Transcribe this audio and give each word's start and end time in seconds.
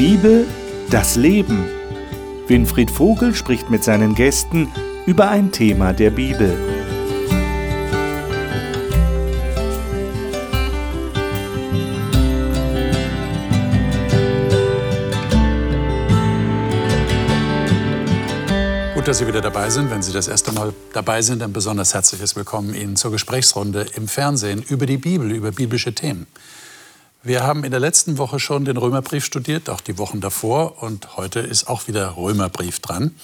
Bibel, 0.00 0.46
das 0.88 1.16
Leben. 1.16 1.68
Winfried 2.46 2.90
Vogel 2.90 3.34
spricht 3.34 3.68
mit 3.68 3.84
seinen 3.84 4.14
Gästen 4.14 4.72
über 5.04 5.28
ein 5.28 5.52
Thema 5.52 5.92
der 5.92 6.08
Bibel. 6.08 6.56
Gut, 18.94 19.06
dass 19.06 19.18
Sie 19.18 19.26
wieder 19.26 19.42
dabei 19.42 19.68
sind. 19.68 19.90
Wenn 19.90 20.00
Sie 20.00 20.12
das 20.12 20.28
erste 20.28 20.52
Mal 20.52 20.72
dabei 20.94 21.20
sind, 21.20 21.42
ein 21.42 21.52
besonders 21.52 21.92
herzliches 21.92 22.36
Willkommen 22.36 22.74
Ihnen 22.74 22.96
zur 22.96 23.10
Gesprächsrunde 23.10 23.84
im 23.96 24.08
Fernsehen 24.08 24.62
über 24.62 24.86
die 24.86 24.96
Bibel, 24.96 25.30
über 25.30 25.52
biblische 25.52 25.94
Themen. 25.94 26.26
Wir 27.22 27.42
haben 27.42 27.64
in 27.64 27.70
der 27.70 27.80
letzten 27.80 28.16
Woche 28.16 28.40
schon 28.40 28.64
den 28.64 28.78
Römerbrief 28.78 29.26
studiert, 29.26 29.68
auch 29.68 29.82
die 29.82 29.98
Wochen 29.98 30.22
davor. 30.22 30.82
Und 30.82 31.18
heute 31.18 31.40
ist 31.40 31.68
auch 31.68 31.86
wieder 31.86 32.16
Römerbrief 32.16 32.80
dran. 32.80 33.14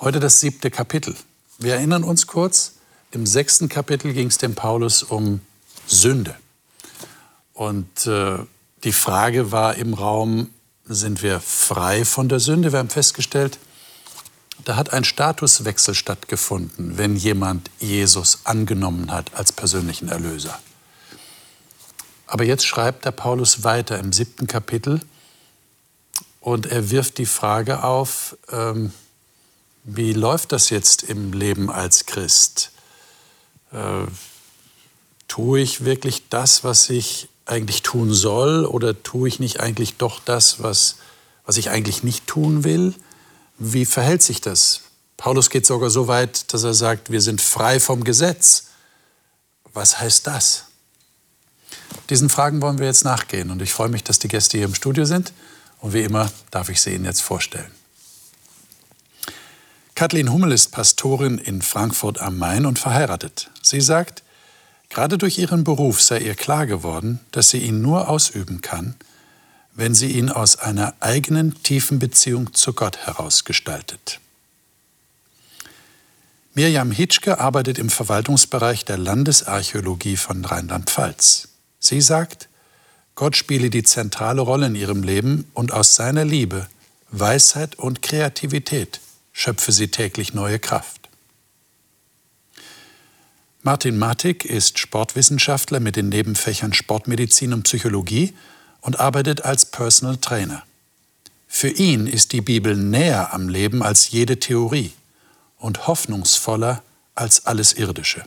Heute 0.00 0.18
das 0.18 0.40
siebte 0.40 0.68
Kapitel. 0.68 1.14
Wir 1.58 1.74
erinnern 1.74 2.02
uns 2.02 2.26
kurz, 2.26 2.72
im 3.12 3.26
sechsten 3.26 3.68
Kapitel 3.68 4.12
ging 4.14 4.26
es 4.26 4.38
dem 4.38 4.56
Paulus 4.56 5.04
um 5.04 5.40
Sünde. 5.86 6.34
Und 7.54 8.06
äh, 8.08 8.38
die 8.82 8.92
Frage 8.92 9.52
war 9.52 9.76
im 9.76 9.94
Raum, 9.94 10.50
sind 10.84 11.22
wir 11.22 11.38
frei 11.38 12.04
von 12.04 12.28
der 12.28 12.40
Sünde? 12.40 12.72
Wir 12.72 12.80
haben 12.80 12.88
festgestellt, 12.88 13.58
da 14.64 14.74
hat 14.74 14.92
ein 14.92 15.04
Statuswechsel 15.04 15.94
stattgefunden, 15.94 16.98
wenn 16.98 17.14
jemand 17.14 17.70
Jesus 17.78 18.40
angenommen 18.42 19.12
hat 19.12 19.34
als 19.34 19.52
persönlichen 19.52 20.08
Erlöser. 20.08 20.58
Aber 22.30 22.44
jetzt 22.44 22.64
schreibt 22.64 23.04
der 23.04 23.10
Paulus 23.10 23.64
weiter 23.64 23.98
im 23.98 24.12
siebten 24.12 24.46
Kapitel 24.46 25.00
und 26.40 26.66
er 26.66 26.90
wirft 26.90 27.18
die 27.18 27.26
Frage 27.26 27.82
auf, 27.82 28.36
ähm, 28.52 28.92
wie 29.82 30.12
läuft 30.12 30.52
das 30.52 30.70
jetzt 30.70 31.02
im 31.02 31.32
Leben 31.32 31.72
als 31.72 32.06
Christ? 32.06 32.70
Äh, 33.72 34.06
tue 35.26 35.58
ich 35.58 35.84
wirklich 35.84 36.28
das, 36.28 36.62
was 36.62 36.88
ich 36.88 37.28
eigentlich 37.46 37.82
tun 37.82 38.14
soll 38.14 38.64
oder 38.64 39.02
tue 39.02 39.26
ich 39.26 39.40
nicht 39.40 39.58
eigentlich 39.58 39.96
doch 39.96 40.20
das, 40.24 40.62
was, 40.62 40.98
was 41.44 41.56
ich 41.56 41.70
eigentlich 41.70 42.04
nicht 42.04 42.28
tun 42.28 42.62
will? 42.62 42.94
Wie 43.58 43.84
verhält 43.84 44.22
sich 44.22 44.40
das? 44.40 44.82
Paulus 45.16 45.50
geht 45.50 45.66
sogar 45.66 45.90
so 45.90 46.06
weit, 46.06 46.52
dass 46.52 46.62
er 46.62 46.74
sagt, 46.74 47.10
wir 47.10 47.22
sind 47.22 47.40
frei 47.40 47.80
vom 47.80 48.04
Gesetz. 48.04 48.66
Was 49.72 49.98
heißt 49.98 50.28
das? 50.28 50.69
Diesen 52.08 52.28
Fragen 52.28 52.60
wollen 52.60 52.78
wir 52.78 52.86
jetzt 52.86 53.04
nachgehen 53.04 53.50
und 53.50 53.62
ich 53.62 53.72
freue 53.72 53.88
mich, 53.88 54.04
dass 54.04 54.18
die 54.18 54.28
Gäste 54.28 54.58
hier 54.58 54.66
im 54.66 54.74
Studio 54.74 55.04
sind 55.04 55.32
und 55.80 55.92
wie 55.92 56.02
immer 56.02 56.30
darf 56.50 56.68
ich 56.68 56.80
sie 56.80 56.94
Ihnen 56.94 57.04
jetzt 57.04 57.22
vorstellen. 57.22 57.70
Kathleen 60.00 60.32
Hummel 60.32 60.52
ist 60.52 60.72
Pastorin 60.72 61.36
in 61.36 61.60
Frankfurt 61.60 62.22
am 62.22 62.38
Main 62.38 62.64
und 62.64 62.78
verheiratet. 62.78 63.50
Sie 63.60 63.82
sagt, 63.82 64.22
gerade 64.88 65.18
durch 65.18 65.36
ihren 65.36 65.62
Beruf 65.62 66.00
sei 66.00 66.20
ihr 66.20 66.34
klar 66.34 66.66
geworden, 66.66 67.20
dass 67.32 67.50
sie 67.50 67.58
ihn 67.58 67.82
nur 67.82 68.08
ausüben 68.08 68.62
kann, 68.62 68.94
wenn 69.74 69.94
sie 69.94 70.12
ihn 70.12 70.30
aus 70.30 70.56
einer 70.56 70.94
eigenen 71.00 71.62
tiefen 71.62 71.98
Beziehung 71.98 72.54
zu 72.54 72.72
Gott 72.72 72.96
heraus 72.96 73.44
gestaltet. 73.44 74.20
Mirjam 76.54 76.92
Hitschke 76.92 77.38
arbeitet 77.38 77.78
im 77.78 77.90
Verwaltungsbereich 77.90 78.86
der 78.86 78.96
Landesarchäologie 78.96 80.16
von 80.16 80.42
Rheinland-Pfalz. 80.44 81.49
Sie 81.80 82.00
sagt, 82.00 82.48
Gott 83.14 83.36
spiele 83.36 83.70
die 83.70 83.82
zentrale 83.82 84.42
Rolle 84.42 84.66
in 84.66 84.74
ihrem 84.74 85.02
Leben 85.02 85.50
und 85.54 85.72
aus 85.72 85.94
seiner 85.94 86.24
Liebe, 86.24 86.68
Weisheit 87.10 87.78
und 87.78 88.02
Kreativität 88.02 89.00
schöpfe 89.32 89.72
sie 89.72 89.88
täglich 89.88 90.32
neue 90.34 90.58
Kraft. 90.58 91.08
Martin 93.62 93.98
Matik 93.98 94.44
ist 94.44 94.78
Sportwissenschaftler 94.78 95.80
mit 95.80 95.96
den 95.96 96.08
Nebenfächern 96.08 96.72
Sportmedizin 96.72 97.52
und 97.52 97.64
Psychologie 97.64 98.34
und 98.80 99.00
arbeitet 99.00 99.44
als 99.44 99.66
Personal 99.66 100.16
Trainer. 100.16 100.62
Für 101.46 101.68
ihn 101.68 102.06
ist 102.06 102.32
die 102.32 102.40
Bibel 102.40 102.76
näher 102.76 103.34
am 103.34 103.48
Leben 103.48 103.82
als 103.82 104.10
jede 104.10 104.38
Theorie 104.38 104.92
und 105.58 105.86
hoffnungsvoller 105.86 106.82
als 107.14 107.44
alles 107.46 107.74
Irdische. 107.74 108.24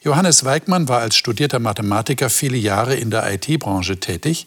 Johannes 0.00 0.44
Weigmann 0.44 0.88
war 0.88 1.00
als 1.00 1.16
studierter 1.16 1.58
Mathematiker 1.58 2.30
viele 2.30 2.56
Jahre 2.56 2.94
in 2.94 3.10
der 3.10 3.32
IT-Branche 3.32 3.98
tätig 3.98 4.46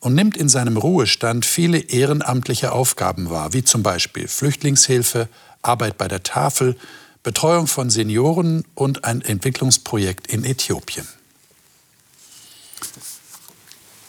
und 0.00 0.14
nimmt 0.14 0.36
in 0.36 0.48
seinem 0.48 0.76
Ruhestand 0.76 1.44
viele 1.44 1.78
ehrenamtliche 1.78 2.72
Aufgaben 2.72 3.28
wahr, 3.28 3.52
wie 3.52 3.64
zum 3.64 3.82
Beispiel 3.82 4.28
Flüchtlingshilfe, 4.28 5.28
Arbeit 5.60 5.98
bei 5.98 6.08
der 6.08 6.22
Tafel, 6.22 6.76
Betreuung 7.22 7.66
von 7.66 7.90
Senioren 7.90 8.64
und 8.74 9.04
ein 9.04 9.20
Entwicklungsprojekt 9.20 10.28
in 10.28 10.44
Äthiopien. 10.44 11.06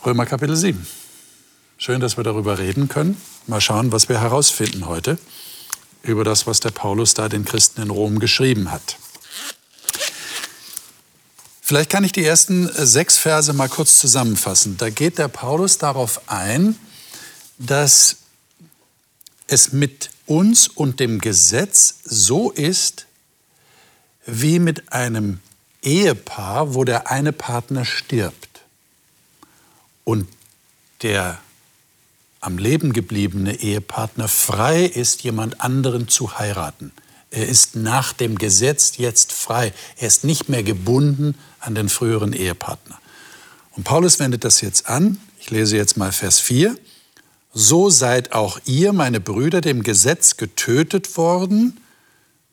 Römer 0.05 0.25
Kapitel 0.25 0.55
7. 0.55 0.87
Schön, 1.77 1.99
dass 1.99 2.15
wir 2.15 2.23
darüber 2.23 2.57
reden 2.57 2.87
können. 2.87 3.17
Mal 3.47 3.59
schauen, 3.59 3.91
was 3.91 4.07
wir 4.07 4.21
herausfinden 4.21 4.87
heute 4.87 5.17
über 6.03 6.23
das, 6.23 6.47
was 6.47 6.61
der 6.61 6.71
Paulus 6.71 7.15
da 7.15 7.27
den 7.27 7.43
Christen 7.43 7.81
in 7.81 7.89
Rom 7.89 8.19
geschrieben 8.19 8.71
hat. 8.71 8.97
Vielleicht 11.69 11.91
kann 11.91 12.03
ich 12.03 12.11
die 12.11 12.25
ersten 12.25 12.67
sechs 12.67 13.19
Verse 13.19 13.53
mal 13.53 13.69
kurz 13.69 13.99
zusammenfassen. 13.99 14.77
Da 14.77 14.89
geht 14.89 15.19
der 15.19 15.27
Paulus 15.27 15.77
darauf 15.77 16.19
ein, 16.25 16.75
dass 17.59 18.15
es 19.45 19.71
mit 19.71 20.09
uns 20.25 20.67
und 20.67 20.99
dem 20.99 21.21
Gesetz 21.21 21.99
so 22.03 22.49
ist, 22.49 23.05
wie 24.25 24.57
mit 24.57 24.91
einem 24.91 25.41
Ehepaar, 25.83 26.73
wo 26.73 26.85
der 26.85 27.11
eine 27.11 27.33
Partner 27.33 27.85
stirbt 27.85 28.61
und 30.05 30.27
der 31.03 31.37
am 32.39 32.57
Leben 32.57 32.93
gebliebene 32.93 33.59
Ehepartner 33.59 34.27
frei 34.27 34.85
ist, 34.85 35.21
jemand 35.21 35.61
anderen 35.61 36.07
zu 36.07 36.39
heiraten. 36.39 36.91
Er 37.31 37.47
ist 37.47 37.75
nach 37.75 38.13
dem 38.13 38.37
Gesetz 38.37 38.97
jetzt 38.97 39.31
frei. 39.31 39.73
Er 39.97 40.07
ist 40.07 40.23
nicht 40.23 40.49
mehr 40.49 40.63
gebunden 40.63 41.35
an 41.59 41.75
den 41.75 41.89
früheren 41.89 42.33
Ehepartner. 42.33 42.99
Und 43.75 43.83
Paulus 43.83 44.19
wendet 44.19 44.43
das 44.43 44.61
jetzt 44.61 44.87
an. 44.87 45.19
Ich 45.39 45.51
lese 45.51 45.77
jetzt 45.77 45.95
mal 45.95 46.11
Vers 46.11 46.39
4. 46.39 46.75
So 47.53 47.89
seid 47.89 48.33
auch 48.33 48.59
ihr, 48.65 48.93
meine 48.93 49.19
Brüder, 49.19 49.61
dem 49.61 49.83
Gesetz 49.83 50.37
getötet 50.37 51.17
worden 51.17 51.79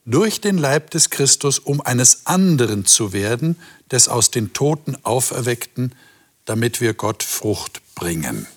durch 0.05 0.41
den 0.41 0.57
Leib 0.57 0.91
des 0.91 1.09
Christus, 1.09 1.59
um 1.59 1.81
eines 1.81 2.25
anderen 2.25 2.85
zu 2.85 3.13
werden, 3.13 3.57
des 3.91 4.07
aus 4.07 4.31
den 4.31 4.53
Toten 4.53 4.97
auferweckten, 5.03 5.93
damit 6.45 6.81
wir 6.81 6.93
Gott 6.93 7.23
Frucht 7.23 7.81
bringen. 7.93 8.47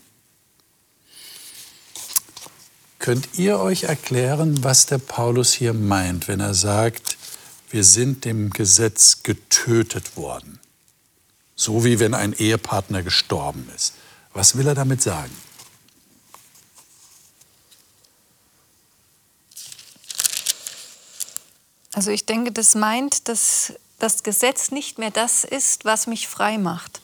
Könnt 3.01 3.31
ihr 3.37 3.59
euch 3.59 3.83
erklären, 3.85 4.63
was 4.63 4.87
der 4.87 4.99
Paulus 4.99 5.53
hier 5.53 5.75
meint, 5.75 6.29
wenn 6.29 6.39
er 6.39 6.55
sagt, 6.55 7.17
wir 7.71 7.83
sind 7.83 8.25
dem 8.25 8.51
Gesetz 8.51 9.25
getötet 9.25 10.17
worden? 10.17 10.61
So 11.57 11.85
wie 11.85 11.99
wenn 11.99 12.15
ein 12.15 12.33
Ehepartner 12.33 13.03
gestorben 13.03 13.69
ist. 13.75 13.95
Was 14.33 14.57
will 14.57 14.69
er 14.69 14.77
damit 14.77 15.03
sagen? 15.03 15.37
Also 21.93 22.13
ich 22.13 22.25
denke, 22.25 22.53
das 22.53 22.77
meint, 22.77 23.27
dass 23.27 23.73
das 23.99 24.23
Gesetz 24.23 24.71
nicht 24.71 24.99
mehr 24.99 25.11
das 25.11 25.43
ist, 25.43 25.85
was 25.85 26.07
mich 26.07 26.29
frei 26.29 26.57
macht 26.57 27.01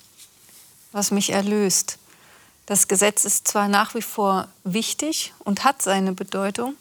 was 0.97 1.11
mich 1.11 1.31
erlöst. 1.31 1.99
Das 2.67 2.89
Gesetz 2.89 3.25
ist 3.25 3.47
zwar 3.47 3.69
nach 3.69 3.95
wie 3.95 4.03
vor 4.03 4.49
wichtig 4.65 5.33
und 5.39 5.65
hat 5.65 5.83
seine 5.83 6.13
Bedeutung 6.13 6.77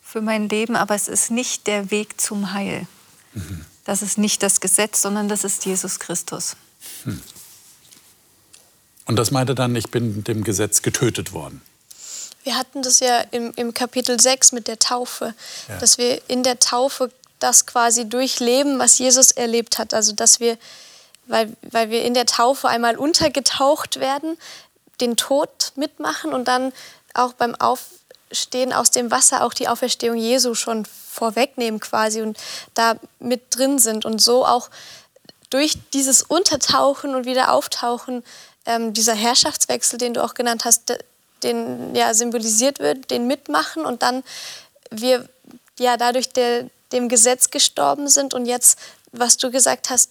für 0.00 0.20
mein 0.20 0.48
Leben, 0.48 0.76
aber 0.76 0.94
es 0.94 1.08
ist 1.08 1.30
nicht 1.30 1.66
der 1.66 1.90
Weg 1.90 2.20
zum 2.20 2.52
Heil. 2.52 2.86
Mhm. 3.32 3.64
Das 3.84 4.00
ist 4.00 4.16
nicht 4.16 4.42
das 4.42 4.60
Gesetz, 4.60 5.02
sondern 5.02 5.28
das 5.28 5.44
ist 5.44 5.66
Jesus 5.66 5.98
Christus. 5.98 6.56
Hm. 7.04 7.20
Und 9.06 9.16
das 9.16 9.30
meinte 9.30 9.54
dann, 9.54 9.76
ich 9.76 9.90
bin 9.90 10.24
dem 10.24 10.44
Gesetz 10.44 10.80
getötet 10.80 11.32
worden. 11.32 11.60
Wir 12.44 12.56
hatten 12.56 12.82
das 12.82 13.00
ja 13.00 13.20
im, 13.30 13.52
im 13.56 13.74
Kapitel 13.74 14.18
6 14.18 14.52
mit 14.52 14.68
der 14.68 14.78
Taufe, 14.78 15.34
ja. 15.68 15.78
dass 15.78 15.98
wir 15.98 16.22
in 16.28 16.42
der 16.42 16.58
Taufe 16.58 17.10
das 17.38 17.66
quasi 17.66 18.08
durchleben, 18.08 18.78
was 18.78 18.98
Jesus 18.98 19.30
erlebt 19.32 19.78
hat. 19.78 19.92
Also 19.92 20.12
dass 20.12 20.40
wir 20.40 20.56
weil, 21.26 21.56
weil 21.62 21.90
wir 21.90 22.04
in 22.04 22.14
der 22.14 22.26
Taufe 22.26 22.68
einmal 22.68 22.96
untergetaucht 22.96 23.98
werden, 23.98 24.36
den 25.00 25.16
Tod 25.16 25.72
mitmachen 25.76 26.32
und 26.32 26.46
dann 26.46 26.72
auch 27.14 27.32
beim 27.32 27.54
Aufstehen 27.54 28.72
aus 28.72 28.90
dem 28.90 29.10
Wasser 29.10 29.44
auch 29.44 29.54
die 29.54 29.68
Auferstehung 29.68 30.16
Jesu 30.16 30.54
schon 30.54 30.84
vorwegnehmen 30.84 31.80
quasi 31.80 32.22
und 32.22 32.38
da 32.74 32.96
mit 33.18 33.42
drin 33.50 33.78
sind 33.78 34.04
und 34.04 34.20
so 34.20 34.44
auch 34.44 34.70
durch 35.50 35.78
dieses 35.92 36.22
Untertauchen 36.22 37.14
und 37.14 37.26
wieder 37.26 37.52
Auftauchen 37.52 38.24
ähm, 38.66 38.92
dieser 38.92 39.14
Herrschaftswechsel, 39.14 39.98
den 39.98 40.14
du 40.14 40.24
auch 40.24 40.34
genannt 40.34 40.64
hast, 40.64 40.94
den 41.42 41.94
ja 41.94 42.14
symbolisiert 42.14 42.80
wird, 42.80 43.10
den 43.10 43.26
mitmachen 43.26 43.84
und 43.84 44.02
dann 44.02 44.24
wir 44.90 45.28
ja 45.78 45.96
dadurch 45.96 46.30
der, 46.30 46.68
dem 46.92 47.08
Gesetz 47.08 47.50
gestorben 47.50 48.08
sind 48.08 48.34
und 48.34 48.46
jetzt, 48.46 48.78
was 49.12 49.36
du 49.36 49.50
gesagt 49.50 49.90
hast, 49.90 50.10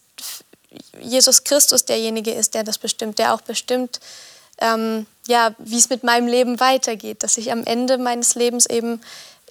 Jesus 1.01 1.44
Christus 1.44 1.86
derjenige 1.86 2.31
ist, 2.31 2.53
der 2.53 2.63
das 2.63 2.77
bestimmt, 2.77 3.19
der 3.19 3.33
auch 3.33 3.41
bestimmt, 3.41 4.00
ähm, 4.63 5.06
ja, 5.27 5.54
wie 5.60 5.77
es 5.77 5.89
mit 5.89 6.04
meinem 6.04 6.27
Leben 6.27 6.60
weitergeht, 6.60 7.21
dass 7.21 7.38
ich 7.38 7.51
am 7.51 7.63
Ende 7.65 7.98
meines 7.98 8.36
Lebens 8.36 8.65
eben 8.65 9.01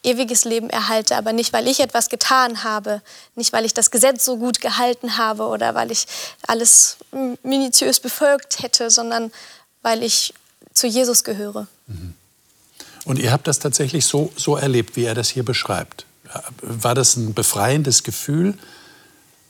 ewiges 0.02 0.44
Leben 0.44 0.68
erhalte, 0.68 1.16
aber 1.16 1.32
nicht, 1.32 1.52
weil 1.52 1.68
ich 1.68 1.78
etwas 1.78 2.08
getan 2.08 2.64
habe, 2.64 3.02
nicht, 3.36 3.52
weil 3.52 3.64
ich 3.64 3.72
das 3.72 3.92
Gesetz 3.92 4.24
so 4.24 4.36
gut 4.36 4.60
gehalten 4.60 5.16
habe 5.16 5.44
oder 5.44 5.76
weil 5.76 5.92
ich 5.92 6.06
alles 6.46 6.96
minutiös 7.44 8.00
befolgt 8.00 8.62
hätte, 8.62 8.90
sondern 8.90 9.30
weil 9.82 10.02
ich 10.02 10.34
zu 10.72 10.88
Jesus 10.88 11.22
gehöre. 11.22 11.68
Mhm. 11.86 12.14
Und 13.04 13.18
ihr 13.18 13.32
habt 13.32 13.46
das 13.46 13.58
tatsächlich 13.58 14.06
so, 14.06 14.32
so 14.36 14.56
erlebt, 14.56 14.96
wie 14.96 15.04
er 15.04 15.14
das 15.14 15.28
hier 15.28 15.44
beschreibt. 15.44 16.06
War 16.62 16.94
das 16.94 17.16
ein 17.16 17.34
befreiendes 17.34 18.02
Gefühl? 18.02 18.56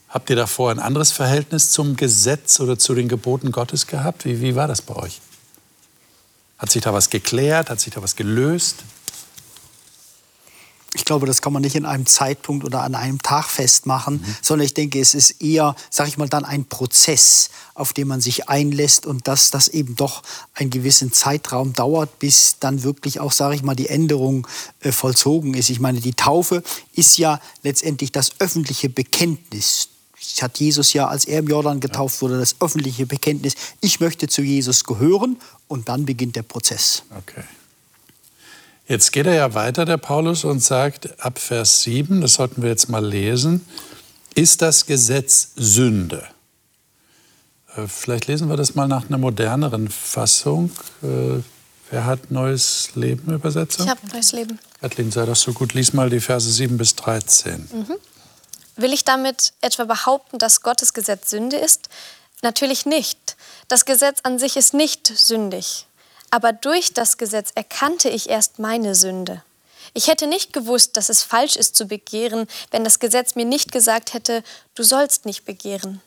Habt 0.08 0.28
ihr 0.28 0.36
davor 0.36 0.70
ein 0.70 0.78
anderes 0.78 1.12
Verhältnis 1.12 1.70
zum 1.70 1.96
Gesetz 1.96 2.60
oder 2.60 2.78
zu 2.78 2.94
den 2.94 3.08
Geboten 3.08 3.52
Gottes 3.52 3.86
gehabt? 3.86 4.24
Wie, 4.24 4.40
wie 4.40 4.54
war 4.56 4.68
das 4.68 4.82
bei 4.82 4.96
euch? 4.96 5.20
Hat 6.62 6.70
sich 6.70 6.82
da 6.82 6.94
was 6.94 7.10
geklärt? 7.10 7.68
Hat 7.68 7.80
sich 7.80 7.92
da 7.92 8.02
was 8.02 8.16
gelöst? 8.16 8.84
ich 10.94 11.06
glaube, 11.06 11.26
das 11.26 11.40
kann 11.40 11.54
man 11.54 11.62
nicht 11.62 11.74
in 11.74 11.86
einem 11.86 12.04
Zeitpunkt 12.04 12.64
oder 12.64 12.82
an 12.82 12.94
einem 12.94 13.20
Tag 13.22 13.46
festmachen, 13.46 14.16
mhm. 14.16 14.36
sondern 14.42 14.66
ich 14.66 14.74
denke, 14.74 15.00
es 15.00 15.14
ist 15.14 15.42
eher, 15.42 15.74
sag 15.88 16.06
ich 16.06 16.18
mal, 16.18 16.28
dann 16.28 16.44
ein 16.44 16.66
Prozess, 16.66 17.48
auf 17.74 17.94
den 17.94 18.08
man 18.08 18.20
sich 18.20 18.50
einlässt 18.50 19.06
und 19.06 19.26
dass 19.26 19.50
das 19.50 19.68
eben 19.68 19.96
doch 19.96 20.22
einen 20.54 20.68
gewissen 20.68 21.10
Zeitraum 21.10 21.72
dauert, 21.72 22.18
bis 22.18 22.58
dann 22.60 22.82
wirklich 22.82 23.20
auch, 23.20 23.32
sage 23.32 23.54
ich 23.54 23.62
mal, 23.62 23.74
die 23.74 23.88
Änderung 23.88 24.46
äh, 24.80 24.92
vollzogen 24.92 25.54
ist. 25.54 25.70
Ich 25.70 25.80
meine, 25.80 26.00
die 26.00 26.12
Taufe 26.12 26.62
ist 26.92 27.16
ja 27.16 27.40
letztendlich 27.62 28.12
das 28.12 28.32
öffentliche 28.38 28.90
Bekenntnis 28.90 29.88
das 30.22 30.42
hat 30.42 30.58
Jesus 30.58 30.92
ja, 30.92 31.08
als 31.08 31.24
er 31.24 31.40
im 31.40 31.48
Jordan 31.48 31.80
getauft 31.80 32.22
wurde, 32.22 32.38
das 32.38 32.56
öffentliche 32.60 33.06
Bekenntnis, 33.06 33.54
ich 33.80 34.00
möchte 34.00 34.28
zu 34.28 34.42
Jesus 34.42 34.84
gehören 34.84 35.36
und 35.68 35.88
dann 35.88 36.06
beginnt 36.06 36.36
der 36.36 36.42
Prozess. 36.42 37.02
Okay. 37.16 37.42
Jetzt 38.86 39.12
geht 39.12 39.26
er 39.26 39.34
ja 39.34 39.54
weiter, 39.54 39.84
der 39.84 39.96
Paulus, 39.96 40.44
und 40.44 40.60
sagt 40.60 41.20
ab 41.20 41.38
Vers 41.38 41.82
7, 41.82 42.20
das 42.20 42.34
sollten 42.34 42.62
wir 42.62 42.70
jetzt 42.70 42.88
mal 42.88 43.04
lesen, 43.04 43.64
ist 44.34 44.62
das 44.62 44.86
Gesetz 44.86 45.52
Sünde? 45.56 46.24
Äh, 47.76 47.86
vielleicht 47.86 48.26
lesen 48.26 48.48
wir 48.48 48.56
das 48.56 48.74
mal 48.74 48.88
nach 48.88 49.08
einer 49.08 49.18
moderneren 49.18 49.88
Fassung. 49.88 50.70
Äh, 51.02 51.42
wer 51.90 52.06
hat 52.06 52.30
Neues 52.30 52.90
Leben 52.94 53.32
Übersetzung? 53.32 53.86
Ich 53.86 53.90
habe 53.90 54.00
Neues 54.12 54.32
Leben. 54.32 54.58
Kathleen, 54.80 55.10
sei 55.10 55.26
das 55.26 55.40
so 55.40 55.52
gut. 55.52 55.74
Lies 55.74 55.92
mal 55.92 56.10
die 56.10 56.20
Verse 56.20 56.50
7 56.50 56.76
bis 56.76 56.94
13. 56.96 57.68
Mhm. 57.72 57.94
Will 58.76 58.92
ich 58.92 59.04
damit 59.04 59.52
etwa 59.60 59.84
behaupten, 59.84 60.38
dass 60.38 60.62
Gottes 60.62 60.92
Gesetz 60.94 61.30
Sünde 61.30 61.56
ist? 61.56 61.88
Natürlich 62.42 62.86
nicht. 62.86 63.36
Das 63.68 63.84
Gesetz 63.84 64.20
an 64.22 64.38
sich 64.38 64.56
ist 64.56 64.74
nicht 64.74 65.06
sündig. 65.06 65.86
Aber 66.30 66.52
durch 66.52 66.94
das 66.94 67.18
Gesetz 67.18 67.50
erkannte 67.54 68.08
ich 68.08 68.30
erst 68.30 68.58
meine 68.58 68.94
Sünde. 68.94 69.42
Ich 69.94 70.08
hätte 70.08 70.26
nicht 70.26 70.52
gewusst, 70.52 70.96
dass 70.96 71.10
es 71.10 71.22
falsch 71.22 71.56
ist 71.56 71.76
zu 71.76 71.86
begehren, 71.86 72.46
wenn 72.70 72.84
das 72.84 72.98
Gesetz 72.98 73.34
mir 73.34 73.44
nicht 73.44 73.72
gesagt 73.72 74.14
hätte, 74.14 74.42
du 74.74 74.82
sollst 74.82 75.26
nicht 75.26 75.44
begehren. 75.44 76.00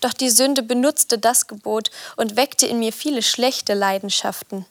Doch 0.00 0.12
die 0.12 0.30
Sünde 0.30 0.62
benutzte 0.62 1.18
das 1.18 1.46
Gebot 1.46 1.90
und 2.16 2.36
weckte 2.36 2.66
in 2.66 2.78
mir 2.78 2.92
viele 2.92 3.22
schlechte 3.22 3.74
Leidenschaften. 3.74 4.66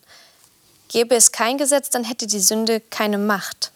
Gäbe 0.87 1.15
es 1.15 1.31
kein 1.31 1.57
Gesetz, 1.57 1.89
dann 1.89 2.03
hätte 2.03 2.27
die 2.27 2.39
Sünde 2.39 2.79
keine 2.79 3.17
Macht. 3.17 3.71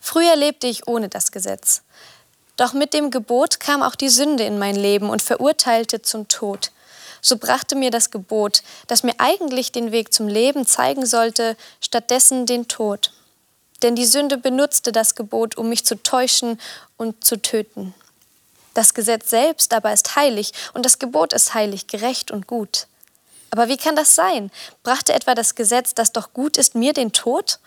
Früher 0.00 0.36
lebte 0.36 0.68
ich 0.68 0.86
ohne 0.86 1.08
das 1.08 1.32
Gesetz. 1.32 1.82
Doch 2.56 2.72
mit 2.72 2.94
dem 2.94 3.10
Gebot 3.10 3.60
kam 3.60 3.82
auch 3.82 3.94
die 3.94 4.08
Sünde 4.08 4.44
in 4.44 4.58
mein 4.58 4.76
Leben 4.76 5.10
und 5.10 5.22
verurteilte 5.22 6.02
zum 6.02 6.28
Tod 6.28 6.70
so 7.26 7.38
brachte 7.38 7.74
mir 7.74 7.90
das 7.90 8.10
Gebot, 8.12 8.62
das 8.86 9.02
mir 9.02 9.14
eigentlich 9.18 9.72
den 9.72 9.90
Weg 9.90 10.14
zum 10.14 10.28
Leben 10.28 10.64
zeigen 10.64 11.06
sollte, 11.06 11.56
stattdessen 11.80 12.46
den 12.46 12.68
Tod. 12.68 13.12
Denn 13.82 13.96
die 13.96 14.06
Sünde 14.06 14.38
benutzte 14.38 14.92
das 14.92 15.16
Gebot, 15.16 15.56
um 15.56 15.68
mich 15.68 15.84
zu 15.84 16.00
täuschen 16.00 16.60
und 16.96 17.24
zu 17.24 17.42
töten. 17.42 17.94
Das 18.74 18.94
Gesetz 18.94 19.28
selbst 19.28 19.74
aber 19.74 19.92
ist 19.92 20.14
heilig 20.14 20.52
und 20.72 20.84
das 20.86 21.00
Gebot 21.00 21.32
ist 21.32 21.52
heilig, 21.52 21.88
gerecht 21.88 22.30
und 22.30 22.46
gut. 22.46 22.86
Aber 23.50 23.66
wie 23.66 23.76
kann 23.76 23.96
das 23.96 24.14
sein? 24.14 24.52
Brachte 24.84 25.12
etwa 25.12 25.34
das 25.34 25.56
Gesetz, 25.56 25.94
das 25.94 26.12
doch 26.12 26.32
gut 26.32 26.56
ist, 26.56 26.76
mir 26.76 26.92
den 26.92 27.12
Tod? 27.12 27.58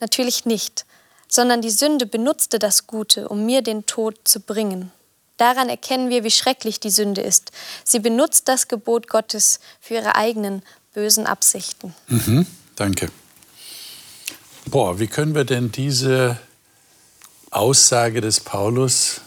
Natürlich 0.00 0.44
nicht, 0.44 0.86
sondern 1.32 1.62
die 1.62 1.70
Sünde 1.70 2.04
benutzte 2.04 2.58
das 2.58 2.86
Gute, 2.86 3.26
um 3.26 3.46
mir 3.46 3.62
den 3.62 3.86
Tod 3.86 4.18
zu 4.24 4.38
bringen. 4.38 4.92
Daran 5.38 5.70
erkennen 5.70 6.10
wir, 6.10 6.24
wie 6.24 6.30
schrecklich 6.30 6.78
die 6.78 6.90
Sünde 6.90 7.22
ist. 7.22 7.52
Sie 7.84 8.00
benutzt 8.00 8.48
das 8.48 8.68
Gebot 8.68 9.08
Gottes 9.08 9.58
für 9.80 9.94
ihre 9.94 10.14
eigenen 10.14 10.62
bösen 10.92 11.26
Absichten. 11.26 11.94
Mhm, 12.08 12.46
danke. 12.76 13.10
Boah, 14.66 15.00
wie 15.00 15.06
können 15.06 15.34
wir 15.34 15.44
denn 15.44 15.72
diese 15.72 16.38
Aussage 17.50 18.20
des 18.20 18.40
Paulus, 18.40 19.22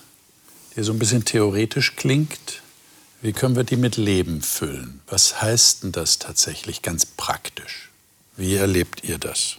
die 0.75 0.83
so 0.83 0.93
ein 0.93 0.99
bisschen 0.99 1.25
theoretisch 1.25 1.95
klingt, 1.95 2.61
wie 3.23 3.33
können 3.33 3.55
wir 3.55 3.63
die 3.63 3.77
mit 3.77 3.97
Leben 3.97 4.43
füllen? 4.43 5.01
Was 5.07 5.41
heißt 5.41 5.81
denn 5.81 5.91
das 5.91 6.19
tatsächlich 6.19 6.83
ganz 6.83 7.07
praktisch? 7.07 7.89
Wie 8.37 8.53
erlebt 8.53 9.03
ihr 9.03 9.17
das? 9.17 9.57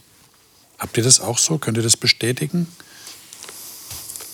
Habt 0.77 0.97
ihr 0.97 1.03
das 1.03 1.19
auch 1.19 1.37
so? 1.37 1.57
Könnt 1.57 1.77
ihr 1.77 1.83
das 1.83 1.97
bestätigen? 1.97 2.67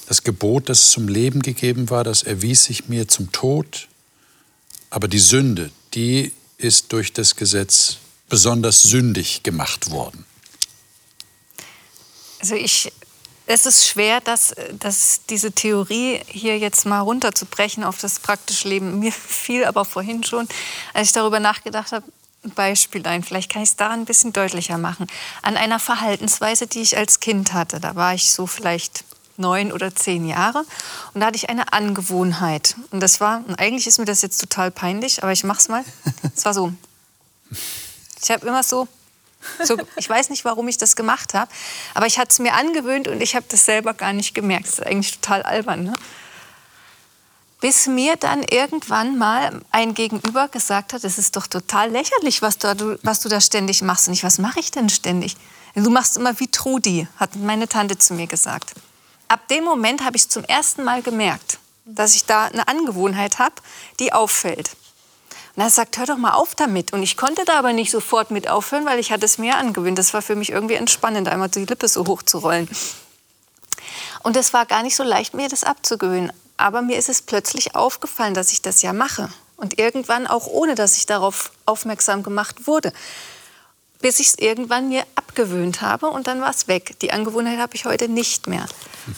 Das 0.07 0.23
Gebot, 0.23 0.69
das 0.69 0.91
zum 0.91 1.07
Leben 1.07 1.41
gegeben 1.41 1.89
war, 1.89 2.03
das 2.03 2.23
erwies 2.23 2.65
sich 2.65 2.89
mir 2.89 3.07
zum 3.07 3.31
Tod. 3.31 3.87
Aber 4.89 5.07
die 5.07 5.19
Sünde, 5.19 5.71
die 5.93 6.31
ist 6.57 6.91
durch 6.91 7.13
das 7.13 7.35
Gesetz 7.35 7.97
besonders 8.29 8.83
sündig 8.83 9.43
gemacht 9.43 9.91
worden. 9.91 10.25
Also 12.39 12.55
ich, 12.55 12.91
es 13.45 13.65
ist 13.65 13.87
schwer, 13.87 14.21
dass, 14.21 14.53
dass 14.79 15.21
diese 15.29 15.51
Theorie 15.51 16.21
hier 16.27 16.57
jetzt 16.57 16.85
mal 16.85 16.99
runterzubrechen 16.99 17.83
auf 17.83 17.99
das 17.99 18.19
praktische 18.19 18.67
Leben. 18.67 18.99
Mir 18.99 19.11
fiel 19.13 19.65
aber 19.65 19.85
vorhin 19.85 20.23
schon, 20.23 20.47
als 20.93 21.07
ich 21.07 21.13
darüber 21.13 21.39
nachgedacht 21.39 21.91
habe, 21.91 22.05
Beispiel 22.55 23.05
ein. 23.07 23.23
Vielleicht 23.23 23.51
kann 23.51 23.63
ich 23.63 23.69
es 23.69 23.75
da 23.75 23.89
ein 23.89 24.05
bisschen 24.05 24.33
deutlicher 24.33 24.77
machen. 24.77 25.07
An 25.41 25.57
einer 25.57 25.79
Verhaltensweise, 25.79 26.67
die 26.67 26.81
ich 26.81 26.97
als 26.97 27.19
Kind 27.19 27.53
hatte. 27.53 27.79
Da 27.79 27.95
war 27.95 28.13
ich 28.13 28.31
so 28.31 28.47
vielleicht 28.47 29.05
neun 29.37 29.71
oder 29.71 29.95
zehn 29.95 30.27
Jahre. 30.27 30.63
Und 31.13 31.21
da 31.21 31.27
hatte 31.27 31.37
ich 31.37 31.49
eine 31.49 31.73
Angewohnheit. 31.73 32.75
Und 32.91 32.99
das 32.99 33.19
war, 33.19 33.43
und 33.47 33.59
eigentlich 33.59 33.87
ist 33.87 33.99
mir 33.99 34.05
das 34.05 34.21
jetzt 34.21 34.39
total 34.39 34.71
peinlich, 34.71 35.23
aber 35.23 35.31
ich 35.31 35.43
mach's 35.43 35.69
mal. 35.69 35.83
Es 36.35 36.45
war 36.45 36.53
so. 36.53 36.73
Ich 38.21 38.31
habe 38.31 38.45
immer 38.45 38.63
so, 38.63 38.87
so, 39.63 39.77
ich 39.97 40.09
weiß 40.09 40.29
nicht, 40.29 40.45
warum 40.45 40.67
ich 40.67 40.77
das 40.77 40.95
gemacht 40.95 41.33
habe, 41.33 41.51
aber 41.93 42.05
ich 42.05 42.17
hatte 42.17 42.29
es 42.31 42.39
mir 42.39 42.53
angewöhnt 42.53 43.07
und 43.07 43.21
ich 43.21 43.35
habe 43.35 43.45
das 43.49 43.65
selber 43.65 43.93
gar 43.93 44.13
nicht 44.13 44.33
gemerkt. 44.33 44.67
Das 44.67 44.79
ist 44.79 44.85
eigentlich 44.85 45.19
total 45.19 45.43
albern. 45.43 45.83
Ne? 45.83 45.93
Bis 47.63 47.87
mir 47.87 48.17
dann 48.17 48.43
irgendwann 48.43 49.17
mal 49.17 49.61
ein 49.71 49.95
Gegenüber 49.95 50.49
gesagt 50.49 50.93
hat, 50.93 51.03
es 51.03 51.17
ist 51.17 51.35
doch 51.37 51.47
total 51.47 51.89
lächerlich, 51.89 52.41
was 52.41 52.57
du, 52.57 52.99
was 53.01 53.21
du 53.21 53.29
da 53.29 53.39
ständig 53.39 53.81
machst. 53.81 54.07
Und 54.07 54.13
ich, 54.13 54.23
was 54.23 54.37
mache 54.37 54.59
ich 54.59 54.69
denn 54.69 54.89
ständig? 54.89 55.37
Du 55.73 55.89
machst 55.89 56.17
immer 56.17 56.39
wie 56.39 56.51
Trudi, 56.51 57.07
hat 57.17 57.35
meine 57.37 57.67
Tante 57.67 57.97
zu 57.97 58.13
mir 58.13 58.27
gesagt 58.27 58.73
ab 59.33 59.47
dem 59.47 59.63
Moment 59.63 60.05
habe 60.05 60.15
ich 60.15 60.29
zum 60.29 60.43
ersten 60.43 60.83
Mal 60.83 61.01
gemerkt, 61.01 61.57
dass 61.85 62.15
ich 62.15 62.25
da 62.25 62.45
eine 62.45 62.67
Angewohnheit 62.67 63.39
habe, 63.39 63.55
die 63.99 64.13
auffällt. 64.13 64.69
Und 65.55 65.63
er 65.63 65.71
sagt, 65.71 65.97
hör 65.97 66.05
doch 66.05 66.17
mal 66.17 66.33
auf 66.33 66.53
damit. 66.53 66.93
Und 66.93 67.01
ich 67.01 67.17
konnte 67.17 67.43
da 67.43 67.57
aber 67.57 67.73
nicht 67.73 67.89
sofort 67.89 68.29
mit 68.29 68.47
aufhören, 68.47 68.85
weil 68.85 68.99
ich 68.99 69.11
hatte 69.11 69.25
es 69.25 69.39
mir 69.39 69.57
angewöhnt. 69.57 69.97
Das 69.97 70.13
war 70.13 70.21
für 70.21 70.35
mich 70.35 70.51
irgendwie 70.51 70.75
entspannend, 70.75 71.27
einmal 71.27 71.49
die 71.49 71.65
Lippe 71.65 71.87
so 71.87 72.05
hoch 72.05 72.21
zu 72.21 72.39
rollen. 72.39 72.69
Und 74.21 74.37
es 74.37 74.53
war 74.53 74.67
gar 74.67 74.83
nicht 74.83 74.95
so 74.95 75.03
leicht, 75.03 75.33
mir 75.33 75.49
das 75.49 75.63
abzugewöhnen. 75.63 76.31
Aber 76.57 76.81
mir 76.81 76.97
ist 76.97 77.09
es 77.09 77.21
plötzlich 77.21 77.75
aufgefallen, 77.75 78.33
dass 78.33 78.51
ich 78.51 78.61
das 78.61 78.81
ja 78.81 78.93
mache. 78.93 79.29
Und 79.57 79.79
irgendwann 79.79 80.27
auch 80.27 80.47
ohne, 80.47 80.75
dass 80.75 80.97
ich 80.97 81.05
darauf 81.05 81.51
aufmerksam 81.65 82.23
gemacht 82.23 82.67
wurde 82.67 82.91
bis 84.03 84.19
ich 84.19 84.27
es 84.27 84.37
irgendwann 84.37 84.89
mir 84.89 85.03
abgewöhnt 85.15 85.81
habe 85.81 86.07
und 86.07 86.27
dann 86.27 86.41
war 86.41 86.51
es 86.51 86.67
weg. 86.67 86.99
Die 87.01 87.11
Angewohnheit 87.11 87.57
habe 87.57 87.73
ich 87.73 87.85
heute 87.85 88.09
nicht 88.09 88.47
mehr. 88.47 88.65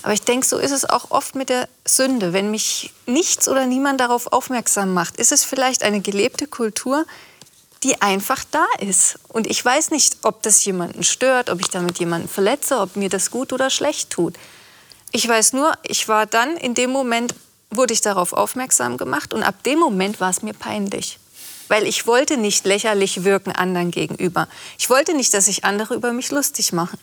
Aber 0.03 0.13
ich 0.13 0.21
denke, 0.21 0.45
so 0.45 0.59
ist 0.59 0.71
es 0.71 0.87
auch 0.87 1.09
oft 1.09 1.33
mit 1.33 1.49
der 1.49 1.67
Sünde. 1.85 2.33
Wenn 2.33 2.51
mich 2.51 2.93
nichts 3.07 3.49
oder 3.49 3.65
niemand 3.65 3.99
darauf 3.99 4.31
aufmerksam 4.31 4.93
macht, 4.93 5.17
ist 5.17 5.31
es 5.31 5.43
vielleicht 5.43 5.81
eine 5.81 6.01
gelebte 6.01 6.45
Kultur, 6.45 7.03
die 7.81 7.99
einfach 8.03 8.43
da 8.51 8.65
ist. 8.79 9.17
Und 9.27 9.47
ich 9.47 9.65
weiß 9.65 9.89
nicht, 9.89 10.17
ob 10.21 10.43
das 10.43 10.63
jemanden 10.63 11.03
stört, 11.03 11.49
ob 11.49 11.59
ich 11.61 11.71
damit 11.71 11.97
jemanden 11.97 12.29
verletze, 12.29 12.79
ob 12.79 12.95
mir 12.95 13.09
das 13.09 13.31
gut 13.31 13.53
oder 13.53 13.71
schlecht 13.71 14.11
tut. 14.11 14.35
Ich 15.15 15.25
weiß 15.25 15.53
nur, 15.53 15.71
ich 15.83 16.09
war 16.09 16.25
dann 16.25 16.57
in 16.57 16.73
dem 16.73 16.89
Moment, 16.89 17.35
wurde 17.69 17.93
ich 17.93 18.01
darauf 18.01 18.33
aufmerksam 18.33 18.97
gemacht 18.97 19.33
und 19.33 19.43
ab 19.43 19.63
dem 19.63 19.79
Moment 19.79 20.19
war 20.19 20.29
es 20.29 20.41
mir 20.41 20.53
peinlich. 20.53 21.19
weil 21.69 21.87
ich 21.87 22.05
wollte 22.05 22.37
nicht 22.37 22.65
lächerlich 22.65 23.23
wirken 23.23 23.51
anderen 23.51 23.89
gegenüber. 23.91 24.47
Ich 24.77 24.89
wollte 24.89 25.15
nicht, 25.15 25.33
dass 25.33 25.45
sich 25.45 25.63
andere 25.63 25.95
über 25.95 26.11
mich 26.11 26.31
lustig 26.31 26.73
machen. 26.73 26.99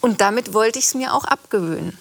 Und 0.00 0.20
damit 0.20 0.52
wollte 0.52 0.78
ich 0.80 0.86
es 0.86 0.94
mir 0.94 1.14
auch 1.14 1.24
abgewöhnen. 1.24 1.96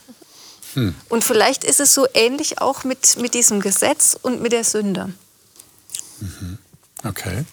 Hm. 0.74 0.96
Und 1.10 1.24
vielleicht 1.24 1.64
ist 1.64 1.80
es 1.80 1.94
so 1.94 2.08
ähnlich 2.14 2.62
auch 2.62 2.84
mit, 2.84 3.18
mit 3.18 3.36
diesem 3.36 3.60
Gesetz 3.60 4.18
und 4.20 4.42
mit 4.42 4.54
der 4.54 4.64
Sünde. 4.64 5.14
Mhm. 6.20 6.58
Okay. 7.04 7.46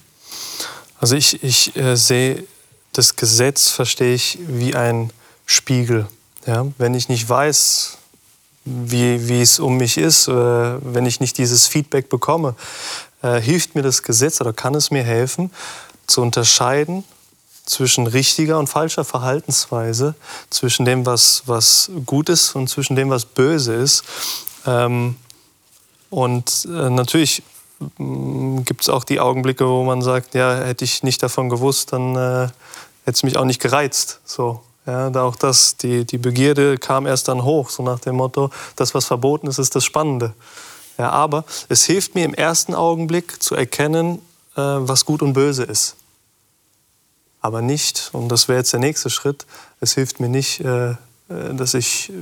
Also 0.99 1.15
ich, 1.15 1.43
ich 1.43 1.75
äh, 1.75 1.95
sehe 1.95 2.47
das 2.93 3.15
Gesetz, 3.15 3.69
verstehe 3.69 4.15
ich, 4.15 4.39
wie 4.47 4.73
ein 4.73 5.11
Spiegel. 5.45 6.07
Ja? 6.49 6.65
Wenn 6.79 6.95
ich 6.95 7.09
nicht 7.09 7.29
weiß, 7.29 7.99
wie, 8.65 9.29
wie 9.29 9.39
es 9.39 9.59
um 9.59 9.77
mich 9.77 9.99
ist, 9.99 10.27
äh, 10.27 10.31
wenn 10.33 11.05
ich 11.05 11.19
nicht 11.19 11.37
dieses 11.37 11.67
Feedback 11.67 12.09
bekomme, 12.09 12.55
äh, 13.21 13.39
hilft 13.39 13.75
mir 13.75 13.83
das 13.83 14.01
Gesetz 14.01 14.41
oder 14.41 14.51
kann 14.51 14.73
es 14.73 14.89
mir 14.89 15.03
helfen, 15.03 15.51
zu 16.07 16.23
unterscheiden 16.23 17.03
zwischen 17.65 18.07
richtiger 18.07 18.57
und 18.57 18.65
falscher 18.65 19.05
Verhaltensweise, 19.05 20.15
zwischen 20.49 20.85
dem, 20.85 21.05
was, 21.05 21.43
was 21.45 21.91
gut 22.07 22.29
ist 22.29 22.55
und 22.55 22.67
zwischen 22.67 22.95
dem, 22.95 23.11
was 23.11 23.25
böse 23.25 23.75
ist. 23.75 24.03
Ähm, 24.65 25.17
und 26.09 26.65
äh, 26.65 26.89
natürlich 26.89 27.43
mm, 27.99 28.63
gibt 28.63 28.81
es 28.81 28.89
auch 28.89 29.03
die 29.03 29.19
Augenblicke, 29.19 29.67
wo 29.67 29.83
man 29.83 30.01
sagt, 30.01 30.33
ja, 30.33 30.63
hätte 30.63 30.83
ich 30.83 31.03
nicht 31.03 31.21
davon 31.21 31.47
gewusst, 31.49 31.93
dann 31.93 32.15
hätte 32.15 32.53
es 33.05 33.21
mich 33.21 33.37
auch 33.37 33.45
nicht 33.45 33.61
gereizt. 33.61 34.19
So, 34.25 34.63
ja, 34.89 35.21
auch 35.21 35.35
das, 35.35 35.77
die, 35.77 36.05
die 36.05 36.17
Begierde 36.17 36.77
kam 36.77 37.05
erst 37.05 37.27
dann 37.27 37.43
hoch, 37.43 37.69
so 37.69 37.83
nach 37.83 37.99
dem 37.99 38.15
Motto, 38.15 38.49
das, 38.75 38.95
was 38.95 39.05
verboten 39.05 39.47
ist, 39.47 39.59
ist 39.59 39.75
das 39.75 39.85
Spannende. 39.85 40.33
Ja, 40.97 41.11
aber 41.11 41.45
es 41.69 41.85
hilft 41.85 42.15
mir 42.15 42.25
im 42.25 42.33
ersten 42.33 42.73
Augenblick 42.73 43.41
zu 43.41 43.55
erkennen, 43.55 44.19
äh, 44.55 44.61
was 44.61 45.05
gut 45.05 45.21
und 45.21 45.33
böse 45.33 45.63
ist. 45.63 45.95
Aber 47.41 47.61
nicht, 47.61 48.09
und 48.13 48.29
das 48.29 48.47
wäre 48.47 48.59
jetzt 48.59 48.73
der 48.73 48.79
nächste 48.79 49.09
Schritt, 49.09 49.45
es 49.79 49.93
hilft 49.93 50.19
mir 50.19 50.29
nicht, 50.29 50.59
äh, 50.61 50.91
äh 50.91 50.95
dass 51.53 51.73
ich 51.73 52.09
äh, 52.09 52.13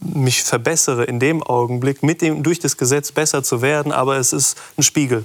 mich 0.00 0.44
verbessere 0.44 1.04
in 1.04 1.18
dem 1.20 1.42
Augenblick, 1.42 2.02
mit 2.02 2.22
dem, 2.22 2.42
durch 2.42 2.58
das 2.58 2.76
Gesetz 2.76 3.12
besser 3.12 3.42
zu 3.42 3.62
werden, 3.62 3.92
aber 3.92 4.16
es 4.16 4.32
ist 4.32 4.56
ein 4.76 4.82
Spiegel. 4.82 5.24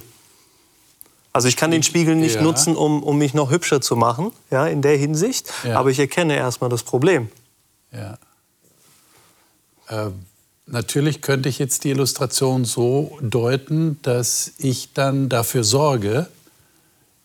Also 1.34 1.48
ich 1.48 1.56
kann 1.56 1.72
den 1.72 1.82
Spiegel 1.82 2.14
nicht 2.14 2.36
ja. 2.36 2.42
nutzen, 2.42 2.76
um, 2.76 3.02
um 3.02 3.18
mich 3.18 3.34
noch 3.34 3.50
hübscher 3.50 3.80
zu 3.80 3.96
machen, 3.96 4.30
ja, 4.52 4.68
in 4.68 4.82
der 4.82 4.96
Hinsicht, 4.96 5.52
ja. 5.64 5.76
aber 5.76 5.90
ich 5.90 5.98
erkenne 5.98 6.36
erstmal 6.36 6.70
das 6.70 6.84
Problem. 6.84 7.28
Ja. 7.90 8.18
Äh, 9.88 10.10
natürlich 10.66 11.22
könnte 11.22 11.48
ich 11.48 11.58
jetzt 11.58 11.82
die 11.82 11.90
Illustration 11.90 12.64
so 12.64 13.18
deuten, 13.20 13.98
dass 14.02 14.52
ich 14.58 14.92
dann 14.92 15.28
dafür 15.28 15.64
sorge, 15.64 16.28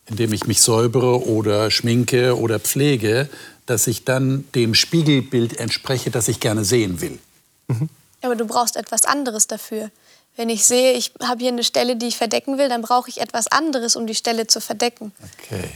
indem 0.06 0.32
ich 0.32 0.48
mich 0.48 0.60
säubere 0.60 1.28
oder 1.28 1.70
schminke 1.70 2.36
oder 2.36 2.58
pflege, 2.58 3.28
dass 3.66 3.86
ich 3.86 4.04
dann 4.04 4.44
dem 4.56 4.74
Spiegelbild 4.74 5.60
entspreche, 5.60 6.10
das 6.10 6.26
ich 6.26 6.40
gerne 6.40 6.64
sehen 6.64 7.00
will. 7.00 7.20
Mhm. 7.68 7.88
Aber 8.22 8.34
du 8.34 8.44
brauchst 8.44 8.74
etwas 8.74 9.04
anderes 9.04 9.46
dafür. 9.46 9.92
Wenn 10.40 10.48
ich 10.48 10.64
sehe, 10.64 10.94
ich 10.94 11.12
habe 11.22 11.40
hier 11.40 11.52
eine 11.52 11.62
Stelle, 11.62 11.96
die 11.96 12.06
ich 12.06 12.16
verdecken 12.16 12.56
will, 12.56 12.70
dann 12.70 12.80
brauche 12.80 13.10
ich 13.10 13.20
etwas 13.20 13.46
anderes, 13.48 13.94
um 13.94 14.06
die 14.06 14.14
Stelle 14.14 14.46
zu 14.46 14.62
verdecken. 14.62 15.12
Okay. 15.34 15.70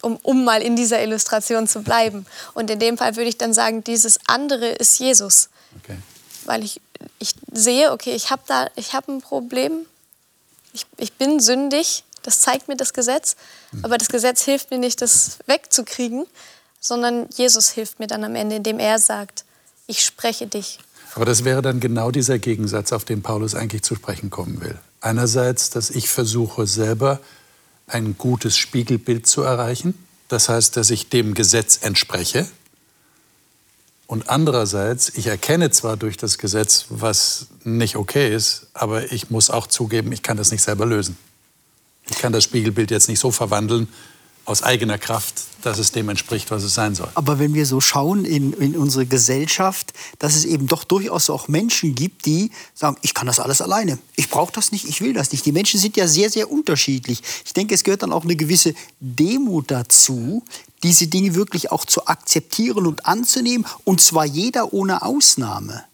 Um, 0.00 0.16
um 0.22 0.44
mal 0.44 0.62
in 0.62 0.76
dieser 0.76 1.02
Illustration 1.02 1.66
zu 1.66 1.82
bleiben. 1.82 2.24
Und 2.54 2.70
in 2.70 2.78
dem 2.78 2.96
Fall 2.96 3.16
würde 3.16 3.28
ich 3.28 3.36
dann 3.36 3.52
sagen, 3.52 3.82
dieses 3.82 4.20
andere 4.28 4.68
ist 4.68 5.00
Jesus. 5.00 5.48
Okay. 5.82 5.96
Weil 6.44 6.62
ich, 6.62 6.80
ich 7.18 7.34
sehe, 7.50 7.90
okay, 7.90 8.12
ich 8.12 8.30
habe 8.30 8.42
da, 8.46 8.68
ich 8.76 8.92
habe 8.92 9.10
ein 9.10 9.22
Problem, 9.22 9.84
ich, 10.72 10.86
ich 10.96 11.14
bin 11.14 11.40
sündig, 11.40 12.04
das 12.22 12.42
zeigt 12.42 12.68
mir 12.68 12.76
das 12.76 12.92
Gesetz, 12.92 13.34
hm. 13.72 13.84
aber 13.84 13.98
das 13.98 14.08
Gesetz 14.08 14.44
hilft 14.44 14.70
mir 14.70 14.78
nicht, 14.78 15.02
das 15.02 15.38
wegzukriegen, 15.46 16.26
sondern 16.78 17.28
Jesus 17.36 17.70
hilft 17.70 17.98
mir 17.98 18.06
dann 18.06 18.22
am 18.22 18.36
Ende, 18.36 18.54
indem 18.54 18.78
er 18.78 19.00
sagt, 19.00 19.44
ich 19.88 20.04
spreche 20.04 20.46
dich. 20.46 20.78
Aber 21.14 21.24
das 21.24 21.44
wäre 21.44 21.62
dann 21.62 21.80
genau 21.80 22.10
dieser 22.10 22.38
Gegensatz, 22.38 22.92
auf 22.92 23.04
den 23.04 23.22
Paulus 23.22 23.54
eigentlich 23.54 23.82
zu 23.82 23.94
sprechen 23.94 24.30
kommen 24.30 24.60
will. 24.60 24.78
Einerseits, 25.00 25.70
dass 25.70 25.90
ich 25.90 26.08
versuche 26.08 26.66
selber 26.66 27.20
ein 27.86 28.16
gutes 28.16 28.56
Spiegelbild 28.56 29.26
zu 29.26 29.42
erreichen, 29.42 29.94
das 30.28 30.48
heißt, 30.48 30.76
dass 30.76 30.90
ich 30.90 31.08
dem 31.08 31.34
Gesetz 31.34 31.80
entspreche. 31.82 32.46
Und 34.06 34.28
andererseits, 34.28 35.10
ich 35.16 35.26
erkenne 35.26 35.70
zwar 35.70 35.96
durch 35.96 36.16
das 36.16 36.38
Gesetz, 36.38 36.86
was 36.88 37.48
nicht 37.64 37.96
okay 37.96 38.34
ist, 38.34 38.68
aber 38.74 39.12
ich 39.12 39.30
muss 39.30 39.50
auch 39.50 39.66
zugeben, 39.66 40.12
ich 40.12 40.22
kann 40.22 40.36
das 40.36 40.52
nicht 40.52 40.62
selber 40.62 40.86
lösen. 40.86 41.16
Ich 42.08 42.18
kann 42.18 42.32
das 42.32 42.44
Spiegelbild 42.44 42.90
jetzt 42.90 43.08
nicht 43.08 43.20
so 43.20 43.30
verwandeln 43.30 43.88
aus 44.50 44.64
eigener 44.64 44.98
Kraft, 44.98 45.42
dass 45.62 45.78
es 45.78 45.92
dem 45.92 46.08
entspricht, 46.08 46.50
was 46.50 46.64
es 46.64 46.74
sein 46.74 46.96
soll. 46.96 47.08
Aber 47.14 47.38
wenn 47.38 47.54
wir 47.54 47.66
so 47.66 47.80
schauen 47.80 48.24
in, 48.24 48.52
in 48.54 48.76
unsere 48.76 49.06
Gesellschaft, 49.06 49.92
dass 50.18 50.34
es 50.34 50.44
eben 50.44 50.66
doch 50.66 50.82
durchaus 50.82 51.30
auch 51.30 51.46
Menschen 51.46 51.94
gibt, 51.94 52.26
die 52.26 52.50
sagen, 52.74 52.96
ich 53.02 53.14
kann 53.14 53.28
das 53.28 53.38
alles 53.38 53.62
alleine. 53.62 53.98
Ich 54.16 54.28
brauche 54.28 54.52
das 54.52 54.72
nicht, 54.72 54.88
ich 54.88 55.00
will 55.00 55.12
das 55.12 55.30
nicht. 55.30 55.46
Die 55.46 55.52
Menschen 55.52 55.78
sind 55.78 55.96
ja 55.96 56.08
sehr, 56.08 56.30
sehr 56.30 56.50
unterschiedlich. 56.50 57.22
Ich 57.44 57.52
denke, 57.52 57.74
es 57.74 57.84
gehört 57.84 58.02
dann 58.02 58.12
auch 58.12 58.24
eine 58.24 58.34
gewisse 58.34 58.74
Demut 58.98 59.70
dazu, 59.70 60.42
diese 60.82 61.06
Dinge 61.06 61.36
wirklich 61.36 61.70
auch 61.70 61.84
zu 61.84 62.06
akzeptieren 62.06 62.86
und 62.86 63.06
anzunehmen. 63.06 63.66
Und 63.84 64.00
zwar 64.00 64.24
jeder 64.24 64.72
ohne 64.72 65.02
Ausnahme. 65.02 65.84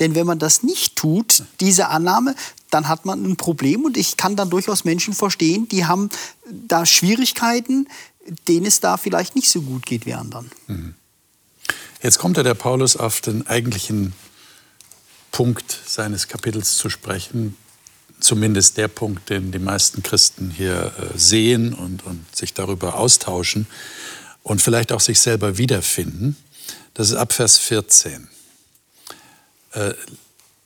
Denn 0.00 0.14
wenn 0.14 0.26
man 0.26 0.38
das 0.38 0.62
nicht 0.62 0.96
tut, 0.96 1.44
diese 1.60 1.88
Annahme, 1.88 2.34
dann 2.70 2.88
hat 2.88 3.04
man 3.04 3.22
ein 3.24 3.36
Problem 3.36 3.84
und 3.84 3.96
ich 3.96 4.16
kann 4.16 4.36
dann 4.36 4.50
durchaus 4.50 4.84
Menschen 4.84 5.14
verstehen, 5.14 5.68
die 5.68 5.84
haben 5.84 6.08
da 6.50 6.86
Schwierigkeiten, 6.86 7.88
denen 8.48 8.66
es 8.66 8.80
da 8.80 8.96
vielleicht 8.96 9.36
nicht 9.36 9.50
so 9.50 9.62
gut 9.62 9.86
geht 9.86 10.06
wie 10.06 10.14
anderen. 10.14 10.50
Mhm. 10.66 10.94
Jetzt 12.02 12.18
kommt 12.18 12.36
ja 12.36 12.42
der 12.42 12.54
Paulus 12.54 12.96
auf 12.96 13.20
den 13.20 13.46
eigentlichen 13.46 14.12
Punkt 15.30 15.78
seines 15.86 16.28
Kapitels 16.28 16.76
zu 16.76 16.90
sprechen, 16.90 17.56
zumindest 18.18 18.76
der 18.76 18.88
Punkt, 18.88 19.30
den 19.30 19.52
die 19.52 19.58
meisten 19.58 20.02
Christen 20.02 20.50
hier 20.50 20.92
äh, 20.98 21.18
sehen 21.18 21.74
und, 21.74 22.04
und 22.04 22.24
sich 22.34 22.54
darüber 22.54 22.96
austauschen 22.96 23.66
und 24.42 24.60
vielleicht 24.60 24.92
auch 24.92 25.00
sich 25.00 25.20
selber 25.20 25.58
wiederfinden. 25.58 26.36
Das 26.94 27.10
ist 27.10 27.16
ab 27.16 27.32
Vers 27.32 27.58
14. 27.58 28.28
Äh, 29.72 29.94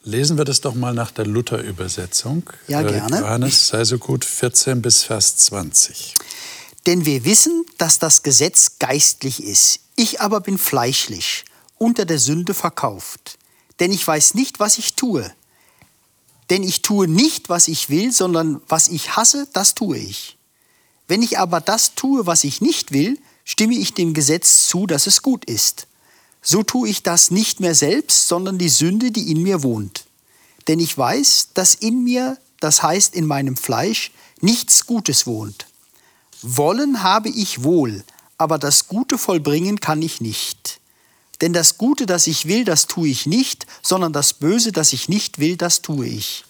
lesen 0.03 0.39
wir 0.39 0.45
das 0.45 0.61
doch 0.61 0.75
mal 0.75 0.95
nach 0.95 1.11
der 1.11 1.27
Luther-Übersetzung. 1.27 2.49
Ja, 2.69 2.83
äh, 2.83 2.93
gerne. 2.93 3.21
Johannes, 3.21 3.69
sei 3.69 3.85
so 3.85 3.99
gut, 3.99 4.25
14 4.25 4.83
bis 4.83 5.03
Vers 5.03 5.37
20. 5.37 6.15
Denn 6.87 7.05
wir 7.05 7.25
wissen, 7.25 7.65
dass 7.79 7.99
das 7.99 8.23
Gesetz 8.23 8.79
geistlich 8.79 9.43
ist. 9.43 9.81
Ich 9.97 10.21
aber 10.21 10.41
bin 10.41 10.59
fleischlich, 10.59 11.45
unter 11.79 12.05
der 12.05 12.19
Sünde 12.19 12.55
verkauft. 12.55 13.39
Denn 13.81 13.93
ich 13.93 14.07
weiß 14.07 14.35
nicht, 14.35 14.61
was 14.61 14.79
ich 14.79 14.95
tue. 14.95 15.31
Denn 16.51 16.63
ich 16.63 16.83
tue 16.83 17.09
nicht, 17.09 17.49
was 17.49 17.67
ich 17.67 17.91
will, 17.91 18.13
sondern 18.13 18.63
was 18.69 18.89
ich 18.89 19.17
hasse, 19.17 19.49
das 19.53 19.75
tue 19.75 19.99
ich. 19.99 20.39
Wenn 21.09 21.23
ich 21.23 21.39
aber 21.39 21.61
das 21.61 21.95
tue, 21.95 22.27
was 22.27 22.45
ich 22.45 22.61
nicht 22.61 22.93
will, 22.93 23.19
stimme 23.45 23.75
ich 23.75 23.95
dem 23.95 24.15
Gesetz 24.15 24.69
zu, 24.69 24.87
dass 24.87 25.07
es 25.07 25.23
gut 25.23 25.45
ist 25.45 25.89
so 26.49 26.63
tue 26.63 26.89
ich 26.89 27.03
das 27.03 27.33
nicht 27.33 27.59
mehr 27.59 27.75
selbst, 27.75 28.29
sondern 28.29 28.57
die 28.57 28.69
Sünde, 28.69 29.11
die 29.11 29.33
in 29.33 29.43
mir 29.43 29.65
wohnt. 29.65 30.05
Denn 30.69 30.79
ich 30.79 30.97
weiß, 30.97 31.49
dass 31.55 31.75
in 31.75 32.05
mir, 32.05 32.39
das 32.61 32.85
heißt 32.85 33.17
in 33.17 33.27
meinem 33.27 33.57
Fleisch, 33.57 34.13
nichts 34.41 34.87
Gutes 34.87 35.27
wohnt. 35.27 35.67
Wollen 36.43 37.03
habe 37.03 37.31
ich 37.31 37.65
wohl, 37.65 38.05
aber 38.39 38.59
das 38.59 38.87
Gute 38.87 39.19
vollbringen 39.19 39.81
kann 39.81 40.03
ich 40.03 40.21
nicht. 40.21 40.79
Denn 41.41 41.53
das 41.53 41.79
Gute, 41.79 42.07
das 42.07 42.29
ich 42.29 42.47
will, 42.47 42.65
das 42.65 42.87
tue 42.87 43.09
ich 43.09 43.27
nicht, 43.27 43.67
sondern 43.83 44.13
das 44.13 44.33
Böse, 44.33 44.71
das 44.71 44.93
ich 44.93 45.09
nicht 45.09 45.41
will, 45.41 45.57
das 45.57 45.83
tue 45.83 46.07
ich. 46.07 46.45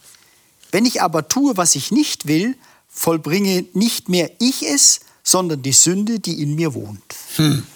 Wenn 0.72 0.84
ich 0.84 1.00
aber 1.00 1.26
tue, 1.26 1.56
was 1.56 1.74
ich 1.74 1.90
nicht 1.90 2.26
will, 2.26 2.58
vollbringe 2.90 3.64
nicht 3.72 4.10
mehr 4.10 4.30
ich 4.40 4.62
es, 4.62 5.00
sondern 5.22 5.62
die 5.62 5.72
Sünde, 5.72 6.20
die 6.20 6.42
in 6.42 6.54
mir 6.54 6.74
wohnt. 6.74 7.02
Hm. 7.36 7.66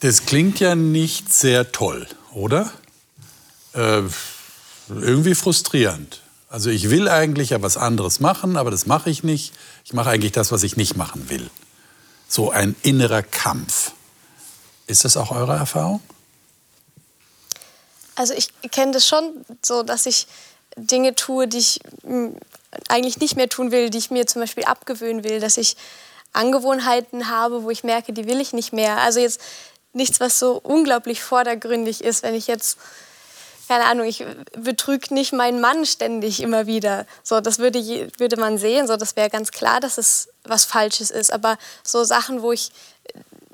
Das 0.00 0.26
klingt 0.26 0.60
ja 0.60 0.74
nicht 0.74 1.32
sehr 1.32 1.72
toll, 1.72 2.06
oder? 2.32 2.70
Äh, 3.72 4.02
irgendwie 4.88 5.34
frustrierend. 5.34 6.20
Also 6.48 6.70
ich 6.70 6.90
will 6.90 7.08
eigentlich 7.08 7.50
ja 7.50 7.62
was 7.62 7.76
anderes 7.76 8.20
machen, 8.20 8.56
aber 8.56 8.70
das 8.70 8.86
mache 8.86 9.10
ich 9.10 9.24
nicht. 9.24 9.52
Ich 9.84 9.92
mache 9.92 10.10
eigentlich 10.10 10.32
das, 10.32 10.52
was 10.52 10.62
ich 10.62 10.76
nicht 10.76 10.96
machen 10.96 11.28
will. 11.28 11.50
So 12.28 12.50
ein 12.50 12.76
innerer 12.82 13.22
Kampf. 13.22 13.92
Ist 14.86 15.04
das 15.04 15.16
auch 15.16 15.30
eure 15.30 15.56
Erfahrung? 15.56 16.00
Also 18.14 18.34
ich 18.34 18.50
kenne 18.70 18.92
das 18.92 19.08
schon 19.08 19.44
so, 19.62 19.82
dass 19.82 20.06
ich 20.06 20.26
Dinge 20.76 21.14
tue, 21.14 21.48
die 21.48 21.58
ich 21.58 21.80
hm, 22.02 22.36
eigentlich 22.88 23.18
nicht 23.18 23.36
mehr 23.36 23.48
tun 23.48 23.72
will, 23.72 23.90
die 23.90 23.98
ich 23.98 24.10
mir 24.10 24.26
zum 24.26 24.42
Beispiel 24.42 24.64
abgewöhnen 24.64 25.24
will, 25.24 25.40
dass 25.40 25.56
ich 25.56 25.76
Angewohnheiten 26.32 27.28
habe, 27.28 27.62
wo 27.62 27.70
ich 27.70 27.84
merke, 27.84 28.12
die 28.12 28.26
will 28.26 28.40
ich 28.40 28.52
nicht 28.52 28.72
mehr. 28.72 28.98
Also 28.98 29.20
jetzt 29.20 29.40
nichts, 29.94 30.20
was 30.20 30.38
so 30.38 30.60
unglaublich 30.62 31.22
vordergründig 31.22 32.02
ist. 32.02 32.22
Wenn 32.22 32.34
ich 32.34 32.46
jetzt 32.46 32.78
keine 33.68 33.86
Ahnung, 33.86 34.06
ich 34.06 34.24
betrüge 34.56 35.14
nicht 35.14 35.32
meinen 35.32 35.60
Mann 35.60 35.86
ständig 35.86 36.42
immer 36.42 36.66
wieder. 36.66 37.06
So, 37.22 37.40
das 37.40 37.58
würde, 37.58 37.80
würde 38.18 38.36
man 38.36 38.58
sehen, 38.58 38.86
so, 38.86 38.96
das 38.96 39.16
wäre 39.16 39.30
ganz 39.30 39.52
klar, 39.52 39.80
dass 39.80 39.96
es 39.96 40.28
was 40.44 40.64
Falsches 40.64 41.10
ist. 41.10 41.32
Aber 41.32 41.56
so 41.82 42.04
Sachen, 42.04 42.42
wo 42.42 42.52
ich 42.52 42.72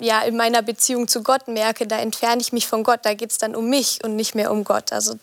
ja 0.00 0.23
in 0.23 0.37
meiner 0.37 0.62
Beziehung 0.62 1.09
zu 1.09 1.23
Gott 1.23 1.47
merke, 1.47 1.87
da 1.87 1.99
entferne 1.99 2.40
ich 2.40 2.52
mich 2.52 2.66
von 2.66 2.82
Gott, 2.82 3.00
da 3.02 3.14
geht 3.14 3.30
es 3.30 3.38
dann 3.38 3.54
um 3.54 3.68
mich 3.68 4.02
und 4.02 4.16
nicht 4.16 4.35
mehr 4.35 4.50
um 4.50 4.64
Gott. 4.64 4.92
Also 4.92 5.14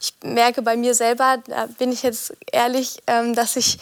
ich 0.00 0.14
merke 0.24 0.62
bei 0.62 0.76
mir 0.76 0.94
selber, 0.94 1.38
da 1.46 1.66
bin 1.66 1.92
ich 1.92 2.02
jetzt 2.02 2.32
ehrlich, 2.50 3.02
ähm, 3.06 3.34
dass 3.34 3.56
ich 3.56 3.78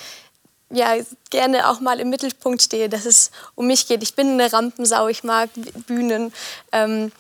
ja, 0.70 0.94
gerne 1.30 1.68
auch 1.68 1.80
mal 1.80 2.00
im 2.00 2.10
Mittelpunkt 2.10 2.62
stehe, 2.62 2.88
dass 2.88 3.04
es 3.04 3.30
um 3.54 3.66
mich 3.66 3.88
geht. 3.88 4.02
Ich 4.02 4.14
bin 4.14 4.28
eine 4.28 4.52
Rampensau, 4.52 5.08
ich 5.08 5.24
mag 5.24 5.50
Bühnen. 5.86 6.32
Ähm, 6.72 7.12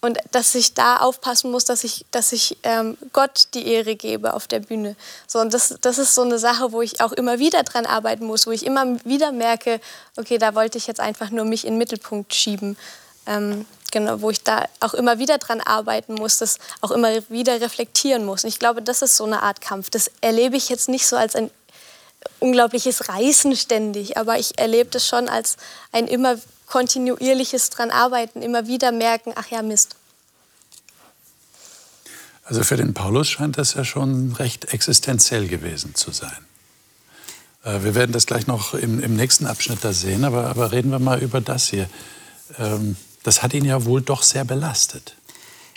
und 0.00 0.18
dass 0.30 0.54
ich 0.54 0.74
da 0.74 0.98
aufpassen 0.98 1.50
muss, 1.50 1.64
dass 1.64 1.82
ich, 1.82 2.04
dass 2.12 2.32
ich 2.32 2.56
ähm, 2.62 2.96
Gott 3.12 3.48
die 3.54 3.66
Ehre 3.66 3.96
gebe 3.96 4.32
auf 4.34 4.46
der 4.46 4.60
Bühne. 4.60 4.94
So, 5.26 5.40
und 5.40 5.52
das, 5.52 5.76
das 5.80 5.98
ist 5.98 6.14
so 6.14 6.22
eine 6.22 6.38
Sache, 6.38 6.70
wo 6.70 6.82
ich 6.82 7.00
auch 7.00 7.12
immer 7.12 7.40
wieder 7.40 7.64
dran 7.64 7.84
arbeiten 7.84 8.24
muss, 8.24 8.46
wo 8.46 8.52
ich 8.52 8.64
immer 8.64 8.96
wieder 9.04 9.32
merke, 9.32 9.80
okay, 10.16 10.38
da 10.38 10.54
wollte 10.54 10.78
ich 10.78 10.86
jetzt 10.86 11.00
einfach 11.00 11.30
nur 11.30 11.44
mich 11.44 11.64
in 11.64 11.74
den 11.74 11.78
Mittelpunkt 11.78 12.32
schieben. 12.32 12.76
Ähm, 13.26 13.66
genau, 13.90 14.20
wo 14.20 14.30
ich 14.30 14.44
da 14.44 14.66
auch 14.78 14.94
immer 14.94 15.18
wieder 15.18 15.38
dran 15.38 15.60
arbeiten 15.60 16.14
muss, 16.14 16.38
das 16.38 16.58
auch 16.80 16.92
immer 16.92 17.10
wieder 17.28 17.60
reflektieren 17.60 18.24
muss. 18.24 18.44
Und 18.44 18.50
ich 18.50 18.60
glaube, 18.60 18.82
das 18.82 19.02
ist 19.02 19.16
so 19.16 19.24
eine 19.24 19.42
Art 19.42 19.60
Kampf. 19.60 19.90
Das 19.90 20.12
erlebe 20.20 20.56
ich 20.56 20.68
jetzt 20.68 20.88
nicht 20.88 21.08
so 21.08 21.16
als 21.16 21.34
ein 21.34 21.50
unglaubliches 22.40 23.08
Reißen 23.08 23.56
ständig, 23.56 24.16
aber 24.16 24.38
ich 24.38 24.58
erlebe 24.58 24.90
das 24.90 25.06
schon 25.06 25.28
als 25.28 25.56
ein 25.92 26.06
immer 26.06 26.36
kontinuierliches 26.66 27.70
dran 27.70 27.90
arbeiten, 27.90 28.42
immer 28.42 28.66
wieder 28.66 28.92
merken, 28.92 29.32
ach 29.34 29.48
ja, 29.50 29.62
Mist. 29.62 29.96
Also 32.44 32.62
für 32.62 32.76
den 32.76 32.94
Paulus 32.94 33.28
scheint 33.28 33.58
das 33.58 33.74
ja 33.74 33.84
schon 33.84 34.32
recht 34.32 34.72
existenziell 34.72 35.48
gewesen 35.48 35.94
zu 35.94 36.12
sein. 36.12 36.46
Äh, 37.64 37.82
wir 37.82 37.94
werden 37.94 38.12
das 38.12 38.26
gleich 38.26 38.46
noch 38.46 38.74
im, 38.74 39.00
im 39.00 39.16
nächsten 39.16 39.46
Abschnitt 39.46 39.80
da 39.82 39.92
sehen, 39.92 40.24
aber, 40.24 40.46
aber, 40.46 40.72
reden 40.72 40.90
wir 40.90 40.98
mal 40.98 41.22
über 41.22 41.40
das 41.40 41.68
hier. 41.68 41.88
Ähm, 42.58 42.96
das 43.22 43.42
hat 43.42 43.52
ihn 43.52 43.64
ja 43.64 43.84
wohl 43.84 44.00
doch 44.00 44.22
sehr 44.22 44.44
belastet, 44.44 45.16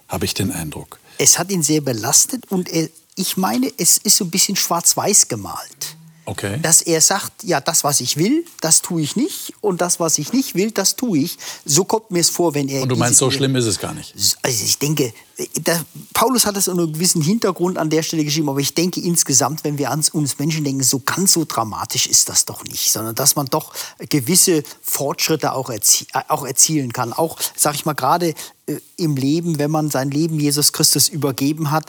habe 0.08 0.26
ich 0.26 0.34
den 0.34 0.52
Eindruck. 0.52 1.00
Es 1.18 1.38
hat 1.38 1.52
ihn 1.52 1.64
sehr 1.64 1.82
belastet 1.82 2.50
und 2.50 2.70
er, 2.70 2.88
ich 3.16 3.36
meine, 3.36 3.72
es 3.78 3.98
ist 3.98 4.18
so 4.18 4.26
ein 4.26 4.32
bisschen 4.32 4.56
schwarz-weiß 4.56 5.28
gemalt. 5.28 5.98
Okay. 6.32 6.60
Dass 6.62 6.82
er 6.82 7.02
sagt, 7.02 7.44
ja, 7.44 7.60
das, 7.60 7.84
was 7.84 8.00
ich 8.00 8.16
will, 8.16 8.46
das 8.62 8.82
tue 8.82 9.02
ich 9.02 9.18
nicht 9.18 9.54
und 9.60 9.82
das, 9.82 10.00
was 10.00 10.18
ich 10.18 10.32
nicht 10.32 10.56
will, 10.56 10.72
das 10.72 10.96
tue 10.96 11.20
ich. 11.20 11.38
So 11.66 11.84
kommt 11.84 12.10
mir 12.10 12.22
es 12.22 12.30
vor, 12.30 12.54
wenn 12.54 12.70
er... 12.70 12.84
Und 12.84 12.90
du 12.90 12.96
meinst, 12.96 13.20
so 13.20 13.30
schlimm 13.30 13.54
ist 13.58 13.66
es 13.66 13.80
gar 13.80 13.94
nicht? 13.94 14.16
Also 14.42 14.64
ich 14.64 14.80
denke, 14.80 15.14
der, 15.58 15.84
Paulus 16.14 16.46
hat 16.46 16.56
das 16.56 16.70
unter 16.70 16.84
einem 16.84 16.94
gewissen 16.94 17.22
Hintergrund 17.22 17.78
an 17.78 17.90
der 17.90 18.02
Stelle 18.02 18.24
geschrieben, 18.24 18.48
aber 18.48 18.62
ich 18.62 18.74
denke 18.74 19.02
insgesamt, 19.02 19.66
wenn 19.66 19.78
wir 19.78 19.92
an 19.92 20.02
uns 20.14 20.40
Menschen 20.40 20.64
denken, 20.64 20.84
so 20.84 21.00
ganz 21.00 21.34
so 21.34 21.44
dramatisch 21.46 22.08
ist 22.08 22.30
das 22.30 22.46
doch 22.46 22.64
nicht, 22.64 22.92
sondern 22.92 23.14
dass 23.16 23.36
man 23.36 23.48
doch 23.48 23.74
gewisse 24.10 24.64
Fortschritte 24.82 25.52
auch, 25.52 25.70
erzie 25.70 26.08
auch 26.30 26.46
erzielen 26.46 26.94
kann. 26.94 27.12
Auch, 27.12 27.38
sag 27.58 27.76
ich 27.76 27.86
mal, 27.86 27.94
gerade 27.94 28.34
äh, 28.68 28.78
im 28.96 29.16
Leben, 29.16 29.60
wenn 29.60 29.72
man 29.72 29.90
sein 29.90 30.12
Leben 30.12 30.40
Jesus 30.40 30.72
Christus 30.72 31.10
übergeben 31.10 31.72
hat, 31.72 31.88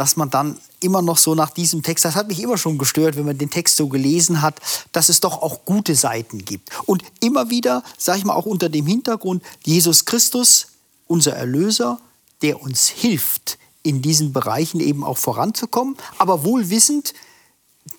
dass 0.00 0.16
man 0.16 0.30
dann 0.30 0.56
immer 0.80 1.02
noch 1.02 1.18
so 1.18 1.34
nach 1.34 1.50
diesem 1.50 1.82
Text, 1.82 2.06
das 2.06 2.14
hat 2.14 2.26
mich 2.26 2.40
immer 2.42 2.56
schon 2.56 2.78
gestört, 2.78 3.16
wenn 3.16 3.26
man 3.26 3.36
den 3.36 3.50
Text 3.50 3.76
so 3.76 3.86
gelesen 3.86 4.40
hat, 4.40 4.58
dass 4.92 5.10
es 5.10 5.20
doch 5.20 5.42
auch 5.42 5.66
gute 5.66 5.94
Seiten 5.94 6.42
gibt. 6.42 6.70
Und 6.86 7.04
immer 7.20 7.50
wieder, 7.50 7.84
sage 7.98 8.20
ich 8.20 8.24
mal, 8.24 8.32
auch 8.32 8.46
unter 8.46 8.70
dem 8.70 8.86
Hintergrund, 8.86 9.42
Jesus 9.62 10.06
Christus, 10.06 10.68
unser 11.06 11.34
Erlöser, 11.34 12.00
der 12.40 12.62
uns 12.62 12.88
hilft, 12.88 13.58
in 13.82 14.00
diesen 14.00 14.32
Bereichen 14.32 14.80
eben 14.80 15.04
auch 15.04 15.18
voranzukommen, 15.18 15.98
aber 16.16 16.44
wohl 16.44 16.70
wissend, 16.70 17.12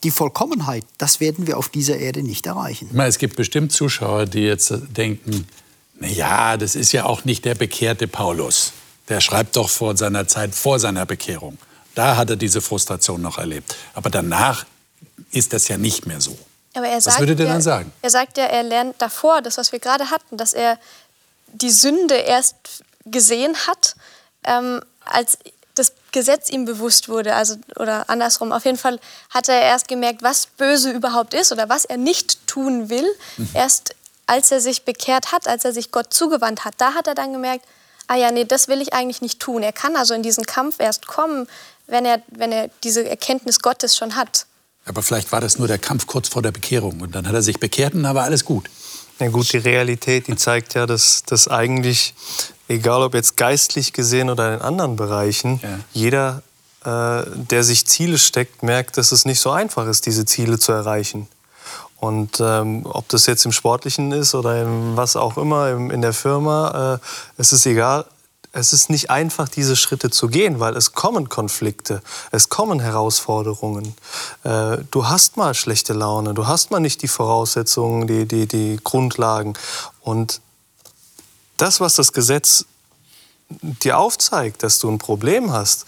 die 0.04 0.10
Vollkommenheit, 0.10 0.84
das 0.98 1.20
werden 1.20 1.46
wir 1.46 1.60
auf 1.60 1.70
dieser 1.70 1.98
Erde 1.98 2.24
nicht 2.24 2.48
erreichen. 2.48 2.90
Meine, 2.94 3.10
es 3.10 3.20
gibt 3.20 3.36
bestimmt 3.36 3.74
Zuschauer, 3.74 4.26
die 4.26 4.40
jetzt 4.40 4.74
denken, 4.98 5.48
na 6.00 6.08
ja, 6.08 6.58
das 6.58 6.74
ist 6.74 6.94
ja 6.94 7.06
auch 7.06 7.26
nicht 7.26 7.46
der 7.46 7.54
bekehrte 7.54 8.08
Paulus. 8.08 8.74
Der 9.08 9.22
schreibt 9.22 9.56
doch 9.56 9.70
vor 9.70 9.96
seiner 9.96 10.28
Zeit, 10.28 10.56
vor 10.56 10.80
seiner 10.80 11.06
Bekehrung. 11.06 11.60
Da 11.96 12.16
hat 12.18 12.30
er 12.30 12.36
diese 12.36 12.62
Frustration 12.62 13.22
noch 13.22 13.38
erlebt. 13.38 13.76
Aber 13.94 14.10
danach 14.10 14.66
ist 15.32 15.54
das 15.54 15.68
ja 15.68 15.78
nicht 15.78 16.06
mehr 16.06 16.22
so. 16.22 16.38
Aber 16.74 16.88
er 16.88 17.02
sagt, 17.02 17.16
was 17.16 17.22
würdet 17.22 17.40
ihr 17.40 17.48
dann 17.48 17.62
sagen? 17.62 17.92
Er 18.02 18.10
sagt 18.10 18.38
ja, 18.38 18.46
er 18.46 18.64
lernt 18.64 19.02
davor, 19.02 19.42
das, 19.42 19.58
was 19.58 19.72
wir 19.72 19.80
gerade 19.80 20.10
hatten, 20.10 20.38
dass 20.38 20.54
er 20.54 20.80
die 21.48 21.70
Sünde 21.70 22.16
erst 22.16 22.84
gesehen 23.06 23.56
hat, 23.68 23.96
ähm, 24.46 24.82
als 25.04 25.38
das 25.76 25.94
Gesetz 26.12 26.50
ihm 26.50 26.66
bewusst 26.66 27.10
wurde, 27.10 27.36
also 27.36 27.56
oder 27.78 28.10
andersrum. 28.10 28.52
Auf 28.52 28.66
jeden 28.66 28.78
Fall 28.78 29.00
hat 29.30 29.50
er 29.50 29.62
erst 29.62 29.88
gemerkt, 29.88 30.24
was 30.24 30.46
böse 30.46 30.92
überhaupt 30.92 31.34
ist 31.34 31.52
oder 31.52 31.70
was 31.70 31.86
er 31.86 31.98
nicht 31.98 32.46
tun 32.48 32.90
will. 32.90 33.08
Mhm. 33.38 33.50
Erst 33.54 33.96
als 34.28 34.52
er 34.52 34.62
sich 34.62 34.84
bekehrt 34.84 35.32
hat, 35.32 35.48
als 35.48 35.66
er 35.66 35.74
sich 35.74 35.92
Gott 35.92 36.14
zugewandt 36.14 36.64
hat, 36.64 36.76
da 36.78 36.94
hat 36.94 37.08
er 37.08 37.16
dann 37.16 37.34
gemerkt, 37.34 37.66
ah 38.08 38.16
ja, 38.16 38.32
nee, 38.32 38.46
das 38.46 38.68
will 38.68 38.82
ich 38.82 38.94
eigentlich 38.94 39.22
nicht 39.22 39.40
tun. 39.40 39.64
Er 39.64 39.74
kann 39.74 39.96
also 39.96 40.14
in 40.14 40.24
diesen 40.24 40.46
Kampf 40.46 40.80
erst 40.80 41.08
kommen, 41.08 41.48
wenn 41.92 42.06
er, 42.06 42.22
wenn 42.32 42.52
er 42.52 42.70
diese 42.84 43.08
Erkenntnis 43.08 43.60
Gottes 43.60 43.96
schon 43.96 44.16
hat. 44.16 44.48
Aber 44.86 45.04
vielleicht 45.04 45.32
war 45.32 45.42
das 45.42 45.60
nur 45.60 45.68
der 45.68 45.78
Kampf 45.78 46.08
kurz 46.08 46.30
vor 46.30 46.42
der 46.42 46.52
Bekehrung 46.52 47.02
und 47.02 47.14
dann 47.14 47.28
hat 47.28 47.36
er 47.36 47.44
sich 47.44 47.60
bekehrt 47.60 47.94
und 47.94 48.04
dann 48.04 48.16
war 48.16 48.24
alles 48.24 48.46
gut. 48.46 48.70
Na 49.20 49.28
gut, 49.28 49.54
die 49.54 49.58
Realität, 49.58 50.28
die 50.28 50.36
zeigt 50.36 50.74
ja, 50.74 50.88
dass, 50.88 51.22
dass 51.24 51.48
eigentlich, 51.48 52.16
egal 52.68 53.04
ob 53.04 53.14
jetzt 53.14 53.38
geistlich 53.38 53.94
gesehen 53.94 54.32
oder 54.32 54.56
in 54.56 54.62
anderen 54.62 54.96
Bereichen, 54.96 55.60
ja. 55.62 55.80
jeder, 55.94 56.42
äh, 56.84 57.30
der 57.36 57.64
sich 57.64 57.86
Ziele 57.86 58.18
steckt, 58.18 58.64
merkt, 58.64 58.98
dass 58.98 59.12
es 59.12 59.26
nicht 59.26 59.40
so 59.40 59.52
einfach 59.52 59.88
ist, 59.88 60.08
diese 60.08 60.26
Ziele 60.26 60.58
zu 60.58 60.72
erreichen. 60.72 61.28
Und 61.98 62.40
ähm, 62.40 62.88
ob 62.88 63.08
das 63.10 63.28
jetzt 63.28 63.46
im 63.46 63.52
Sportlichen 63.52 64.12
ist 64.12 64.34
oder 64.34 64.64
in 64.64 64.98
was 64.98 65.16
auch 65.16 65.38
immer, 65.38 65.70
im, 65.70 65.92
in 65.92 66.02
der 66.02 66.14
Firma, 66.14 66.96
äh, 66.96 67.08
es 67.38 67.54
ist 67.54 67.68
egal 67.68 68.06
es 68.54 68.74
ist 68.74 68.90
nicht 68.90 69.10
einfach, 69.10 69.48
diese 69.48 69.76
Schritte 69.76 70.10
zu 70.10 70.28
gehen, 70.28 70.60
weil 70.60 70.76
es 70.76 70.92
kommen 70.92 71.30
Konflikte, 71.30 72.02
es 72.32 72.50
kommen 72.50 72.80
Herausforderungen. 72.82 73.96
Äh, 74.44 74.80
du 74.92 75.08
hast 75.08 75.38
mal 75.38 75.54
schlechte 75.54 75.94
Laune, 75.94 76.34
du 76.34 76.48
hast 76.48 76.70
mal 76.70 76.80
nicht 76.80 77.02
die 77.02 77.08
Voraussetzungen, 77.08 78.08
die, 78.08 78.26
die, 78.26 78.48
die 78.48 78.80
Grundlagen. 78.84 79.54
Und 80.02 80.42
das, 81.58 81.80
was 81.80 81.96
das 81.96 82.12
Gesetz 82.12 82.66
dir 83.50 83.98
aufzeigt, 83.98 84.64
dass 84.64 84.80
du 84.80 84.90
ein 84.90 84.98
Problem 84.98 85.52
hast, 85.52 85.86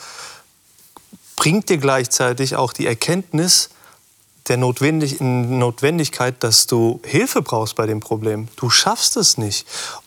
bringt 1.36 1.70
dir 1.70 1.78
gleichzeitig 1.78 2.56
auch 2.56 2.72
die 2.72 2.86
Erkenntnis, 2.86 3.70
der 4.48 4.58
Notwendig 4.58 5.20
Notwendigkeit, 5.20 6.36
dass 6.40 6.68
du 6.68 7.00
Hilfe 7.06 7.42
brauchst 7.42 7.76
bei 7.76 7.86
dem 7.86 8.00
Problem. 8.00 8.48
Du 8.56 8.70
schaffst 8.70 9.18
es 9.18 9.38
nicht. 9.38 9.66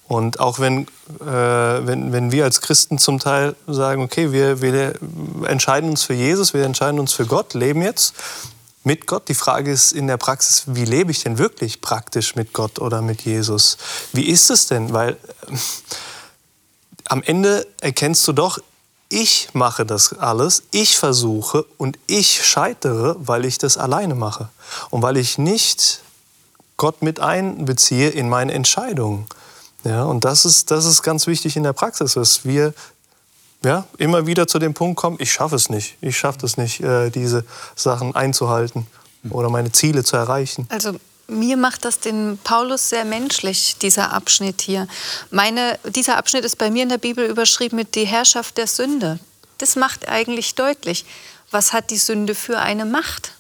Und 0.09 0.41
auch 0.41 0.59
wenn, 0.59 0.87
äh, 1.21 1.27
wenn, 1.27 2.13
wenn 2.13 2.33
wir 2.33 2.45
als 2.45 2.61
Christen 2.61 2.99
zum 2.99 3.19
Teil 3.19 3.57
sagen, 3.67 4.03
okay, 4.03 4.33
wir, 4.33 4.61
wir 4.61 4.95
entscheiden 5.47 5.91
uns 5.91 6.05
für 6.05 6.15
Jesus, 6.15 6.55
wir 6.55 6.65
entscheiden 6.65 7.01
uns 7.01 7.13
für 7.13 7.27
Gott, 7.27 7.55
leben 7.55 7.83
jetzt 7.83 8.15
mit 8.85 9.07
Gott. 9.07 9.29
Die 9.29 9.35
Frage 9.35 9.73
ist 9.73 9.93
in 9.93 10.07
der 10.07 10.17
Praxis, 10.17 10.65
wie 10.67 10.85
lebe 10.85 11.11
ich 11.11 11.23
denn 11.23 11.39
wirklich 11.39 11.81
praktisch 11.81 12.37
mit 12.37 12.53
Gott 12.53 12.79
oder 12.79 13.03
mit 13.03 13.23
Jesus? 13.23 13.79
Wie 14.13 14.29
ist 14.29 14.51
es 14.51 14.67
denn? 14.67 14.93
Weil 14.93 15.13
äh, 15.51 15.57
am 17.07 17.23
Ende 17.23 17.67
erkennst 17.81 18.27
du 18.29 18.33
doch, 18.33 18.59
ich 19.09 19.51
mache 19.53 19.87
das 19.87 20.19
alles, 20.19 20.65
ich 20.71 20.97
versuche 20.99 21.65
und 21.79 21.99
ich 22.07 22.45
scheitere, 22.45 23.17
weil 23.19 23.45
ich 23.45 23.59
das 23.59 23.77
alleine 23.77 24.15
mache 24.15 24.49
und 24.91 25.03
weil 25.03 25.17
ich 25.17 25.39
nicht 25.39 26.01
Gott 26.77 27.03
mit 27.03 27.21
einbeziehe 27.21 28.09
in 28.09 28.29
meine 28.29 28.53
Entscheidungen. 28.53 29.27
Ja, 29.85 30.05
und 30.05 30.25
das 30.25 30.45
ist, 30.45 30.71
das 30.71 30.85
ist 30.85 31.03
ganz 31.03 31.27
wichtig 31.27 31.57
in 31.57 31.63
der 31.63 31.73
Praxis, 31.73 32.15
dass 32.15 32.45
wir 32.45 32.75
ja, 33.65 33.87
immer 33.99 34.27
wieder 34.27 34.47
zu 34.47 34.59
dem 34.59 34.75
Punkt 34.75 34.97
kommen, 34.97 35.17
ich 35.21 35.33
schaffe 35.33 35.57
es 35.57 35.71
nicht, 35.71 35.97
ich 36.01 36.17
schaffe 36.17 36.45
es 36.45 36.57
nicht, 36.57 36.81
äh, 36.81 37.11
diese 37.11 37.45
Sachen 37.75 38.15
einzuhalten 38.15 38.87
oder 39.31 39.49
meine 39.49 39.73
Ziele 39.73 40.05
zu 40.05 40.17
erreichen. 40.17 40.67
Also 40.69 40.93
mir 41.29 41.57
macht 41.57 41.85
das 41.85 41.99
den 42.01 42.39
Paulus 42.43 42.89
sehr 42.89 43.05
menschlich, 43.05 43.77
dieser 43.79 44.13
Abschnitt 44.13 44.61
hier. 44.61 44.87
Meine, 45.31 45.79
dieser 45.85 46.17
Abschnitt 46.17 46.45
ist 46.45 46.57
bei 46.57 46.71
mir 46.71 46.85
in 46.85 46.89
der 46.89 46.99
Bibel 46.99 47.27
überschrieben 47.27 47.77
mit 47.77 47.95
die 47.95 48.07
Herrschaft 48.07 48.57
der 48.59 48.67
Sünde. 48.67 49.19
Das 49.59 49.77
macht 49.77 50.09
eigentlich 50.09 50.55
deutlich, 50.55 51.05
was 51.51 51.73
hat 51.73 51.91
die 51.91 51.99
Sünde 51.99 52.35
für 52.35 52.59
eine 52.59 52.85
Macht? 52.85 53.33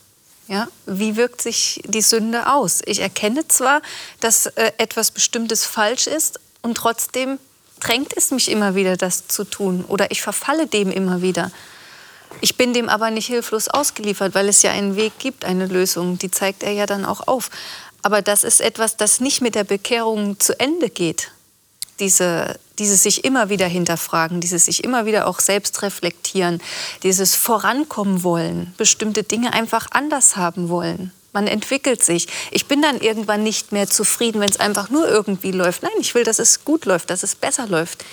Ja, 0.49 0.68
wie 0.87 1.16
wirkt 1.16 1.42
sich 1.42 1.83
die 1.85 2.03
Sünde 2.03 2.53
aus? 2.53 2.81
Ich 2.87 3.01
erkenne 3.01 3.49
zwar, 3.49 3.83
dass 4.20 4.46
äh, 4.46 4.72
etwas 4.79 5.11
Bestimmtes 5.11 5.64
falsch 5.64 6.07
ist 6.07 6.38
und 6.62 6.77
trotzdem 6.77 7.38
drängt 7.81 8.16
es 8.16 8.31
mich 8.31 8.51
immer 8.51 8.75
wieder, 8.77 8.96
das 8.96 9.27
zu 9.27 9.44
tun 9.44 9.85
oder 9.87 10.11
ich 10.12 10.22
verfalle 10.22 10.68
dem 10.68 10.90
immer 10.90 11.20
wieder. 11.20 11.51
Ich 12.40 12.57
bin 12.57 12.75
dem 12.75 12.88
aber 12.88 13.11
nicht 13.11 13.27
hilflos 13.27 13.68
ausgeliefert, 13.68 14.35
weil 14.35 14.49
es 14.49 14.62
ja 14.62 14.70
einen 14.70 14.96
Weg 14.96 15.18
gibt, 15.18 15.44
eine 15.44 15.66
Lösung. 15.66 16.18
Die 16.18 16.31
zeigt 16.31 16.62
er 16.62 16.72
ja 16.72 16.87
dann 16.87 17.05
auch 17.05 17.27
auf. 17.27 17.51
Aber 18.03 18.22
das 18.22 18.44
ist 18.44 18.61
etwas, 18.61 18.96
das 18.96 19.20
nicht 19.20 19.40
mit 19.40 19.55
der 19.55 19.64
Bekehrung 19.64 20.38
zu 20.38 20.59
Ende 20.61 20.90
geht. 20.90 21.31
diese, 22.01 22.59
dieses 22.79 23.03
sich 23.03 23.25
immer 23.25 23.49
wieder 23.49 23.66
hinterfragen, 23.66 24.40
dieses 24.40 24.66
sich 24.66 24.85
immer 24.85 25.07
wieder 25.07 25.27
auch 25.27 25.40
selbst 25.40 25.83
reflektieren, 25.83 26.61
dieses 27.03 27.35
Vorankommen 27.35 28.22
wollen, 28.22 28.75
bestimmte 28.77 29.22
Dinge 29.22 29.53
einfach 29.53 29.87
anders 29.92 30.37
haben 30.37 30.68
wollen. 30.68 31.12
Man 31.33 31.46
entwickelt 31.46 32.03
sich. 32.03 32.29
Ich 32.51 32.66
bin 32.66 32.81
dann 32.81 33.01
irgendwann 33.01 33.42
nicht 33.42 33.70
mehr 33.72 33.88
zufrieden, 33.88 34.40
wenn 34.40 34.49
es 34.49 34.61
einfach 34.61 34.88
nur 34.88 35.07
irgendwie 35.07 35.53
läuft. 35.53 35.83
Nein, 35.83 35.92
ich 36.01 36.14
will, 36.14 36.25
dass 36.25 36.38
es 36.38 36.64
gut 36.64 36.87
läuft, 36.87 37.11
dass 37.11 37.22
es 37.22 37.35
besser 37.35 37.66
läuft. 37.66 38.05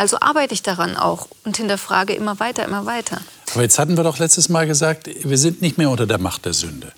Also 0.00 0.16
arbeite 0.18 0.54
ich 0.54 0.62
daran 0.62 0.96
auch 0.96 1.28
und 1.44 1.58
hinterfrage 1.58 2.14
immer 2.14 2.40
weiter, 2.40 2.64
immer 2.64 2.86
weiter. 2.86 3.20
Aber 3.52 3.60
jetzt 3.60 3.78
hatten 3.78 3.98
wir 3.98 4.02
doch 4.02 4.18
letztes 4.18 4.48
Mal 4.48 4.66
gesagt, 4.66 5.10
wir 5.24 5.36
sind 5.36 5.60
nicht 5.60 5.76
mehr 5.76 5.90
unter 5.90 6.06
der 6.06 6.16
Macht 6.16 6.46
der 6.46 6.54
Sünde. 6.54 6.90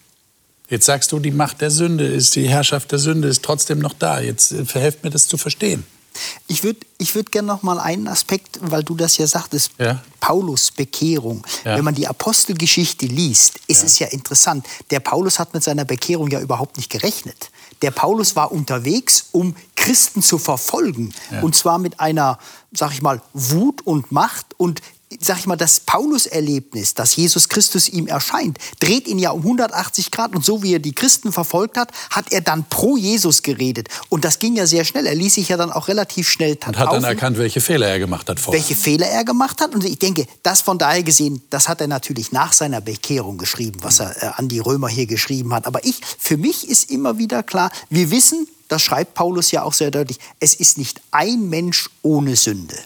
Jetzt 0.68 0.86
sagst 0.86 1.10
du, 1.10 1.18
die 1.18 1.32
Macht 1.32 1.62
der 1.62 1.72
Sünde 1.72 2.06
ist, 2.06 2.36
die 2.36 2.48
Herrschaft 2.48 2.92
der 2.92 3.00
Sünde 3.00 3.26
ist 3.26 3.42
trotzdem 3.42 3.80
noch 3.80 3.94
da. 3.94 4.20
Jetzt 4.20 4.52
äh, 4.52 4.64
verhelft 4.64 5.02
mir 5.02 5.10
das 5.10 5.26
zu 5.26 5.36
verstehen. 5.36 5.82
Ich 6.46 6.62
würde 6.64 6.80
ich 6.98 7.14
würd 7.14 7.32
gerne 7.32 7.48
noch 7.48 7.62
mal 7.62 7.78
einen 7.80 8.08
Aspekt, 8.08 8.58
weil 8.62 8.84
du 8.84 8.94
das 8.94 9.16
ja 9.16 9.26
sagtest, 9.26 9.70
Ja. 9.78 10.02
Paulus 10.20 10.70
Bekehrung. 10.70 11.44
Ja. 11.64 11.76
Wenn 11.76 11.84
man 11.84 11.94
die 11.94 12.06
Apostelgeschichte 12.06 13.06
liest, 13.06 13.58
ist 13.66 13.82
es 13.82 13.98
ja 13.98 14.06
interessant. 14.08 14.66
Der 14.90 15.00
Paulus 15.00 15.38
hat 15.38 15.52
mit 15.52 15.62
seiner 15.64 15.84
Bekehrung 15.84 16.28
ja 16.28 16.40
überhaupt 16.40 16.76
nicht 16.76 16.90
gerechnet. 16.90 17.50
Der 17.82 17.90
Paulus 17.90 18.36
war 18.36 18.52
unterwegs, 18.52 19.26
um 19.32 19.56
Christen 19.74 20.22
zu 20.22 20.38
verfolgen. 20.38 21.12
Ja. 21.30 21.40
Und 21.42 21.56
zwar 21.56 21.78
mit 21.78 21.98
einer, 21.98 22.38
sag 22.72 22.92
ich 22.92 23.02
mal, 23.02 23.20
Wut 23.32 23.80
und 23.84 24.12
Macht 24.12 24.46
und 24.56 24.80
sag 25.20 25.38
ich 25.38 25.46
mal, 25.46 25.56
das 25.56 25.80
Paulus-Erlebnis, 25.80 26.94
dass 26.94 27.16
Jesus 27.16 27.48
Christus 27.48 27.88
ihm 27.88 28.06
erscheint, 28.06 28.58
dreht 28.80 29.08
ihn 29.08 29.18
ja 29.18 29.30
um 29.30 29.42
180 29.42 30.10
Grad. 30.10 30.34
Und 30.34 30.44
so 30.44 30.62
wie 30.62 30.74
er 30.74 30.78
die 30.78 30.94
Christen 30.94 31.32
verfolgt 31.32 31.76
hat, 31.76 31.92
hat 32.10 32.32
er 32.32 32.40
dann 32.40 32.64
pro 32.68 32.96
Jesus 32.96 33.42
geredet. 33.42 33.88
Und 34.08 34.24
das 34.24 34.38
ging 34.38 34.56
ja 34.56 34.66
sehr 34.66 34.84
schnell. 34.84 35.06
Er 35.06 35.14
ließ 35.14 35.34
sich 35.34 35.48
ja 35.48 35.56
dann 35.56 35.72
auch 35.72 35.88
relativ 35.88 36.28
schnell 36.28 36.52
Und 36.54 36.66
hat 36.66 36.76
dann 36.76 36.86
taufen 36.86 37.04
erkannt, 37.04 37.38
welche 37.38 37.60
Fehler 37.60 37.88
er 37.88 37.98
gemacht 37.98 38.28
hat 38.28 38.40
vorher. 38.40 38.60
welche 38.60 38.74
Fehler 38.74 39.06
er 39.06 39.24
gemacht 39.24 39.60
hat. 39.60 39.74
Und 39.74 39.84
ich 39.84 39.98
denke, 39.98 40.26
das 40.42 40.60
von 40.60 40.78
daher 40.78 41.02
gesehen, 41.02 41.42
das 41.50 41.68
hat 41.68 41.80
er 41.80 41.88
natürlich 41.88 42.32
nach 42.32 42.52
seiner 42.52 42.80
Bekehrung 42.80 43.38
geschrieben, 43.38 43.78
was 43.82 44.00
er 44.00 44.22
äh, 44.22 44.26
an 44.36 44.48
die 44.48 44.58
Römer 44.58 44.88
hier 44.88 45.06
geschrieben 45.06 45.54
hat. 45.54 45.66
Aber 45.66 45.84
ich, 45.84 46.00
für 46.18 46.36
mich 46.36 46.68
ist 46.68 46.90
immer 46.90 47.18
wieder 47.18 47.42
klar, 47.42 47.70
wir 47.90 48.10
wissen, 48.10 48.46
das 48.68 48.82
schreibt 48.82 49.14
Paulus 49.14 49.50
ja 49.50 49.62
auch 49.64 49.74
sehr 49.74 49.90
deutlich, 49.90 50.18
es 50.40 50.54
ist 50.54 50.78
nicht 50.78 51.02
ein 51.10 51.48
Mensch 51.48 51.90
ohne 52.02 52.36
Sünde. 52.36 52.76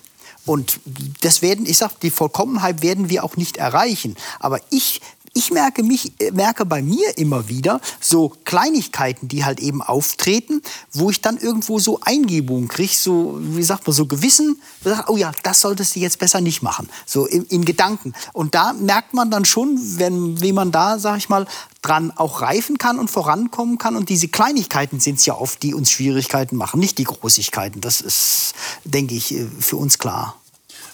Und 0.47 0.81
das 1.21 1.43
werden, 1.43 1.67
ich 1.67 1.79
sag, 1.79 2.01
die 2.01 2.11
Vollkommenheit 2.11 2.81
werden 2.81 3.11
wir 3.11 3.25
auch 3.25 3.37
nicht 3.37 3.57
erreichen. 3.59 4.17
Aber 4.39 4.61
ich 4.71 5.01
ich 5.37 5.51
merke 5.51 5.83
mich, 5.83 6.13
äh, 6.19 6.31
merke 6.31 6.65
bei 6.65 6.81
mir 6.83 7.19
immer 7.19 7.49
wieder 7.49 7.81
so 8.01 8.33
Kleinigkeiten, 8.45 9.29
die 9.29 9.45
halt 9.45 9.61
eben 9.61 9.83
auftreten, 9.83 10.63
wo 10.93 11.11
ich 11.11 11.21
dann 11.21 11.37
irgendwo 11.37 11.79
so 11.79 12.01
Eingebungen 12.01 12.69
kriege, 12.69 12.95
so, 12.95 13.39
wie 13.41 13.63
sagt 13.63 13.87
man, 13.87 13.95
so 13.95 14.07
Gewissen, 14.07 14.61
wo 14.81 14.91
ich 14.91 14.97
sag, 14.97 15.11
oh 15.11 15.17
ja, 15.17 15.33
das 15.43 15.61
solltest 15.61 15.95
du 15.95 16.01
jetzt 16.01 16.19
besser 16.19 16.41
nicht 16.41 16.63
machen, 16.63 16.89
so 17.05 17.27
in, 17.27 17.45
in 17.45 17.67
Gedanken. 17.67 18.15
Und 18.33 18.55
da 18.55 18.73
merkt 18.73 19.13
man 19.13 19.31
dann 19.31 19.45
schon, 19.45 19.79
wenn, 19.99 20.41
wie 20.41 20.53
man 20.53 20.73
da, 20.73 20.99
sag 20.99 21.19
ich 21.19 21.29
mal, 21.29 21.47
dran 21.83 22.13
auch 22.17 22.41
reifen 22.41 22.79
kann 22.79 22.99
und 22.99 23.11
vorankommen 23.11 23.77
kann. 23.77 23.95
Und 23.95 24.09
diese 24.09 24.29
Kleinigkeiten 24.29 25.01
sind 25.01 25.19
es 25.19 25.27
ja 25.27 25.35
oft, 25.35 25.63
die 25.63 25.75
uns 25.75 25.91
Schwierigkeiten 25.91 26.57
machen, 26.57 26.81
nicht 26.81 26.97
die 26.97 27.05
Großigkeiten. 27.05 27.83
Das 27.83 28.01
ist, 28.01 28.55
denke 28.85 29.15
ich, 29.15 29.35
äh, 29.35 29.47
für 29.61 29.77
uns 29.77 29.99
klar. 29.99 30.37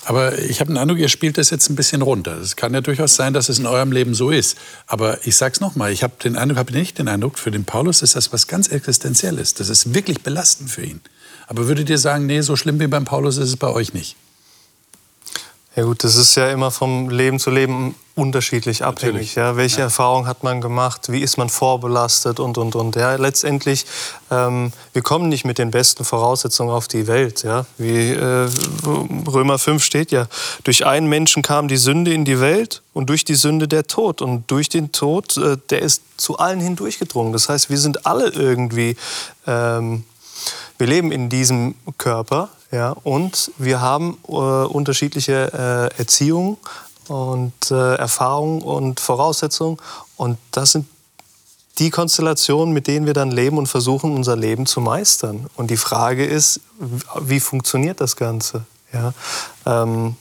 Aber 0.05 0.39
ich 0.39 0.61
habe 0.61 0.73
den 0.73 0.79
Eindruck, 0.79 0.99
ihr 0.99 1.09
spielt 1.09 1.39
das 1.39 1.51
jetzt 1.51 1.71
ein 1.71 1.77
bisschen 1.77 2.03
runter. 2.03 2.37
Es 2.39 2.57
kann 2.57 2.75
ja 2.75 2.81
durchaus 2.81 3.15
sein, 3.15 3.33
dass 3.33 3.49
es 3.49 3.59
in 3.59 3.67
eurem 3.67 3.93
Leben 3.93 4.15
so 4.15 4.31
ist. 4.31 4.59
Aber 4.87 5.25
ich 5.27 5.37
sag's 5.37 5.61
noch 5.61 5.77
mal, 5.77 5.93
ich 5.93 6.03
habe 6.03 6.15
den 6.23 6.37
Eindruck, 6.37 6.59
habe 6.59 6.73
nicht 6.73 6.99
den 6.99 7.09
Eindruck, 7.09 7.39
für 7.39 7.53
den 7.53 7.65
Paulus 7.65 8.03
ist 8.03 8.17
das 8.17 8.33
was 8.33 8.49
ganz 8.49 8.69
Existenzielles. 8.69 9.55
Das 9.55 9.69
ist 9.69 9.95
wirklich 9.95 10.23
belastend 10.23 10.71
für 10.71 10.83
ihn. 10.83 11.01
Aber 11.47 11.69
würdet 11.69 11.89
ihr 11.89 11.99
sagen, 11.99 12.27
nee, 12.27 12.41
so 12.41 12.57
schlimm 12.57 12.81
wie 12.81 12.87
beim 12.89 13.05
Paulus 13.05 13.37
ist 13.37 13.49
es 13.49 13.57
bei 13.57 13.69
euch 13.69 13.95
nicht? 13.95 14.17
Ja 15.75 15.85
gut, 15.85 16.05
das 16.05 16.17
ist 16.17 16.35
ja 16.35 16.49
immer 16.49 16.71
vom 16.71 17.09
Leben 17.09 17.39
zu 17.39 17.51
Leben 17.51 17.95
unterschiedlich 18.15 18.85
abhängig. 18.85 19.13
Natürlich. 19.15 19.35
Ja. 19.37 19.57
Welche 19.57 19.79
Ja. 19.79 19.85
Erfahrung 19.85 20.27
hat 20.27 20.43
man 20.43 20.61
gemacht? 20.61 21.11
Wie 21.11 21.23
ist 21.23 21.39
man 21.39 21.49
vorbelastet 21.49 22.41
und 22.41 22.59
und 22.59 22.77
und. 22.77 22.95
Ja, 22.95 23.15
letztendlich, 23.15 23.87
ähm, 24.31 24.73
wir 24.93 25.01
kommen 25.01 25.31
nicht 25.31 25.47
mit 25.47 25.57
den 25.57 25.71
besten 25.71 26.05
Voraussetzungen 26.05 26.71
auf 26.71 26.89
die 26.89 27.07
Welt. 27.07 27.43
Ja. 27.43 27.65
Wie 27.79 28.11
äh, 28.11 28.51
Römer 29.27 29.59
5 29.59 29.83
steht 29.83 30.13
ja: 30.13 30.27
Durch 30.65 30.85
einen 30.85 31.07
Menschen 31.07 31.43
kam 31.43 31.69
die 31.69 31.79
Sünde 31.79 32.13
in 32.13 32.27
die 32.27 32.39
Welt 32.39 32.83
und 32.93 33.09
durch 33.09 33.25
die 33.25 33.35
Sünde 33.35 33.67
der 33.67 33.87
Tod 33.87 34.21
und 34.21 34.51
durch 34.51 34.69
den 34.69 34.93
Tod, 34.93 35.39
äh, 35.39 35.57
der 35.71 35.81
ist 35.81 36.03
zu 36.19 36.37
allen 36.37 36.61
hindurchgedrungen. 36.61 37.33
Das 37.33 37.49
heißt, 37.49 37.71
wir 37.71 37.79
sind 37.79 38.05
alle 38.05 38.29
irgendwie 38.29 38.97
ähm, 39.47 40.05
wir 40.79 40.87
leben 40.87 41.13
in 41.13 41.29
diesem 41.29 41.75
Körper 41.99 42.49
ja, 42.71 42.91
und 43.05 43.53
wir 43.59 43.81
haben 43.81 44.19
äh, 44.29 44.33
unterschiedliche 44.33 45.91
äh, 45.95 45.99
Erziehung 45.99 46.57
und 47.09 47.71
äh, 47.71 47.95
Erfahrungen 47.97 48.63
und 48.63 49.01
Voraussetzungen. 49.01 49.77
Und 50.17 50.39
das 50.53 50.73
sind 50.73 50.87
die 51.79 51.91
Konstellationen, 51.91 52.73
mit 52.73 52.87
denen 52.87 53.07
wir 53.07 53.15
dann 53.15 53.31
leben 53.31 53.59
und 53.59 53.67
versuchen, 53.67 54.15
unser 54.15 54.37
Leben 54.37 54.67
zu 54.67 54.81
meistern. 54.81 55.47
Und 55.57 55.71
die 55.71 55.77
Frage 55.77 56.25
ist, 56.25 56.61
wie 57.21 57.41
funktioniert 57.41 58.01
das 58.01 58.17
Ganze? 58.17 58.65
Ja, 58.93 59.13
ähm, 59.67 60.17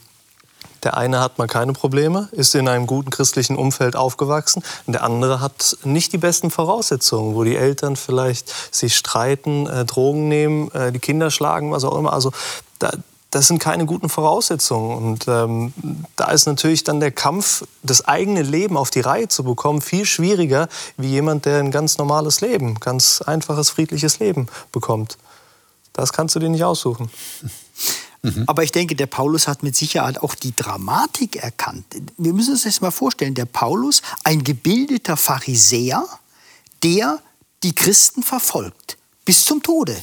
der 0.83 0.97
eine 0.97 1.19
hat 1.19 1.37
mal 1.37 1.47
keine 1.47 1.73
Probleme, 1.73 2.29
ist 2.31 2.55
in 2.55 2.67
einem 2.67 2.87
guten 2.87 3.09
christlichen 3.09 3.55
Umfeld 3.55 3.95
aufgewachsen. 3.95 4.63
Und 4.87 4.93
der 4.93 5.03
andere 5.03 5.39
hat 5.39 5.77
nicht 5.83 6.13
die 6.13 6.17
besten 6.17 6.51
Voraussetzungen, 6.51 7.35
wo 7.35 7.43
die 7.43 7.55
Eltern 7.55 7.95
vielleicht 7.95 8.53
sich 8.73 8.95
streiten, 8.95 9.67
äh, 9.67 9.85
Drogen 9.85 10.27
nehmen, 10.27 10.71
äh, 10.71 10.91
die 10.91 10.99
Kinder 10.99 11.31
schlagen, 11.31 11.71
was 11.71 11.83
auch 11.83 11.97
immer. 11.97 12.13
Also 12.13 12.31
da, 12.79 12.91
das 13.31 13.47
sind 13.47 13.59
keine 13.59 13.85
guten 13.85 14.09
Voraussetzungen. 14.09 14.97
Und 14.97 15.27
ähm, 15.27 15.73
da 16.15 16.31
ist 16.31 16.45
natürlich 16.45 16.83
dann 16.83 16.99
der 16.99 17.11
Kampf, 17.11 17.63
das 17.81 18.05
eigene 18.05 18.41
Leben 18.41 18.75
auf 18.77 18.89
die 18.89 18.99
Reihe 18.99 19.29
zu 19.29 19.43
bekommen, 19.43 19.81
viel 19.81 20.05
schwieriger 20.05 20.67
wie 20.97 21.09
jemand, 21.09 21.45
der 21.45 21.59
ein 21.59 21.71
ganz 21.71 21.97
normales 21.97 22.41
Leben, 22.41 22.79
ganz 22.79 23.21
einfaches, 23.21 23.69
friedliches 23.69 24.19
Leben 24.19 24.47
bekommt. 24.71 25.17
Das 25.93 26.13
kannst 26.13 26.35
du 26.35 26.39
dir 26.39 26.49
nicht 26.49 26.63
aussuchen. 26.63 27.09
Aber 28.45 28.63
ich 28.63 28.71
denke, 28.71 28.95
der 28.95 29.07
Paulus 29.07 29.47
hat 29.47 29.63
mit 29.63 29.75
Sicherheit 29.75 30.19
auch 30.19 30.35
die 30.35 30.55
Dramatik 30.55 31.37
erkannt. 31.37 31.85
Wir 32.17 32.33
müssen 32.33 32.51
uns 32.51 32.63
das 32.63 32.79
mal 32.79 32.91
vorstellen. 32.91 33.33
Der 33.33 33.45
Paulus, 33.45 34.03
ein 34.23 34.43
gebildeter 34.43 35.17
Pharisäer, 35.17 36.05
der 36.83 37.19
die 37.63 37.73
Christen 37.73 38.21
verfolgt, 38.21 38.97
bis 39.25 39.45
zum 39.45 39.63
Tode. 39.63 39.95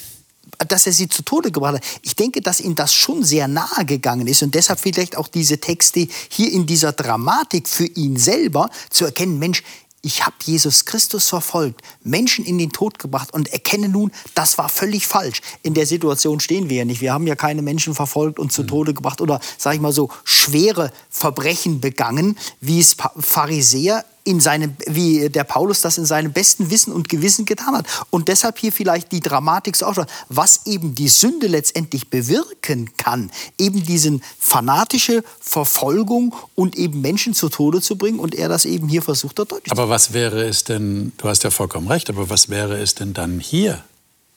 Dass 0.66 0.87
er 0.87 0.92
sie 0.92 1.09
zu 1.09 1.22
Tode 1.22 1.52
gebracht 1.52 1.76
hat. 1.76 1.85
Ich 2.02 2.16
denke, 2.16 2.40
dass 2.40 2.61
ihm 2.61 2.74
das 2.74 2.92
schon 2.92 3.22
sehr 3.22 3.46
nahe 3.46 3.85
gegangen 3.85 4.26
ist 4.26 4.42
und 4.42 4.54
deshalb 4.54 4.81
vielleicht 4.81 5.16
auch 5.16 5.28
diese 5.28 5.59
Texte 5.59 6.09
hier 6.28 6.50
in 6.50 6.66
dieser 6.66 6.92
Dramatik 6.92 7.68
für 7.68 7.87
ihn 7.87 8.16
selber 8.16 8.68
zu 8.90 9.04
erkennen, 9.04 9.38
Mensch, 9.38 9.62
ich 10.02 10.24
habe 10.24 10.37
Jesus 10.44 10.84
Christus 10.84 11.28
verfolgt, 11.28 11.82
Menschen 12.04 12.44
in 12.44 12.58
den 12.58 12.70
Tod 12.70 12.98
gebracht 12.98 13.32
und 13.34 13.52
erkenne 13.52 13.88
nun, 13.88 14.12
das 14.34 14.56
war 14.56 14.68
völlig 14.68 15.06
falsch. 15.06 15.40
In 15.62 15.74
der 15.74 15.87
Situation 15.87 16.40
stehen 16.40 16.68
wir 16.68 16.78
ja 16.78 16.84
nicht. 16.84 17.00
Wir 17.00 17.12
haben 17.12 17.26
ja 17.26 17.34
keine 17.34 17.62
Menschen 17.62 17.94
verfolgt 17.94 18.38
und 18.38 18.52
zu 18.52 18.62
Tode 18.62 18.94
gebracht 18.94 19.20
oder, 19.20 19.40
sage 19.56 19.76
ich 19.76 19.82
mal 19.82 19.92
so, 19.92 20.11
schwere 20.24 20.92
Verbrechen 21.11 21.80
begangen, 21.80 22.38
wie 22.61 22.80
es 22.80 22.96
Pharisäer 23.18 24.04
in 24.29 24.41
seinem, 24.41 24.77
wie 24.87 25.31
der 25.31 25.45
Paulus 25.45 25.81
das 25.81 25.97
in 25.97 26.05
seinem 26.05 26.33
besten 26.35 26.69
Wissen 26.71 26.93
und 26.93 27.09
Gewissen 27.09 27.47
getan 27.47 27.75
hat. 27.75 27.87
Und 28.11 28.29
deshalb 28.29 28.59
hier 28.59 28.73
vielleicht 28.73 29.11
die 29.11 29.21
Dramatik 29.21 29.75
so 29.75 29.87
ausschaut, 29.87 30.09
was 30.29 30.67
eben 30.67 30.95
die 30.95 31.09
Sünde 31.09 31.47
letztendlich 31.47 32.11
bewirken 32.11 32.91
kann, 32.99 33.31
eben 33.57 33.83
diesen 33.85 34.23
fanatische 34.38 35.25
Verfolgung 35.41 36.35
und 36.55 36.77
eben 36.77 37.01
Menschen 37.01 37.33
zu 37.33 37.49
Tode 37.49 37.81
zu 37.81 37.97
bringen 37.97 38.19
und 38.19 38.35
er 38.35 38.49
das 38.51 38.67
eben 38.67 38.87
hier 38.88 39.01
versucht 39.01 39.38
hat 39.38 39.51
deutlich 39.51 39.73
zu 39.75 39.81
Aber 39.81 39.88
was 39.88 40.12
wäre 40.12 40.47
es 40.47 40.64
denn, 40.64 41.12
du 41.17 41.29
hast 41.29 41.43
ja 41.45 41.51
vollkommen 41.51 41.88
recht, 41.88 42.11
aber 42.11 42.29
was 42.29 42.51
wäre 42.51 42.79
es 42.79 42.95
denn 42.95 43.14
dann 43.14 43.41
hier 43.41 43.83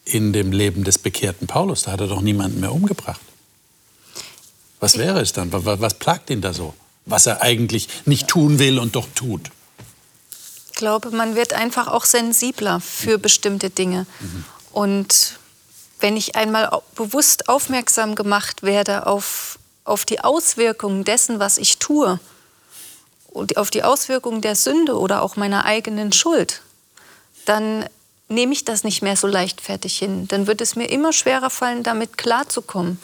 in 0.05 0.31
dem 0.31 0.53
Leben 0.53 0.85
des 0.85 0.97
bekehrten 0.99 1.47
Paulus? 1.47 1.83
Da 1.83 1.91
hat 1.91 1.99
er 1.99 2.07
doch 2.07 2.21
niemanden 2.21 2.61
mehr 2.61 2.71
umgebracht. 2.73 3.19
Was 4.79 4.97
wäre 4.97 5.19
es 5.19 5.33
dann? 5.33 5.51
Wa- 5.51 5.65
wa- 5.65 5.79
Was 5.81 5.95
plagt 5.95 6.29
ihn 6.29 6.39
da 6.39 6.53
so? 6.53 6.73
Was 7.05 7.25
er 7.25 7.41
eigentlich 7.41 7.89
nicht 8.05 8.27
tun 8.29 8.57
will 8.57 8.79
und 8.79 8.95
doch 8.95 9.07
tut? 9.15 9.51
Ich 10.71 10.77
glaube, 10.77 11.11
man 11.11 11.35
wird 11.35 11.53
einfach 11.53 11.87
auch 11.87 12.05
sensibler 12.05 12.79
für 12.79 13.17
bestimmte 13.17 13.69
Dinge. 13.69 14.05
Und 14.71 15.37
wenn 15.99 16.17
ich 16.17 16.35
einmal 16.35 16.81
bewusst 16.95 17.49
aufmerksam 17.49 18.15
gemacht 18.15 18.63
werde 18.63 19.05
auf, 19.05 19.59
auf 19.83 20.05
die 20.05 20.21
Auswirkungen 20.21 21.03
dessen, 21.03 21.39
was 21.39 21.57
ich 21.57 21.77
tue, 21.77 22.19
und 23.27 23.57
auf 23.57 23.69
die 23.69 23.83
Auswirkungen 23.83 24.41
der 24.41 24.55
Sünde 24.55 24.97
oder 24.97 25.21
auch 25.21 25.37
meiner 25.37 25.65
eigenen 25.65 26.11
Schuld, 26.11 26.61
dann 27.45 27.85
nehme 28.27 28.53
ich 28.53 28.65
das 28.65 28.83
nicht 28.83 29.01
mehr 29.01 29.15
so 29.15 29.27
leichtfertig 29.27 29.97
hin. 29.97 30.27
Dann 30.27 30.47
wird 30.47 30.61
es 30.61 30.75
mir 30.75 30.89
immer 30.89 31.13
schwerer 31.13 31.49
fallen, 31.49 31.83
damit 31.83 32.17
klarzukommen. 32.17 32.99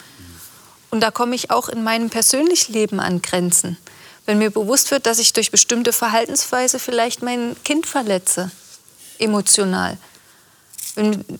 Und 0.89 1.01
da 1.01 1.11
komme 1.11 1.35
ich 1.35 1.51
auch 1.51 1.69
in 1.69 1.83
meinem 1.83 2.09
persönlichen 2.09 2.73
Leben 2.73 2.99
an 2.99 3.21
Grenzen. 3.21 3.77
Wenn 4.27 4.37
mir 4.37 4.51
bewusst 4.51 4.91
wird, 4.91 5.05
dass 5.05 5.19
ich 5.19 5.31
durch 5.33 5.51
bestimmte 5.51 5.93
Verhaltensweise 5.93 6.79
vielleicht 6.79 7.23
mein 7.23 7.55
Kind 7.63 7.87
verletze, 7.87 8.51
emotional, 9.19 9.97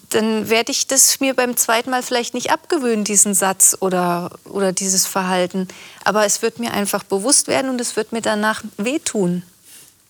dann 0.09 0.49
werde 0.49 0.71
ich 0.71 0.87
das 0.87 1.19
mir 1.19 1.33
beim 1.33 1.57
zweiten 1.57 1.89
Mal 1.89 2.01
vielleicht 2.01 2.33
nicht 2.33 2.49
abgewöhnen, 2.51 3.03
diesen 3.03 3.33
Satz 3.33 3.75
oder, 3.79 4.31
oder 4.45 4.71
dieses 4.71 5.05
Verhalten. 5.05 5.67
Aber 6.05 6.25
es 6.25 6.41
wird 6.41 6.59
mir 6.59 6.71
einfach 6.71 7.03
bewusst 7.03 7.47
werden 7.47 7.69
und 7.69 7.81
es 7.81 7.97
wird 7.97 8.13
mir 8.13 8.21
danach 8.21 8.63
wehtun, 8.77 9.43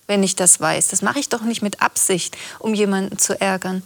wenn 0.05 0.21
ich 0.21 0.35
das 0.35 0.59
weiß. 0.59 0.89
Das 0.89 1.01
mache 1.01 1.19
ich 1.19 1.29
doch 1.29 1.41
nicht 1.41 1.63
mit 1.63 1.81
Absicht, 1.81 2.37
um 2.59 2.75
jemanden 2.75 3.17
zu 3.17 3.39
ärgern. 3.39 3.83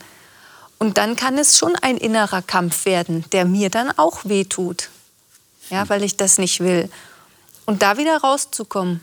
Und 0.78 0.98
dann 0.98 1.16
kann 1.16 1.38
es 1.38 1.56
schon 1.56 1.76
ein 1.76 1.96
innerer 1.96 2.42
Kampf 2.42 2.84
werden, 2.84 3.24
der 3.32 3.46
mir 3.46 3.70
dann 3.70 3.90
auch 3.96 4.24
wehtut. 4.24 4.90
Ja, 5.70 5.88
weil 5.88 6.02
ich 6.02 6.18
das 6.18 6.36
nicht 6.36 6.60
will. 6.60 6.90
Und 7.64 7.82
da 7.82 7.96
wieder 7.96 8.18
rauszukommen, 8.18 9.00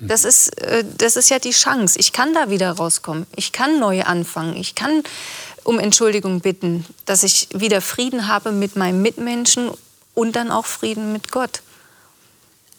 das 0.00 0.24
ist, 0.24 0.60
äh, 0.60 0.84
das 0.98 1.16
ist 1.16 1.30
ja 1.30 1.38
die 1.38 1.52
Chance. 1.52 1.98
Ich 1.98 2.12
kann 2.12 2.34
da 2.34 2.50
wieder 2.50 2.72
rauskommen. 2.72 3.26
Ich 3.36 3.52
kann 3.52 3.78
neu 3.78 4.02
anfangen. 4.02 4.56
Ich 4.56 4.74
kann 4.74 5.02
um 5.62 5.78
Entschuldigung 5.78 6.40
bitten, 6.40 6.84
dass 7.06 7.22
ich 7.22 7.48
wieder 7.54 7.80
Frieden 7.80 8.28
habe 8.28 8.52
mit 8.52 8.76
meinem 8.76 9.02
Mitmenschen 9.02 9.70
und 10.14 10.36
dann 10.36 10.50
auch 10.50 10.66
Frieden 10.66 11.12
mit 11.12 11.30
Gott. 11.30 11.62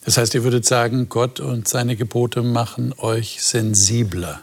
Das 0.04 0.18
heißt, 0.18 0.36
ihr 0.36 0.44
würdet 0.44 0.66
sagen, 0.66 1.10
Gott 1.10 1.40
und 1.40 1.68
seine 1.68 1.96
Gebote 1.96 2.44
machen 2.44 2.94
euch 2.98 3.44
sensibler 3.44 4.42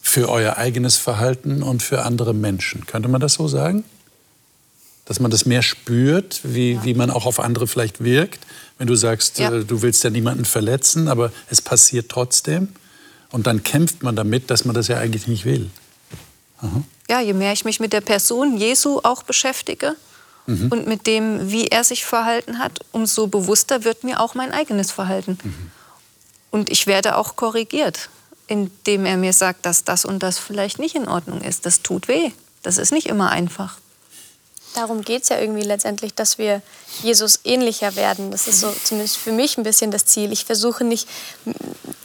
für 0.00 0.28
euer 0.28 0.58
eigenes 0.58 0.96
Verhalten 0.96 1.62
und 1.62 1.82
für 1.82 2.04
andere 2.04 2.34
Menschen. 2.34 2.86
Könnte 2.86 3.08
man 3.08 3.20
das 3.20 3.34
so 3.34 3.48
sagen? 3.48 3.84
Dass 5.04 5.18
man 5.18 5.30
das 5.30 5.46
mehr 5.46 5.62
spürt, 5.62 6.40
wie, 6.44 6.72
ja. 6.72 6.84
wie 6.84 6.94
man 6.94 7.10
auch 7.10 7.26
auf 7.26 7.40
andere 7.40 7.66
vielleicht 7.66 8.02
wirkt, 8.04 8.40
wenn 8.78 8.86
du 8.86 8.94
sagst, 8.94 9.38
ja. 9.38 9.52
äh, 9.52 9.64
du 9.64 9.82
willst 9.82 10.04
ja 10.04 10.10
niemanden 10.10 10.44
verletzen, 10.44 11.08
aber 11.08 11.32
es 11.50 11.60
passiert 11.60 12.08
trotzdem. 12.08 12.68
Und 13.30 13.46
dann 13.46 13.62
kämpft 13.62 14.02
man 14.02 14.16
damit, 14.16 14.50
dass 14.50 14.64
man 14.64 14.74
das 14.74 14.88
ja 14.88 14.98
eigentlich 14.98 15.26
nicht 15.26 15.44
will. 15.44 15.70
Aha. 16.58 16.82
Ja, 17.08 17.20
je 17.20 17.32
mehr 17.32 17.52
ich 17.52 17.64
mich 17.64 17.80
mit 17.80 17.92
der 17.92 18.00
Person 18.00 18.56
Jesu 18.56 19.00
auch 19.02 19.22
beschäftige 19.22 19.96
mhm. 20.46 20.68
und 20.70 20.86
mit 20.86 21.06
dem, 21.06 21.50
wie 21.50 21.68
er 21.68 21.84
sich 21.84 22.04
verhalten 22.04 22.58
hat, 22.58 22.80
umso 22.92 23.26
bewusster 23.26 23.84
wird 23.84 24.04
mir 24.04 24.20
auch 24.20 24.34
mein 24.34 24.52
eigenes 24.52 24.90
Verhalten. 24.90 25.38
Mhm. 25.42 25.70
Und 26.50 26.70
ich 26.70 26.86
werde 26.86 27.16
auch 27.16 27.36
korrigiert, 27.36 28.10
indem 28.46 29.06
er 29.06 29.16
mir 29.16 29.32
sagt, 29.32 29.64
dass 29.66 29.84
das 29.84 30.04
und 30.04 30.22
das 30.22 30.38
vielleicht 30.38 30.78
nicht 30.78 30.94
in 30.94 31.08
Ordnung 31.08 31.40
ist. 31.40 31.66
Das 31.66 31.82
tut 31.82 32.08
weh. 32.08 32.30
Das 32.62 32.78
ist 32.78 32.92
nicht 32.92 33.06
immer 33.06 33.30
einfach 33.30 33.78
darum 34.74 35.02
geht 35.02 35.22
es 35.22 35.28
ja 35.28 35.38
irgendwie 35.38 35.62
letztendlich, 35.62 36.14
dass 36.14 36.38
wir 36.38 36.62
Jesus 37.02 37.40
ähnlicher 37.44 37.96
werden. 37.96 38.30
Das 38.30 38.46
ist 38.46 38.60
so 38.60 38.72
zumindest 38.84 39.16
für 39.16 39.32
mich 39.32 39.58
ein 39.58 39.62
bisschen 39.62 39.90
das 39.90 40.06
Ziel. 40.06 40.32
Ich 40.32 40.44
versuche 40.44 40.84
nicht, 40.84 41.08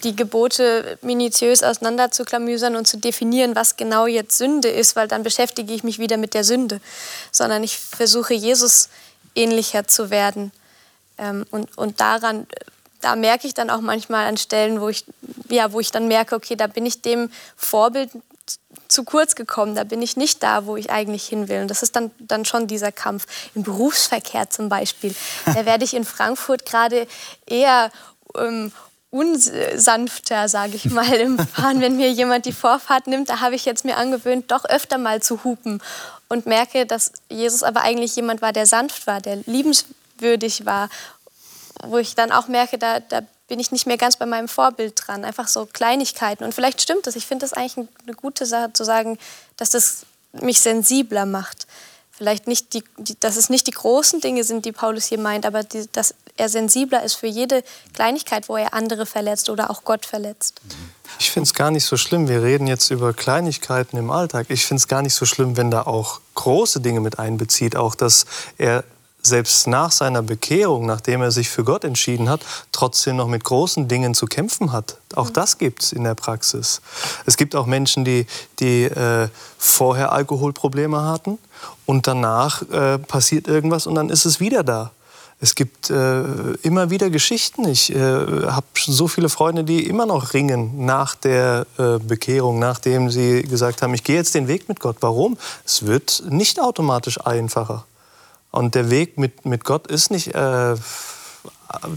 die 0.03 0.15
Gebote 0.15 0.97
minutiös 1.01 1.63
auseinanderzuklamüsern 1.63 2.75
und 2.75 2.87
zu 2.87 2.97
definieren, 2.97 3.55
was 3.55 3.77
genau 3.77 4.05
jetzt 4.05 4.37
Sünde 4.37 4.69
ist, 4.69 4.95
weil 4.95 5.07
dann 5.07 5.23
beschäftige 5.23 5.73
ich 5.73 5.83
mich 5.83 5.99
wieder 5.99 6.17
mit 6.17 6.33
der 6.33 6.43
Sünde, 6.43 6.81
sondern 7.31 7.63
ich 7.63 7.77
versuche, 7.77 8.33
Jesus 8.33 8.89
ähnlicher 9.35 9.87
zu 9.87 10.09
werden. 10.09 10.51
Ähm, 11.17 11.45
und, 11.51 11.77
und 11.77 11.99
daran, 11.99 12.47
da 13.01 13.15
merke 13.15 13.47
ich 13.47 13.53
dann 13.53 13.69
auch 13.69 13.81
manchmal 13.81 14.27
an 14.27 14.37
Stellen, 14.37 14.81
wo 14.81 14.89
ich, 14.89 15.05
ja, 15.49 15.71
wo 15.71 15.79
ich 15.79 15.91
dann 15.91 16.07
merke, 16.07 16.35
okay, 16.35 16.55
da 16.55 16.67
bin 16.67 16.85
ich 16.85 17.01
dem 17.01 17.31
Vorbild 17.55 18.11
zu 18.87 19.03
kurz 19.03 19.35
gekommen, 19.35 19.75
da 19.75 19.83
bin 19.83 20.01
ich 20.01 20.17
nicht 20.17 20.43
da, 20.43 20.65
wo 20.65 20.77
ich 20.77 20.89
eigentlich 20.89 21.27
hin 21.27 21.47
will. 21.47 21.61
Und 21.61 21.67
das 21.69 21.83
ist 21.83 21.95
dann, 21.95 22.11
dann 22.19 22.45
schon 22.45 22.67
dieser 22.67 22.91
Kampf. 22.91 23.25
Im 23.55 23.63
Berufsverkehr 23.63 24.49
zum 24.49 24.69
Beispiel, 24.69 25.15
da 25.45 25.65
werde 25.65 25.83
ich 25.83 25.93
in 25.93 26.05
Frankfurt 26.05 26.65
gerade 26.65 27.07
eher 27.45 27.91
ähm, 28.37 28.71
unsanfter, 29.09 30.49
sage 30.49 30.75
ich 30.75 30.85
mal, 30.85 31.11
im 31.13 31.39
Fahren. 31.55 31.81
Wenn 31.81 31.97
mir 31.97 32.11
jemand 32.11 32.45
die 32.45 32.53
Vorfahrt 32.53 33.07
nimmt, 33.07 33.29
da 33.29 33.39
habe 33.39 33.55
ich 33.55 33.65
jetzt 33.65 33.85
mir 33.85 33.97
angewöhnt, 33.97 34.51
doch 34.51 34.65
öfter 34.65 34.97
mal 34.97 35.21
zu 35.21 35.43
hupen 35.43 35.81
und 36.29 36.45
merke, 36.45 36.85
dass 36.85 37.13
Jesus 37.29 37.63
aber 37.63 37.81
eigentlich 37.81 38.15
jemand 38.15 38.41
war, 38.41 38.51
der 38.51 38.65
sanft 38.65 39.07
war, 39.07 39.21
der 39.21 39.37
liebenswürdig 39.45 40.65
war, 40.65 40.89
wo 41.83 41.97
ich 41.97 42.15
dann 42.15 42.31
auch 42.31 42.47
merke, 42.47 42.77
da, 42.77 42.99
da 42.99 43.21
bin 43.47 43.59
ich 43.59 43.71
nicht 43.71 43.87
mehr 43.87 43.97
ganz 43.97 44.17
bei 44.17 44.25
meinem 44.25 44.47
Vorbild 44.47 44.93
dran. 44.95 45.23
Einfach 45.23 45.47
so 45.47 45.65
Kleinigkeiten. 45.65 46.43
Und 46.43 46.53
vielleicht 46.53 46.81
stimmt 46.81 47.07
das. 47.07 47.15
Ich 47.15 47.25
finde 47.25 47.45
das 47.45 47.53
eigentlich 47.53 47.87
eine 48.05 48.15
gute 48.15 48.45
Sache 48.45 48.73
zu 48.73 48.83
sagen, 48.83 49.17
dass 49.55 49.69
das 49.69 50.05
mich 50.33 50.59
sensibler 50.59 51.25
macht. 51.25 51.67
Vielleicht 52.11 52.47
nicht 52.47 52.73
die, 52.73 52.83
die 52.97 53.17
dass 53.19 53.37
es 53.37 53.49
nicht 53.49 53.67
die 53.67 53.71
großen 53.71 54.21
Dinge 54.21 54.43
sind, 54.43 54.65
die 54.65 54.71
Paulus 54.71 55.05
hier 55.05 55.19
meint, 55.19 55.45
aber 55.45 55.63
die, 55.63 55.87
dass 55.91 56.15
er 56.35 56.49
sensibler 56.49 57.03
ist 57.03 57.13
für 57.13 57.27
jede 57.27 57.63
Kleinigkeit, 57.93 58.49
wo 58.49 58.57
er 58.57 58.73
andere 58.73 59.05
verletzt 59.05 59.49
oder 59.49 59.69
auch 59.69 59.83
Gott 59.83 60.05
verletzt. 60.05 60.61
Ich 61.19 61.31
finde 61.31 61.45
es 61.45 61.53
gar 61.53 61.71
nicht 61.71 61.85
so 61.85 61.95
schlimm. 61.95 62.27
Wir 62.27 62.41
reden 62.41 62.67
jetzt 62.67 62.89
über 62.89 63.13
Kleinigkeiten 63.13 63.97
im 63.97 64.11
Alltag. 64.11 64.47
Ich 64.49 64.65
finde 64.65 64.81
es 64.81 64.87
gar 64.87 65.01
nicht 65.01 65.13
so 65.13 65.25
schlimm, 65.25 65.57
wenn 65.57 65.71
da 65.71 65.83
auch 65.83 66.19
große 66.35 66.81
Dinge 66.81 67.01
mit 67.01 67.19
einbezieht. 67.19 67.75
Auch, 67.75 67.95
dass 67.95 68.25
er 68.57 68.83
selbst 69.27 69.67
nach 69.67 69.91
seiner 69.91 70.21
Bekehrung, 70.21 70.85
nachdem 70.85 71.21
er 71.21 71.31
sich 71.31 71.49
für 71.49 71.63
Gott 71.63 71.83
entschieden 71.83 72.29
hat, 72.29 72.41
trotzdem 72.71 73.17
noch 73.17 73.27
mit 73.27 73.43
großen 73.43 73.87
Dingen 73.87 74.13
zu 74.13 74.25
kämpfen 74.25 74.71
hat. 74.71 74.97
Auch 75.15 75.29
das 75.29 75.57
gibt 75.57 75.83
es 75.83 75.91
in 75.91 76.03
der 76.03 76.15
Praxis. 76.15 76.81
Es 77.25 77.37
gibt 77.37 77.55
auch 77.55 77.65
Menschen, 77.65 78.05
die, 78.05 78.25
die 78.59 78.83
äh, 78.83 79.29
vorher 79.57 80.11
Alkoholprobleme 80.11 81.03
hatten 81.03 81.37
und 81.85 82.07
danach 82.07 82.61
äh, 82.69 82.97
passiert 82.97 83.47
irgendwas 83.47 83.87
und 83.87 83.95
dann 83.95 84.09
ist 84.09 84.25
es 84.25 84.39
wieder 84.39 84.63
da. 84.63 84.91
Es 85.39 85.53
gibt 85.53 85.91
äh, 85.91 86.23
immer 86.63 86.89
wieder 86.89 87.11
Geschichten. 87.11 87.67
Ich 87.67 87.93
äh, 87.93 87.99
habe 87.99 88.65
so 88.75 89.07
viele 89.07 89.29
Freunde, 89.29 89.63
die 89.63 89.85
immer 89.85 90.07
noch 90.07 90.33
ringen 90.33 90.85
nach 90.85 91.13
der 91.13 91.67
äh, 91.77 91.99
Bekehrung, 91.99 92.57
nachdem 92.57 93.11
sie 93.11 93.43
gesagt 93.43 93.83
haben, 93.83 93.93
ich 93.93 94.03
gehe 94.03 94.15
jetzt 94.15 94.33
den 94.33 94.47
Weg 94.47 94.67
mit 94.67 94.79
Gott. 94.79 94.97
Warum? 95.01 95.37
Es 95.63 95.85
wird 95.85 96.23
nicht 96.27 96.59
automatisch 96.59 97.23
einfacher. 97.23 97.85
Und 98.51 98.75
der 98.75 98.89
Weg 98.89 99.17
mit, 99.17 99.45
mit 99.45 99.63
Gott 99.63 99.87
ist 99.87 100.11
nicht, 100.11 100.29
äh, 100.29 100.75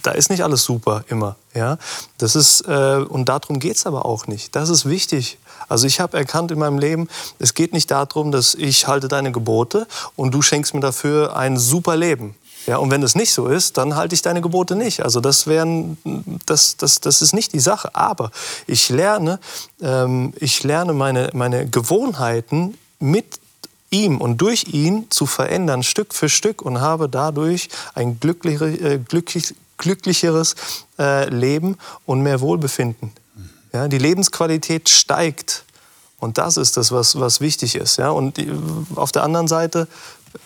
da 0.03 0.11
ist 0.13 0.31
nicht 0.31 0.43
alles 0.43 0.65
super 0.65 1.05
immer. 1.09 1.37
Ja? 1.55 1.79
Das 2.19 2.37
ist, 2.37 2.63
äh, 2.63 2.97
und 2.97 3.29
darum 3.29 3.59
geht 3.59 3.77
es 3.77 3.87
aber 3.87 4.05
auch 4.05 4.27
nicht. 4.27 4.55
Das 4.57 4.69
ist 4.69 4.87
wichtig. 4.87 5.39
Also 5.69 5.87
ich 5.87 6.01
habe 6.01 6.17
erkannt 6.19 6.51
in 6.51 6.59
meinem 6.59 6.79
Leben, 6.79 7.09
es 7.39 7.55
geht 7.55 7.73
nicht 7.73 7.91
darum, 7.91 8.33
dass 8.33 8.55
ich 8.55 8.89
halte 8.89 9.09
deine 9.09 9.31
Gebote 9.31 9.87
und 10.17 10.33
du 10.33 10.43
schenkst 10.43 10.75
mir 10.75 10.81
dafür 10.81 11.37
ein 11.37 11.57
super 11.57 11.97
Leben. 11.97 12.35
Ja, 12.67 12.77
und 12.77 12.91
wenn 12.91 13.03
es 13.03 13.15
nicht 13.15 13.33
so 13.33 13.47
ist, 13.47 13.79
dann 13.79 13.97
halte 13.97 14.15
ich 14.15 14.23
deine 14.23 14.43
Gebote 14.43 14.77
nicht. 14.77 15.03
Also 15.03 15.21
das, 15.21 15.47
wären, 15.47 15.97
das, 16.47 16.77
das, 16.77 17.01
das 17.01 17.23
ist 17.23 17.33
nicht 17.33 17.53
die 17.53 17.61
Sache. 17.61 17.95
Aber 17.95 18.31
ich 18.67 18.89
lerne, 18.91 19.39
ähm, 19.81 20.35
ich 20.39 20.63
lerne 20.63 20.93
meine, 20.93 21.31
meine 21.33 21.67
Gewohnheiten 21.69 22.77
mit 22.99 23.40
ihm 23.91 24.19
und 24.19 24.39
durch 24.39 24.69
ihn 24.73 25.07
zu 25.11 25.27
verändern, 25.27 25.83
Stück 25.83 26.15
für 26.15 26.29
Stück, 26.29 26.63
und 26.63 26.81
habe 26.81 27.09
dadurch 27.09 27.69
ein 27.95 28.21
glücklicher, 28.21 28.67
äh, 28.67 28.99
glücklich, 28.99 29.55
glücklicheres 29.79 30.55
äh, 30.99 31.29
Leben 31.29 31.77
und 32.07 32.23
mehr 32.23 32.41
Wohlbefinden. 32.41 33.13
Ja, 33.73 33.89
die 33.89 33.99
Lebensqualität 33.99 34.89
steigt. 34.89 35.65
Und 36.19 36.39
das 36.39 36.57
ist 36.57 36.77
das, 36.77 36.93
was, 36.93 37.19
was 37.19 37.41
wichtig 37.41 37.77
ist. 37.77 37.97
Ja? 37.97 38.11
Und 38.11 38.39
auf 38.95 39.11
der 39.11 39.23
anderen 39.23 39.49
Seite 39.49 39.89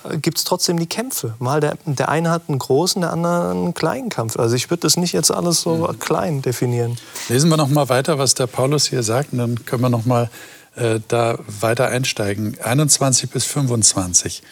äh, 0.04 0.18
gibt 0.18 0.38
es 0.38 0.44
trotzdem 0.44 0.78
die 0.78 0.86
Kämpfe. 0.86 1.34
Mal 1.38 1.60
der, 1.60 1.76
der 1.84 2.08
eine 2.08 2.30
hat 2.30 2.42
einen 2.48 2.58
großen, 2.58 3.00
der 3.00 3.12
andere 3.12 3.50
einen 3.50 3.74
kleinen 3.74 4.08
Kampf. 4.08 4.38
Also 4.38 4.54
ich 4.54 4.70
würde 4.70 4.82
das 4.82 4.96
nicht 4.96 5.12
jetzt 5.12 5.30
alles 5.30 5.62
so 5.62 5.88
mhm. 5.88 5.98
klein 5.98 6.42
definieren. 6.42 6.96
Lesen 7.28 7.50
wir 7.50 7.56
noch 7.56 7.68
mal 7.68 7.88
weiter, 7.88 8.18
was 8.18 8.34
der 8.34 8.46
Paulus 8.46 8.86
hier 8.88 9.02
sagt, 9.02 9.32
und 9.32 9.38
dann 9.38 9.64
können 9.64 9.82
wir 9.82 9.90
noch 9.90 10.06
mal 10.06 10.30
äh, 10.76 11.00
da 11.08 11.38
weiter 11.46 11.88
einsteigen. 11.88 12.58
21 12.60 13.30
bis 13.30 13.44
25. 13.44 14.42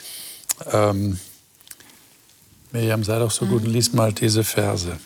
Ähm, 0.72 1.18
Miriam, 2.70 3.04
sei 3.04 3.18
doch 3.18 3.30
so 3.30 3.46
gut 3.46 3.64
und 3.64 3.70
lies 3.70 3.92
mal 3.92 4.12
diese 4.12 4.44
Verse. 4.44 4.98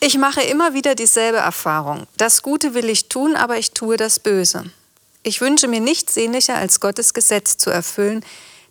Ich 0.00 0.18
mache 0.18 0.42
immer 0.42 0.74
wieder 0.74 0.94
dieselbe 0.94 1.38
Erfahrung. 1.38 2.06
Das 2.16 2.42
Gute 2.42 2.74
will 2.74 2.88
ich 2.88 3.08
tun, 3.08 3.36
aber 3.36 3.58
ich 3.58 3.70
tue 3.70 3.96
das 3.96 4.18
Böse. 4.18 4.64
Ich 5.22 5.40
wünsche 5.40 5.68
mir 5.68 5.80
nichts 5.80 6.14
sehnlicher, 6.14 6.56
als 6.56 6.80
Gottes 6.80 7.14
Gesetz 7.14 7.56
zu 7.56 7.70
erfüllen. 7.70 8.24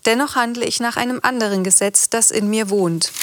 Dennoch 0.06 0.36
handle 0.36 0.66
ich 0.66 0.82
nach 0.82 0.98
einem 0.98 1.20
anderen 1.24 1.64
Gesetz, 1.64 2.10
das 2.10 2.32
in 2.32 2.50
mir 2.50 2.70
wohnt. 2.70 3.14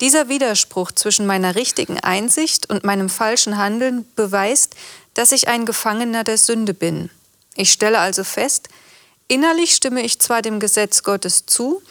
Dieser 0.00 0.28
Widerspruch 0.28 0.92
zwischen 0.92 1.26
meiner 1.26 1.56
richtigen 1.56 1.98
Einsicht 1.98 2.70
und 2.70 2.84
meinem 2.84 3.08
falschen 3.08 3.56
Handeln 3.58 4.06
beweist, 4.14 4.76
dass 5.14 5.32
ich 5.32 5.48
ein 5.48 5.66
Gefangener 5.66 6.22
der 6.22 6.38
Sünde 6.38 6.74
bin. 6.74 7.10
Ich 7.54 7.72
stelle 7.72 7.98
also 7.98 8.24
fest, 8.24 8.68
innerlich 9.28 9.74
stimme 9.74 10.02
ich 10.02 10.18
zwar 10.18 10.42
dem 10.42 10.60
Gesetz 10.60 11.02
Gottes 11.02 11.46
zu, 11.46 11.82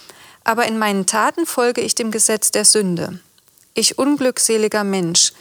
aber 0.43 0.65
in 0.65 0.77
meinen 0.77 1.05
Taten 1.05 1.45
folge 1.45 1.81
ich 1.81 1.95
dem 1.95 2.11
Gesetz 2.11 2.51
der 2.51 2.65
Sünde. 2.65 3.19
Ich 3.73 3.97
unglückseliger 3.97 4.83
Mensch, 4.83 5.33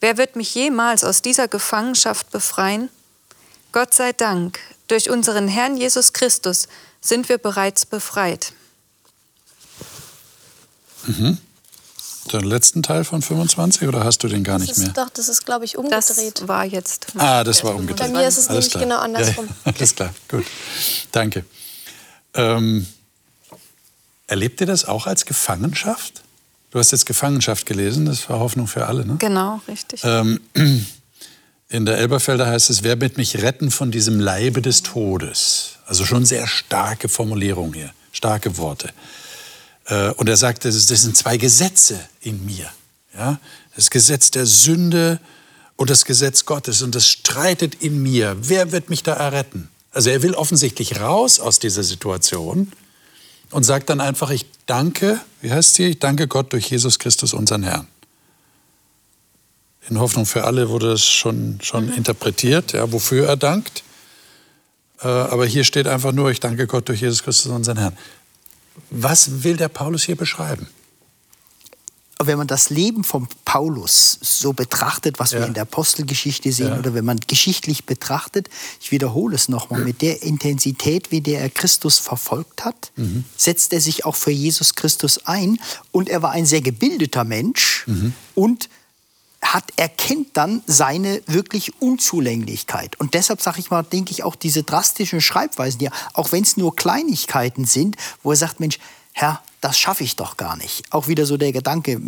wer 0.00 0.16
wird 0.16 0.36
mich 0.36 0.54
jemals 0.54 1.04
aus 1.04 1.22
dieser 1.22 1.48
Gefangenschaft 1.48 2.30
befreien? 2.30 2.88
Gott 3.72 3.94
sei 3.94 4.12
Dank, 4.12 4.60
durch 4.86 5.10
unseren 5.10 5.48
Herrn 5.48 5.76
Jesus 5.76 6.12
Christus 6.12 6.68
sind 7.00 7.28
wir 7.28 7.38
bereits 7.38 7.84
befreit. 7.84 8.52
Mhm. 11.06 11.38
Den 12.32 12.44
letzten 12.44 12.82
Teil 12.82 13.04
von 13.04 13.22
25 13.22 13.86
oder 13.86 14.04
hast 14.04 14.22
du 14.22 14.28
den 14.28 14.44
gar 14.44 14.58
das 14.58 14.68
nicht 14.68 14.78
mehr? 14.78 14.88
Doch, 14.88 15.10
das 15.10 15.28
ist, 15.28 15.44
glaube 15.44 15.64
ich, 15.64 15.76
umgedreht. 15.76 16.08
Das 16.08 16.48
war 16.48 16.64
jetzt. 16.64 17.06
Ah, 17.18 17.44
das 17.44 17.62
war 17.64 17.74
umgedreht. 17.74 18.12
Bei 18.12 18.18
mir 18.18 18.26
ist 18.26 18.38
es 18.38 18.48
Alles 18.48 18.48
nämlich 18.48 18.70
klar. 18.70 18.84
genau 18.84 18.98
andersrum. 18.98 19.46
Ja, 19.46 19.54
ja. 19.66 19.72
Alles 19.78 19.94
klar, 19.94 20.14
gut. 20.28 20.44
Danke. 21.12 21.44
Ähm, 22.34 22.86
erlebt 24.26 24.60
ihr 24.60 24.66
das 24.66 24.84
auch 24.86 25.06
als 25.06 25.26
Gefangenschaft? 25.26 26.22
Du 26.70 26.78
hast 26.80 26.90
jetzt 26.90 27.06
Gefangenschaft 27.06 27.66
gelesen, 27.66 28.06
das 28.06 28.28
war 28.28 28.40
Hoffnung 28.40 28.66
für 28.66 28.86
alle, 28.86 29.06
ne? 29.06 29.14
Genau, 29.20 29.60
richtig. 29.68 30.00
Ähm, 30.02 30.40
in 31.68 31.86
der 31.86 31.98
Elberfelder 31.98 32.48
heißt 32.48 32.68
es, 32.68 32.82
wer 32.82 33.00
wird 33.00 33.16
mich 33.16 33.42
retten 33.42 33.70
von 33.70 33.92
diesem 33.92 34.18
Leibe 34.18 34.60
des 34.60 34.82
Todes? 34.82 35.76
Also 35.86 36.04
schon 36.04 36.24
sehr 36.24 36.48
starke 36.48 37.08
Formulierung 37.08 37.74
hier, 37.74 37.92
starke 38.10 38.56
Worte. 38.56 38.90
Äh, 39.86 40.10
und 40.10 40.28
er 40.28 40.36
sagt, 40.36 40.64
das 40.64 40.86
sind 40.86 41.16
zwei 41.16 41.36
Gesetze 41.36 42.00
in 42.20 42.44
mir. 42.44 42.70
Ja? 43.16 43.38
Das 43.76 43.90
Gesetz 43.90 44.30
der 44.30 44.46
Sünde 44.46 45.20
und 45.76 45.90
das 45.90 46.04
Gesetz 46.04 46.44
Gottes. 46.44 46.82
Und 46.82 46.94
das 46.94 47.08
streitet 47.08 47.76
in 47.76 48.02
mir. 48.02 48.36
Wer 48.40 48.72
wird 48.72 48.90
mich 48.90 49.02
da 49.02 49.14
erretten? 49.14 49.68
Also 49.92 50.10
er 50.10 50.22
will 50.22 50.34
offensichtlich 50.34 51.00
raus 51.00 51.38
aus 51.38 51.58
dieser 51.58 51.84
Situation 51.84 52.72
und 53.50 53.62
sagt 53.62 53.90
dann 53.90 54.00
einfach, 54.00 54.30
ich 54.30 54.46
danke, 54.66 55.20
wie 55.40 55.52
heißt 55.52 55.74
sie? 55.74 55.84
Ich 55.84 55.98
danke 56.00 56.26
Gott 56.26 56.52
durch 56.52 56.70
Jesus 56.70 56.98
Christus, 56.98 57.32
unseren 57.32 57.62
Herrn. 57.62 57.86
In 59.88 60.00
Hoffnung 60.00 60.26
für 60.26 60.44
alle 60.44 60.70
wurde 60.70 60.90
das 60.90 61.04
schon, 61.04 61.58
schon 61.62 61.86
mhm. 61.86 61.92
interpretiert, 61.92 62.72
ja, 62.72 62.90
wofür 62.90 63.28
er 63.28 63.36
dankt. 63.36 63.84
Äh, 65.00 65.06
aber 65.06 65.46
hier 65.46 65.62
steht 65.62 65.86
einfach 65.86 66.12
nur, 66.12 66.30
ich 66.30 66.40
danke 66.40 66.66
Gott 66.66 66.88
durch 66.88 67.02
Jesus 67.02 67.22
Christus, 67.22 67.52
unseren 67.52 67.76
Herrn. 67.76 67.96
Was 68.90 69.42
will 69.42 69.56
der 69.56 69.68
Paulus 69.68 70.04
hier 70.04 70.16
beschreiben? 70.16 70.66
wenn 72.26 72.38
man 72.38 72.46
das 72.46 72.70
Leben 72.70 73.04
von 73.04 73.28
Paulus 73.44 74.18
so 74.20 74.52
betrachtet, 74.52 75.18
was 75.18 75.32
ja. 75.32 75.40
wir 75.40 75.46
in 75.46 75.54
der 75.54 75.64
Apostelgeschichte 75.64 76.52
sehen, 76.52 76.68
ja. 76.68 76.78
oder 76.78 76.94
wenn 76.94 77.04
man 77.04 77.18
geschichtlich 77.18 77.84
betrachtet, 77.84 78.48
ich 78.80 78.92
wiederhole 78.92 79.34
es 79.34 79.48
nochmal, 79.48 79.80
mit 79.80 80.02
der 80.02 80.22
Intensität, 80.22 81.10
wie 81.10 81.20
der 81.20 81.40
er 81.40 81.50
Christus 81.50 81.98
verfolgt 81.98 82.64
hat, 82.64 82.92
mhm. 82.96 83.24
setzt 83.36 83.72
er 83.72 83.80
sich 83.80 84.04
auch 84.04 84.16
für 84.16 84.30
Jesus 84.30 84.74
Christus 84.74 85.26
ein. 85.26 85.58
Und 85.92 86.08
er 86.08 86.22
war 86.22 86.30
ein 86.30 86.46
sehr 86.46 86.62
gebildeter 86.62 87.24
Mensch 87.24 87.84
mhm. 87.86 88.14
und 88.34 88.68
hat, 89.52 89.72
erkennt 89.76 90.36
dann 90.36 90.62
seine 90.66 91.22
wirklich 91.26 91.80
Unzulänglichkeit. 91.80 92.98
Und 92.98 93.14
deshalb 93.14 93.40
sage 93.40 93.60
ich 93.60 93.70
mal, 93.70 93.82
denke 93.82 94.12
ich 94.12 94.22
auch 94.22 94.36
diese 94.36 94.62
drastischen 94.62 95.20
Schreibweisen 95.20 95.80
hier, 95.80 95.90
auch 96.12 96.32
wenn 96.32 96.42
es 96.42 96.56
nur 96.56 96.74
Kleinigkeiten 96.74 97.64
sind, 97.64 97.96
wo 98.22 98.30
er 98.30 98.36
sagt, 98.36 98.60
Mensch, 98.60 98.78
Herr, 99.12 99.42
das 99.60 99.78
schaffe 99.78 100.04
ich 100.04 100.16
doch 100.16 100.36
gar 100.36 100.56
nicht. 100.56 100.82
Auch 100.92 101.08
wieder 101.08 101.24
so 101.24 101.36
der 101.36 101.52
Gedanke, 101.52 102.00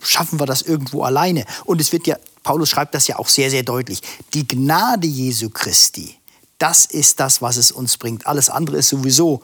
schaffen 0.00 0.38
wir 0.38 0.46
das 0.46 0.62
irgendwo 0.62 1.02
alleine? 1.02 1.44
Und 1.64 1.80
es 1.80 1.92
wird 1.92 2.06
ja, 2.06 2.16
Paulus 2.42 2.70
schreibt 2.70 2.94
das 2.94 3.08
ja 3.08 3.18
auch 3.18 3.28
sehr, 3.28 3.50
sehr 3.50 3.62
deutlich. 3.62 4.00
Die 4.32 4.46
Gnade 4.46 5.06
Jesu 5.06 5.50
Christi, 5.50 6.16
das 6.58 6.86
ist 6.86 7.18
das, 7.20 7.42
was 7.42 7.56
es 7.56 7.72
uns 7.72 7.96
bringt. 7.96 8.26
Alles 8.26 8.48
andere 8.48 8.78
ist 8.78 8.88
sowieso 8.88 9.42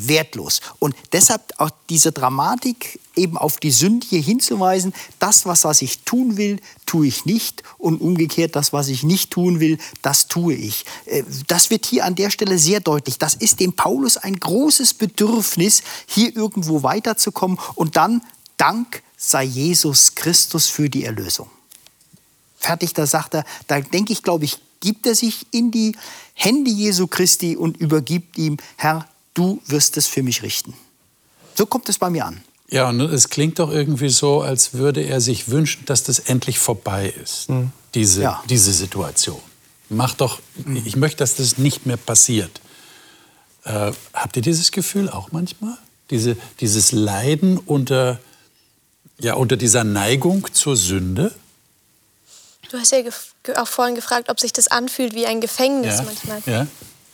wertlos. 0.00 0.60
Und 0.78 0.94
deshalb 1.12 1.42
auch 1.58 1.70
diese 1.88 2.12
Dramatik, 2.12 3.00
eben 3.14 3.36
auf 3.36 3.58
die 3.58 3.70
Sünde 3.70 4.16
hinzuweisen, 4.16 4.94
das, 5.18 5.44
was, 5.46 5.64
was 5.64 5.82
ich 5.82 6.00
tun 6.00 6.36
will, 6.36 6.60
tue 6.86 7.06
ich 7.06 7.24
nicht 7.24 7.62
und 7.78 8.00
umgekehrt, 8.00 8.56
das, 8.56 8.72
was 8.72 8.88
ich 8.88 9.02
nicht 9.02 9.30
tun 9.30 9.60
will, 9.60 9.78
das 10.00 10.28
tue 10.28 10.54
ich. 10.54 10.84
Äh, 11.06 11.24
das 11.46 11.70
wird 11.70 11.86
hier 11.86 12.04
an 12.04 12.14
der 12.14 12.30
Stelle 12.30 12.58
sehr 12.58 12.80
deutlich. 12.80 13.18
Das 13.18 13.34
ist 13.34 13.60
dem 13.60 13.74
Paulus 13.74 14.16
ein 14.16 14.36
großes 14.36 14.94
Bedürfnis, 14.94 15.82
hier 16.06 16.34
irgendwo 16.34 16.82
weiterzukommen 16.82 17.58
und 17.74 17.96
dann 17.96 18.22
Dank 18.56 19.02
sei 19.16 19.44
Jesus 19.44 20.14
Christus 20.14 20.68
für 20.68 20.88
die 20.88 21.04
Erlösung. 21.04 21.50
Fertig, 22.58 22.92
da 22.94 23.06
sagt 23.06 23.34
er, 23.34 23.44
da 23.66 23.80
denke 23.80 24.12
ich, 24.12 24.22
glaube 24.22 24.44
ich, 24.44 24.58
gibt 24.78 25.06
er 25.06 25.14
sich 25.14 25.46
in 25.50 25.70
die 25.70 25.96
Hände 26.34 26.70
Jesu 26.70 27.06
Christi 27.06 27.56
und 27.56 27.76
übergibt 27.78 28.38
ihm, 28.38 28.58
Herr, 28.76 29.08
du 29.34 29.60
wirst 29.66 29.96
es 29.96 30.06
für 30.06 30.22
mich 30.22 30.42
richten. 30.42 30.74
So 31.54 31.66
kommt 31.66 31.88
es 31.88 31.98
bei 31.98 32.10
mir 32.10 32.26
an. 32.26 32.42
Ja, 32.68 32.88
und 32.88 33.00
es 33.00 33.28
klingt 33.28 33.58
doch 33.58 33.70
irgendwie 33.70 34.08
so, 34.08 34.40
als 34.40 34.72
würde 34.72 35.02
er 35.02 35.20
sich 35.20 35.50
wünschen, 35.50 35.84
dass 35.84 36.04
das 36.04 36.18
endlich 36.20 36.58
vorbei 36.58 37.12
ist, 37.22 37.50
mhm. 37.50 37.70
diese, 37.94 38.22
ja. 38.22 38.42
diese 38.48 38.72
Situation. 38.72 39.40
Mach 39.90 40.14
doch, 40.14 40.40
mhm. 40.64 40.82
ich 40.86 40.96
möchte, 40.96 41.18
dass 41.18 41.34
das 41.34 41.58
nicht 41.58 41.84
mehr 41.84 41.98
passiert. 41.98 42.62
Äh, 43.64 43.92
habt 44.14 44.36
ihr 44.36 44.42
dieses 44.42 44.72
Gefühl 44.72 45.10
auch 45.10 45.32
manchmal? 45.32 45.76
Diese, 46.08 46.36
dieses 46.60 46.92
Leiden 46.92 47.58
unter, 47.58 48.18
ja, 49.20 49.34
unter 49.34 49.58
dieser 49.58 49.84
Neigung 49.84 50.48
zur 50.52 50.76
Sünde? 50.76 51.34
Du 52.70 52.78
hast 52.78 52.90
ja 52.90 53.00
auch 53.56 53.68
vorhin 53.68 53.94
gefragt, 53.94 54.30
ob 54.30 54.40
sich 54.40 54.54
das 54.54 54.68
anfühlt 54.68 55.14
wie 55.14 55.26
ein 55.26 55.42
Gefängnis 55.42 55.98
ja. 55.98 56.02
manchmal. 56.04 56.42
Ja. 56.46 56.66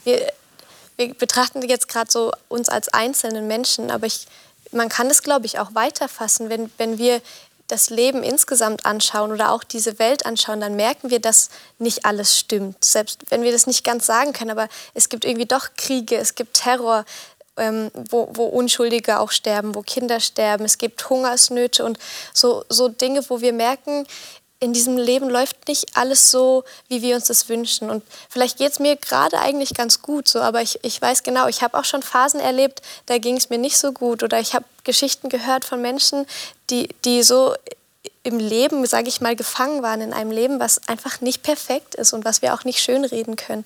Wir, 0.05 0.33
wir 0.99 1.15
betrachten 1.15 1.63
jetzt 1.63 1.89
gerade 1.89 2.11
so 2.11 2.33
uns 2.49 2.69
als 2.69 2.89
einzelnen 2.89 3.47
Menschen, 3.47 3.91
aber 3.91 4.07
ich, 4.07 4.27
man 4.73 4.89
kann 4.89 5.07
es, 5.07 5.23
glaube 5.23 5.47
ich, 5.47 5.59
auch 5.59 5.75
weiterfassen, 5.75 6.51
wenn, 6.51 6.71
wenn 6.77 6.99
wir 6.99 7.23
das 7.69 7.91
Leben 7.91 8.23
insgesamt 8.23 8.87
anschauen 8.87 9.31
oder 9.31 9.53
auch 9.53 9.63
diese 9.63 9.99
Welt 9.99 10.27
anschauen, 10.27 10.61
dann 10.61 10.75
merken 10.75 11.11
wir, 11.11 11.21
dass 11.21 11.51
nicht 11.79 12.05
alles 12.07 12.37
stimmt. 12.37 12.83
Selbst 12.85 13.31
wenn 13.31 13.43
wir 13.43 13.53
das 13.53 13.67
nicht 13.67 13.85
ganz 13.85 14.07
sagen 14.07 14.33
können, 14.33 14.51
aber 14.51 14.69
es 14.95 15.09
gibt 15.09 15.25
irgendwie 15.25 15.47
doch 15.47 15.69
Kriege, 15.77 16.17
es 16.17 16.35
gibt 16.35 16.55
Terror, 16.55 17.05
ähm, 17.59 17.91
wo, 17.95 18.29
wo 18.33 18.45
Unschuldige 18.45 19.21
auch 19.21 19.31
sterben, 19.31 19.75
wo 19.75 19.83
Kinder 19.83 20.19
sterben, 20.19 20.65
es 20.65 20.79
gibt 20.79 21.11
Hungersnöte 21.11 21.85
und 21.85 21.99
so, 22.33 22.65
so 22.71 22.89
Dinge, 22.89 23.23
wo 23.29 23.41
wir 23.41 23.53
merken, 23.53 24.07
in 24.61 24.73
diesem 24.73 24.97
Leben 24.97 25.31
läuft 25.31 25.69
nicht 25.69 25.97
alles 25.97 26.31
so, 26.31 26.65
wie 26.89 27.01
wir 27.01 27.15
uns 27.15 27.27
das 27.27 27.49
wünschen. 27.49 27.91
Und 27.91 28.03
vielleicht 28.29 28.59
geht 28.59 28.73
es 28.73 28.81
mir 28.81 28.97
gerade 28.97 29.39
eigentlich 29.39 29.73
ganz 29.75 30.03
gut 30.03 30.27
so, 30.27 30.41
aber 30.41 30.63
ich, 30.63 30.81
ich 30.83 31.01
weiß 31.01 31.23
genau, 31.23 31.47
ich 31.47 31.63
habe 31.63 31.79
auch 31.79 31.85
schon 31.85 32.03
Phasen 32.03 32.41
erlebt, 32.41 32.83
da 33.07 33.19
ging 33.19 33.37
es 33.37 33.51
mir 33.51 33.59
nicht 33.59 33.79
so 33.79 33.93
gut. 33.93 34.23
Oder 34.23 34.41
ich 34.41 34.55
habe 34.55 34.65
Geschichten 34.83 35.29
gehört 35.29 35.65
von 35.65 35.81
Menschen, 35.81 36.27
die, 36.71 36.89
die 37.05 37.23
so 37.23 37.55
im 38.25 38.39
Leben, 38.39 38.85
sage 38.87 39.09
ich 39.09 39.21
mal, 39.21 39.37
gefangen 39.37 39.83
waren 39.83 40.01
in 40.01 40.13
einem 40.13 40.33
Leben, 40.33 40.59
was 40.59 40.87
einfach 40.89 41.21
nicht 41.21 41.43
perfekt 41.45 41.95
ist 41.95 42.13
und 42.13 42.25
was 42.25 42.43
wir 42.43 42.53
auch 42.53 42.65
nicht 42.65 42.81
schönreden 42.81 43.37
können. 43.37 43.65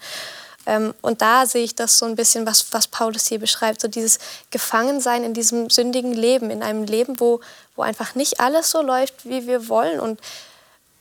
Ähm, 0.66 0.94
und 1.00 1.22
da 1.22 1.46
sehe 1.46 1.64
ich 1.64 1.74
das 1.74 1.98
so 1.98 2.06
ein 2.06 2.16
bisschen, 2.16 2.46
was, 2.46 2.72
was 2.72 2.86
Paulus 2.86 3.26
hier 3.26 3.38
beschreibt, 3.38 3.80
so 3.80 3.88
dieses 3.88 4.18
Gefangensein 4.50 5.24
in 5.24 5.34
diesem 5.34 5.70
sündigen 5.70 6.12
Leben, 6.12 6.50
in 6.50 6.62
einem 6.62 6.84
Leben, 6.84 7.18
wo, 7.18 7.40
wo 7.76 7.82
einfach 7.82 8.14
nicht 8.14 8.40
alles 8.40 8.70
so 8.70 8.82
läuft, 8.82 9.24
wie 9.24 9.46
wir 9.46 9.68
wollen. 9.68 9.98
Und 9.98 10.20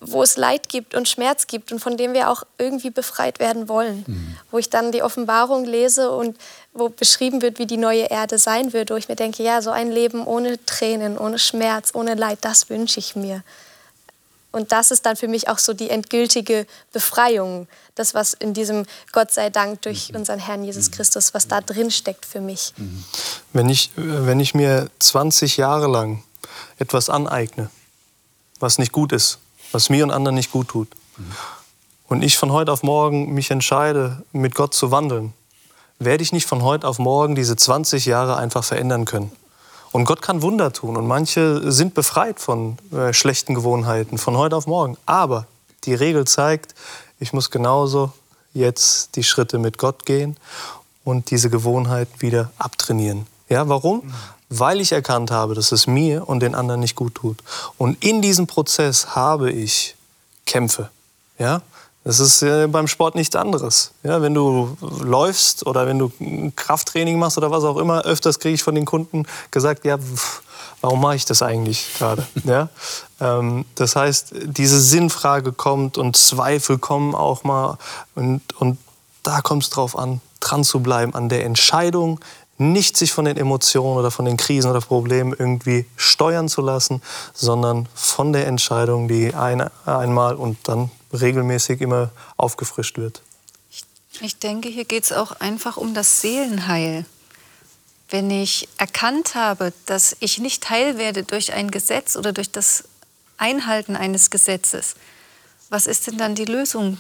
wo 0.04 0.24
es 0.24 0.36
Leid 0.36 0.68
gibt 0.68 0.96
und 0.96 1.08
Schmerz 1.08 1.46
gibt 1.46 1.72
und 1.72 1.80
von 1.80 1.96
dem 1.96 2.14
wir 2.14 2.30
auch 2.30 2.44
irgendwie 2.58 2.90
befreit 2.90 3.40
werden 3.40 3.70
wollen. 3.70 4.04
Mhm. 4.08 4.38
Wo 4.50 4.58
ich 4.58 4.70
dann 4.70 4.92
die 4.92 5.04
Offenbarung 5.04 5.64
lese 5.64 6.10
und 6.12 6.38
wo 6.74 6.90
beschrieben 6.90 7.44
wird, 7.44 7.60
wie 7.60 7.68
die 7.68 7.78
neue 7.78 8.06
Erde 8.06 8.40
sein 8.40 8.74
wird, 8.74 8.90
wo 8.90 8.96
ich 8.96 9.08
mir 9.08 9.16
denke, 9.16 9.44
ja, 9.44 9.62
so 9.62 9.70
ein 9.70 9.92
Leben 9.92 10.26
ohne 10.26 10.64
Tränen, 10.66 11.20
ohne 11.20 11.38
Schmerz, 11.38 11.92
ohne 11.94 12.16
Leid, 12.16 12.40
das 12.42 12.70
wünsche 12.70 13.00
ich 13.00 13.16
mir. 13.16 13.44
Und 14.52 14.72
das 14.72 14.90
ist 14.92 15.06
dann 15.06 15.16
für 15.16 15.28
mich 15.28 15.48
auch 15.48 15.60
so 15.60 15.74
die 15.74 15.92
endgültige 15.92 16.66
Befreiung, 16.92 17.68
das, 17.96 18.16
was 18.16 18.34
in 18.34 18.54
diesem 18.54 18.86
Gott 19.12 19.32
sei 19.32 19.52
Dank 19.52 19.84
durch 19.84 20.10
mhm. 20.10 20.18
unseren 20.18 20.40
Herrn 20.40 20.64
Jesus 20.64 20.90
mhm. 20.90 20.96
Christus, 20.96 21.36
was 21.36 21.48
da 21.48 21.62
drin 21.62 21.92
steckt 21.92 22.26
für 22.26 22.42
mich. 22.42 22.74
Mhm. 22.76 23.04
Wenn 23.54 23.70
ich, 23.70 23.92
wenn 23.96 24.40
ich 24.40 24.56
mir 24.56 24.90
20 24.98 25.58
Jahre 25.58 25.88
lang 25.88 26.24
etwas 26.80 27.10
aneigne, 27.10 27.70
was 28.60 28.80
nicht 28.80 28.92
gut 28.92 29.14
ist, 29.14 29.38
was 29.72 29.90
mir 29.90 30.04
und 30.04 30.12
anderen 30.12 30.36
nicht 30.36 30.52
gut 30.52 30.70
tut. 30.70 30.88
Und 32.08 32.24
ich 32.24 32.38
von 32.38 32.52
heute 32.52 32.72
auf 32.72 32.84
morgen 32.84 33.34
mich 33.34 33.52
entscheide, 33.52 34.24
mit 34.32 34.56
Gott 34.56 34.74
zu 34.74 34.92
wandeln, 34.92 35.34
werde 36.00 36.24
ich 36.24 36.34
nicht 36.34 36.48
von 36.48 36.64
heute 36.64 36.88
auf 36.88 37.00
morgen 37.00 37.36
diese 37.36 37.56
20 37.56 38.06
Jahre 38.06 38.36
einfach 38.38 38.64
verändern 38.64 39.06
können. 39.06 39.32
Und 39.92 40.06
Gott 40.06 40.22
kann 40.22 40.42
Wunder 40.42 40.72
tun 40.72 40.96
und 40.96 41.06
manche 41.06 41.72
sind 41.72 41.94
befreit 41.94 42.40
von 42.40 42.78
äh, 42.92 43.14
schlechten 43.14 43.54
Gewohnheiten 43.54 44.18
von 44.18 44.38
heute 44.38 44.56
auf 44.56 44.66
morgen. 44.66 44.98
Aber 45.06 45.48
die 45.84 45.94
Regel 45.94 46.26
zeigt, 46.26 46.76
ich 47.20 47.34
muss 47.34 47.52
genauso 47.52 48.14
jetzt 48.54 49.16
die 49.16 49.24
Schritte 49.24 49.58
mit 49.58 49.78
Gott 49.78 50.06
gehen 50.06 50.38
und 51.04 51.30
diese 51.30 51.50
Gewohnheit 51.50 52.08
wieder 52.20 52.52
abtrainieren. 52.58 53.28
Ja, 53.50 53.68
warum? 53.68 54.14
Weil 54.52 54.82
ich 54.82 54.92
erkannt 54.92 55.32
habe, 55.32 55.56
dass 55.56 55.72
es 55.72 55.88
mir 55.88 56.28
und 56.28 56.42
den 56.42 56.56
anderen 56.56 56.82
nicht 56.82 56.96
gut 56.96 57.16
tut. 57.16 57.38
Und 57.78 58.04
in 58.04 58.22
diesem 58.22 58.48
Prozess 58.48 59.16
habe 59.16 59.50
ich 59.50 59.96
Kämpfe. 60.46 60.90
Ja? 61.40 61.62
Das 62.04 62.20
ist 62.20 62.42
äh, 62.42 62.68
beim 62.68 62.88
Sport 62.88 63.16
nichts 63.16 63.36
anderes. 63.36 63.92
Ja, 64.04 64.22
wenn 64.22 64.34
du 64.34 64.76
läufst 65.00 65.66
oder 65.66 65.88
wenn 65.88 66.00
du 66.00 66.12
Krafttraining 66.56 67.18
machst 67.18 67.38
oder 67.38 67.50
was 67.50 67.64
auch 67.64 67.78
immer, 67.78 68.02
öfters 68.02 68.40
kriege 68.40 68.56
ich 68.56 68.64
von 68.64 68.76
den 68.76 68.86
Kunden 68.86 69.26
gesagt, 69.52 69.86
ja, 69.86 69.98
warum 70.82 71.00
mache 71.00 71.16
ich 71.16 71.26
das 71.26 71.42
eigentlich 71.42 71.88
gerade? 71.98 72.28
Ja? 72.44 72.70
Ähm, 73.22 73.66
das 73.76 73.96
heißt, 73.96 74.34
diese 74.46 74.82
Sinnfrage 74.82 75.54
kommt 75.54 75.98
und 75.98 76.18
Zweifel 76.18 76.78
kommen 76.78 77.16
auch 77.16 77.46
mal. 77.46 77.78
Und, 78.16 78.42
und 78.60 78.80
da 79.24 79.40
kommt 79.40 79.64
es 79.64 79.70
drauf 79.70 79.98
an, 79.98 80.20
dran 80.42 80.66
zu 80.66 80.82
bleiben 80.82 81.14
an 81.14 81.30
der 81.30 81.46
Entscheidung, 81.46 82.20
nicht 82.62 82.96
sich 82.96 83.12
von 83.12 83.26
den 83.26 83.38
Emotionen 83.38 83.98
oder 83.98 84.12
von 84.12 84.26
den 84.26 84.38
Krisen 84.38 84.70
oder 84.70 84.82
Problemen 84.82 85.34
irgendwie 85.38 85.86
steuern 85.96 86.48
zu 86.48 86.62
lassen, 86.62 87.02
sondern 87.34 87.90
von 87.96 88.34
der 88.34 88.48
Entscheidung, 88.48 89.08
die 89.08 89.34
ein, 89.34 89.70
einmal 89.86 90.36
und 90.36 90.58
dann 90.68 90.92
regelmäßig 91.12 91.82
immer 91.82 92.12
aufgefrischt 92.38 92.98
wird. 92.98 93.22
Ich 94.22 94.38
denke, 94.38 94.70
hier 94.70 94.86
geht 94.86 95.06
es 95.06 95.12
auch 95.12 95.32
einfach 95.40 95.78
um 95.78 95.94
das 95.94 96.22
Seelenheil. 96.22 97.06
wenn 98.10 98.30
ich 98.30 98.68
erkannt 98.78 99.36
habe, 99.36 99.72
dass 99.86 100.18
ich 100.20 100.38
nicht 100.38 100.70
heil 100.70 100.98
werde 100.98 101.24
durch 101.24 101.54
ein 101.54 101.72
Gesetz 101.72 102.18
oder 102.18 102.34
durch 102.34 102.52
das 102.52 102.84
Einhalten 103.38 103.96
eines 103.96 104.30
Gesetzes, 104.30 104.96
was 105.70 105.88
ist 105.88 106.08
denn 106.08 106.18
dann 106.18 106.36
die 106.36 106.44
Lösung, 106.44 106.98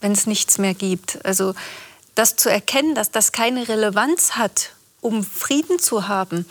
wenn 0.00 0.12
es 0.12 0.26
nichts 0.26 0.56
mehr 0.56 0.72
gibt? 0.72 1.22
Also 1.26 1.54
das 2.14 2.36
zu 2.36 2.50
erkennen, 2.50 2.94
dass 2.94 3.10
das 3.10 3.32
keine 3.32 3.68
Relevanz 3.68 4.32
hat, 4.32 4.72
um 5.00 5.24
Frieden 5.24 5.78
zu 5.78 6.08
haben, 6.08 6.46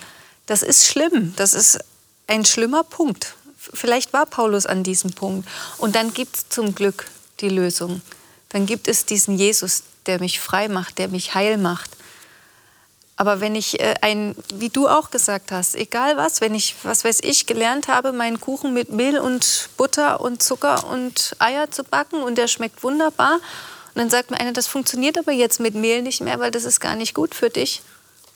das 0.45 0.64
ist 0.64 0.88
schlimm. 0.88 1.34
Das 1.36 1.54
ist 1.54 1.80
ein 2.28 2.45
schlimmer 2.45 2.84
Punkt. 2.84 3.36
Vielleicht 3.58 4.14
war 4.14 4.26
Paulus 4.26 4.66
an 4.66 4.84
diesem 4.84 5.12
Punkt. 5.12 5.48
Und 5.78 5.95
dann 5.95 6.14
gibt 6.14 6.36
es 6.36 6.50
zum 6.50 6.74
Glück 6.74 7.06
die 7.41 7.50
Lösung. 7.50 8.02
Dann 8.50 8.66
gibt 8.66 8.88
es 8.88 9.06
diesen 9.06 9.38
Jesus, 9.38 9.84
der 10.06 10.20
mich 10.20 10.39
frei 10.39 10.70
macht, 10.70 10.98
der 10.98 11.10
mich 11.10 11.36
heil 11.36 11.58
macht. 11.58 11.91
Aber 13.18 13.41
wenn 13.41 13.56
ich 13.56 13.80
äh, 13.80 13.95
ein, 14.02 14.36
wie 14.54 14.70
du 14.70 14.88
auch 14.88 15.10
gesagt 15.10 15.52
hast, 15.52 15.76
egal 15.76 16.18
was, 16.18 16.39
wenn 16.39 16.54
ich, 16.54 16.76
was 16.84 17.04
weiß 17.04 17.20
ich, 17.24 17.48
gelernt 17.48 17.88
habe, 17.88 18.14
meinen 18.14 18.39
Kuchen 18.39 18.74
mit 18.74 18.91
Mehl 18.91 19.20
und 19.20 19.70
Butter 19.76 20.22
und 20.22 20.43
Zucker 20.43 20.88
und 20.88 21.36
Eier 21.39 21.72
zu 21.72 21.84
backen 21.84 22.22
und 22.22 22.38
der 22.38 22.48
schmeckt 22.48 22.84
wunderbar. 22.84 23.34
Und 23.34 23.95
dann 23.95 24.10
sagt 24.12 24.30
mir 24.30 24.39
einer, 24.39 24.54
das 24.54 24.68
funktioniert 24.68 25.18
aber 25.18 25.32
jetzt 25.32 25.60
mit 25.60 25.74
Mehl 25.74 26.04
nicht 26.04 26.22
mehr, 26.22 26.39
weil 26.39 26.52
das 26.52 26.64
ist 26.64 26.80
gar 26.80 26.95
nicht 26.95 27.16
gut 27.16 27.34
für 27.34 27.50
dich. 27.50 27.82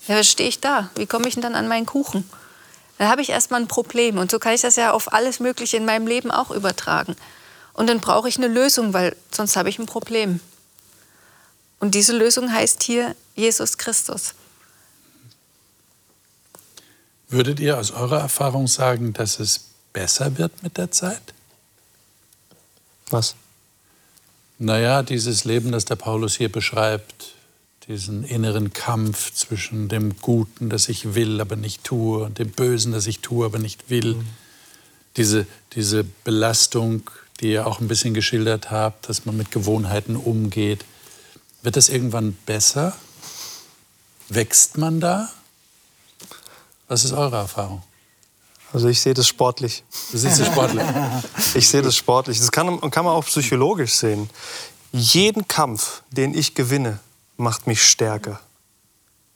Ja, 0.08 0.18
was 0.18 0.28
stehe 0.28 0.50
ich 0.50 0.60
da? 0.60 0.90
Wie 0.96 1.06
komme 1.06 1.28
ich 1.28 1.36
denn 1.36 1.44
dann 1.44 1.56
an 1.56 1.68
meinen 1.68 1.86
Kuchen? 1.86 2.30
Dann 2.98 3.08
habe 3.08 3.22
ich 3.22 3.30
erstmal 3.30 3.62
ein 3.62 3.68
Problem. 3.68 4.18
Und 4.18 4.32
so 4.32 4.40
kann 4.40 4.54
ich 4.54 4.62
das 4.62 4.76
ja 4.76 4.92
auf 4.92 5.14
alles 5.14 5.40
Mögliche 5.40 5.78
in 5.78 5.86
meinem 5.86 6.08
Leben 6.08 6.32
auch 6.32 6.52
übertragen. 6.52 7.16
Und 7.74 7.88
dann 7.88 8.00
brauche 8.00 8.30
ich 8.30 8.38
eine 8.38 8.48
Lösung, 8.48 8.94
weil 8.94 9.16
sonst 9.32 9.56
habe 9.56 9.70
ich 9.70 9.80
ein 9.80 9.86
Problem. 9.86 10.40
Und 11.80 11.96
diese 11.96 12.16
Lösung 12.16 12.54
heißt 12.54 12.84
hier 12.84 13.16
Jesus 13.36 13.78
Christus. 13.78 14.36
Würdet 17.30 17.60
ihr 17.60 17.80
aus 17.80 17.92
eurer 17.92 18.20
Erfahrung 18.20 18.68
sagen, 18.68 19.14
dass 19.14 19.40
es 19.40 19.62
besser 19.94 20.38
wird 20.38 20.64
mit 20.64 20.78
der 20.78 20.92
Zeit? 20.92 21.22
Was? 23.10 23.36
Naja, 24.60 25.02
dieses 25.02 25.44
Leben, 25.44 25.72
das 25.72 25.86
der 25.86 25.96
Paulus 25.96 26.36
hier 26.36 26.52
beschreibt, 26.52 27.34
diesen 27.88 28.24
inneren 28.24 28.74
Kampf 28.74 29.34
zwischen 29.34 29.90
dem 29.90 30.18
Guten, 30.20 30.70
das 30.70 30.90
ich 30.90 31.16
will, 31.16 31.42
aber 31.42 31.56
nicht 31.56 31.84
tue, 31.84 32.24
und 32.24 32.38
dem 32.40 32.52
Bösen, 32.52 32.92
das 32.92 33.08
ich 33.08 33.20
tue, 33.20 33.46
aber 33.46 33.60
nicht 33.60 33.90
will. 33.90 34.16
Mhm. 34.16 34.28
Diese, 35.18 35.48
diese 35.74 36.04
Belastung, 36.04 37.10
die 37.40 37.52
ihr 37.52 37.68
auch 37.68 37.80
ein 37.80 37.88
bisschen 37.88 38.14
geschildert 38.14 38.72
habt, 38.72 39.10
dass 39.10 39.26
man 39.26 39.36
mit 39.36 39.52
Gewohnheiten 39.52 40.16
umgeht. 40.16 40.86
Wird 41.64 41.76
das 41.76 41.90
irgendwann 41.90 42.34
besser? 42.46 42.96
Wächst 44.30 44.78
man 44.78 45.00
da? 45.00 45.30
Was 46.88 47.04
ist 47.04 47.14
eure 47.14 47.38
Erfahrung? 47.38 47.82
Also 48.74 48.88
ich 48.88 49.02
sehe 49.02 49.14
das 49.14 49.28
sportlich. 49.28 49.84
Du 50.12 50.18
siehst 50.18 50.40
es 50.40 50.48
sportlich? 50.48 50.84
ich 51.56 51.68
sehe 51.68 51.82
das 51.82 51.96
sportlich. 51.96 52.40
Das 52.40 52.52
kann, 52.52 52.80
kann 52.92 53.06
man 53.06 53.14
auch 53.14 53.26
psychologisch 53.26 53.94
sehen. 53.94 54.30
Jeden 54.94 55.48
Kampf, 55.48 56.04
den 56.12 56.34
ich 56.34 56.56
gewinne, 56.56 57.00
macht 57.42 57.68
mich 57.68 57.84
stärker. 57.84 58.40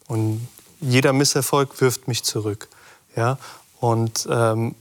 Und 0.07 0.47
jeder 0.79 1.13
Misserfolg 1.13 1.81
wirft 1.81 2.07
mich 2.07 2.23
zurück. 2.23 2.69
Ja? 3.15 3.37
Und 3.79 4.27
ähm, 4.29 4.75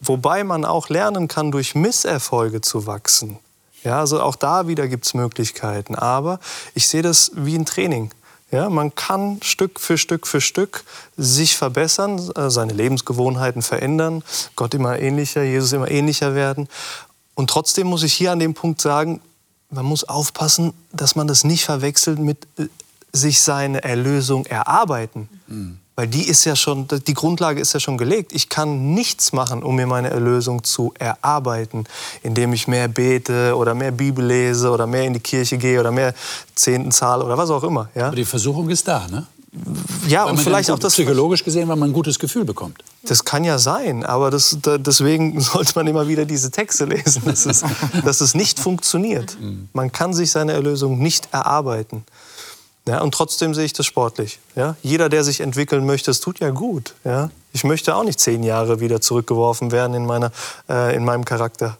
wobei 0.00 0.44
man 0.44 0.64
auch 0.64 0.88
lernen 0.88 1.28
kann, 1.28 1.50
durch 1.50 1.74
Misserfolge 1.74 2.60
zu 2.60 2.86
wachsen. 2.86 3.38
Ja, 3.84 4.00
also 4.00 4.20
auch 4.20 4.34
da 4.34 4.66
wieder 4.66 4.88
gibt 4.88 5.06
es 5.06 5.14
Möglichkeiten. 5.14 5.94
Aber 5.94 6.40
ich 6.74 6.88
sehe 6.88 7.02
das 7.02 7.30
wie 7.34 7.56
ein 7.56 7.64
Training. 7.64 8.10
Ja, 8.50 8.70
man 8.70 8.94
kann 8.94 9.40
Stück 9.42 9.78
für 9.78 9.98
Stück 9.98 10.26
für 10.26 10.40
Stück 10.40 10.84
sich 11.16 11.56
verbessern, 11.56 12.18
äh, 12.34 12.50
seine 12.50 12.72
Lebensgewohnheiten 12.72 13.60
verändern, 13.60 14.24
Gott 14.56 14.72
immer 14.72 14.98
ähnlicher, 14.98 15.42
Jesus 15.42 15.72
immer 15.74 15.90
ähnlicher 15.90 16.34
werden. 16.34 16.68
Und 17.34 17.50
trotzdem 17.50 17.86
muss 17.86 18.02
ich 18.02 18.14
hier 18.14 18.32
an 18.32 18.38
dem 18.38 18.54
Punkt 18.54 18.80
sagen, 18.80 19.20
man 19.70 19.84
muss 19.84 20.04
aufpassen, 20.04 20.72
dass 20.92 21.16
man 21.16 21.26
das 21.26 21.44
nicht 21.44 21.64
verwechselt 21.64 22.18
mit 22.18 22.46
äh, 22.58 22.66
sich 23.12 23.40
seine 23.40 23.82
Erlösung 23.82 24.46
erarbeiten. 24.46 25.28
Mhm. 25.46 25.78
Weil 25.96 26.06
die 26.06 26.28
ist 26.28 26.44
ja 26.44 26.54
schon, 26.54 26.86
die 26.86 27.14
Grundlage 27.14 27.60
ist 27.60 27.72
ja 27.72 27.80
schon 27.80 27.98
gelegt. 27.98 28.32
Ich 28.32 28.48
kann 28.48 28.94
nichts 28.94 29.32
machen, 29.32 29.64
um 29.64 29.74
mir 29.74 29.88
meine 29.88 30.10
Erlösung 30.10 30.62
zu 30.62 30.94
erarbeiten, 30.96 31.86
indem 32.22 32.52
ich 32.52 32.68
mehr 32.68 32.86
bete 32.86 33.56
oder 33.56 33.74
mehr 33.74 33.90
Bibel 33.90 34.24
lese 34.24 34.70
oder 34.70 34.86
mehr 34.86 35.02
in 35.02 35.14
die 35.14 35.20
Kirche 35.20 35.58
gehe 35.58 35.80
oder 35.80 35.90
mehr 35.90 36.14
Zehnten 36.54 36.92
zahle 36.92 37.24
oder 37.24 37.36
was 37.36 37.50
auch 37.50 37.64
immer. 37.64 37.88
Ja? 37.96 38.06
Aber 38.06 38.16
die 38.16 38.24
Versuchung 38.24 38.68
ist 38.68 38.86
da, 38.86 39.08
ne? 39.08 39.26
Ja, 40.08 40.24
und 40.24 40.38
vielleicht 40.38 40.70
auch 40.70 40.78
das 40.78 40.94
psychologisch 40.94 41.44
gesehen, 41.44 41.68
weil 41.68 41.76
man 41.76 41.90
ein 41.90 41.92
gutes 41.92 42.18
Gefühl 42.18 42.44
bekommt. 42.44 42.82
Das 43.02 43.24
kann 43.24 43.44
ja 43.44 43.58
sein, 43.58 44.04
aber 44.04 44.30
das, 44.30 44.58
deswegen 44.62 45.40
sollte 45.40 45.72
man 45.74 45.86
immer 45.86 46.08
wieder 46.08 46.24
diese 46.24 46.50
Texte 46.50 46.84
lesen, 46.84 47.22
dass 47.24 47.46
es, 47.46 47.64
dass 48.04 48.20
es 48.20 48.34
nicht 48.34 48.58
funktioniert. 48.58 49.38
Mhm. 49.40 49.68
Man 49.72 49.92
kann 49.92 50.14
sich 50.14 50.30
seine 50.30 50.52
Erlösung 50.52 50.98
nicht 50.98 51.28
erarbeiten. 51.32 52.04
Ja, 52.88 53.02
und 53.02 53.12
trotzdem 53.12 53.52
sehe 53.52 53.66
ich 53.66 53.74
das 53.74 53.84
sportlich. 53.84 54.40
Ja? 54.56 54.76
Jeder, 54.82 55.10
der 55.10 55.22
sich 55.22 55.40
entwickeln 55.40 55.84
möchte, 55.84 56.10
es 56.10 56.20
tut 56.20 56.40
ja 56.40 56.48
gut. 56.48 56.94
Ja? 57.04 57.30
Ich 57.52 57.62
möchte 57.62 57.94
auch 57.94 58.02
nicht 58.02 58.18
zehn 58.18 58.42
Jahre 58.42 58.80
wieder 58.80 59.02
zurückgeworfen 59.02 59.72
werden 59.72 59.92
in, 59.92 60.06
meiner, 60.06 60.32
äh, 60.70 60.96
in 60.96 61.04
meinem 61.04 61.24
Charakter. 61.24 61.76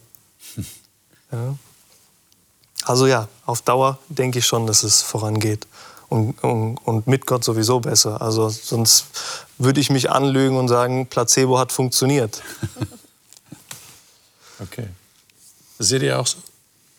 Ja? 1.31 1.53
Also 2.85 3.05
ja, 3.05 3.27
auf 3.45 3.61
Dauer 3.61 3.99
denke 4.07 4.39
ich 4.39 4.47
schon, 4.47 4.65
dass 4.65 4.81
es 4.81 5.03
vorangeht. 5.03 5.67
Und, 6.09 6.43
und, 6.43 6.77
und, 6.77 7.07
mit 7.07 7.27
Gott 7.27 7.43
sowieso 7.43 7.79
besser. 7.79 8.21
Also 8.21 8.49
sonst 8.49 9.05
würde 9.59 9.79
ich 9.79 9.91
mich 9.91 10.09
anlügen 10.09 10.57
und 10.57 10.67
sagen, 10.67 11.05
Placebo 11.05 11.59
hat 11.59 11.71
funktioniert. 11.71 12.41
okay. 14.59 14.87
Das 15.77 15.87
seht 15.87 16.01
ihr 16.01 16.19
auch 16.19 16.25
so? 16.25 16.37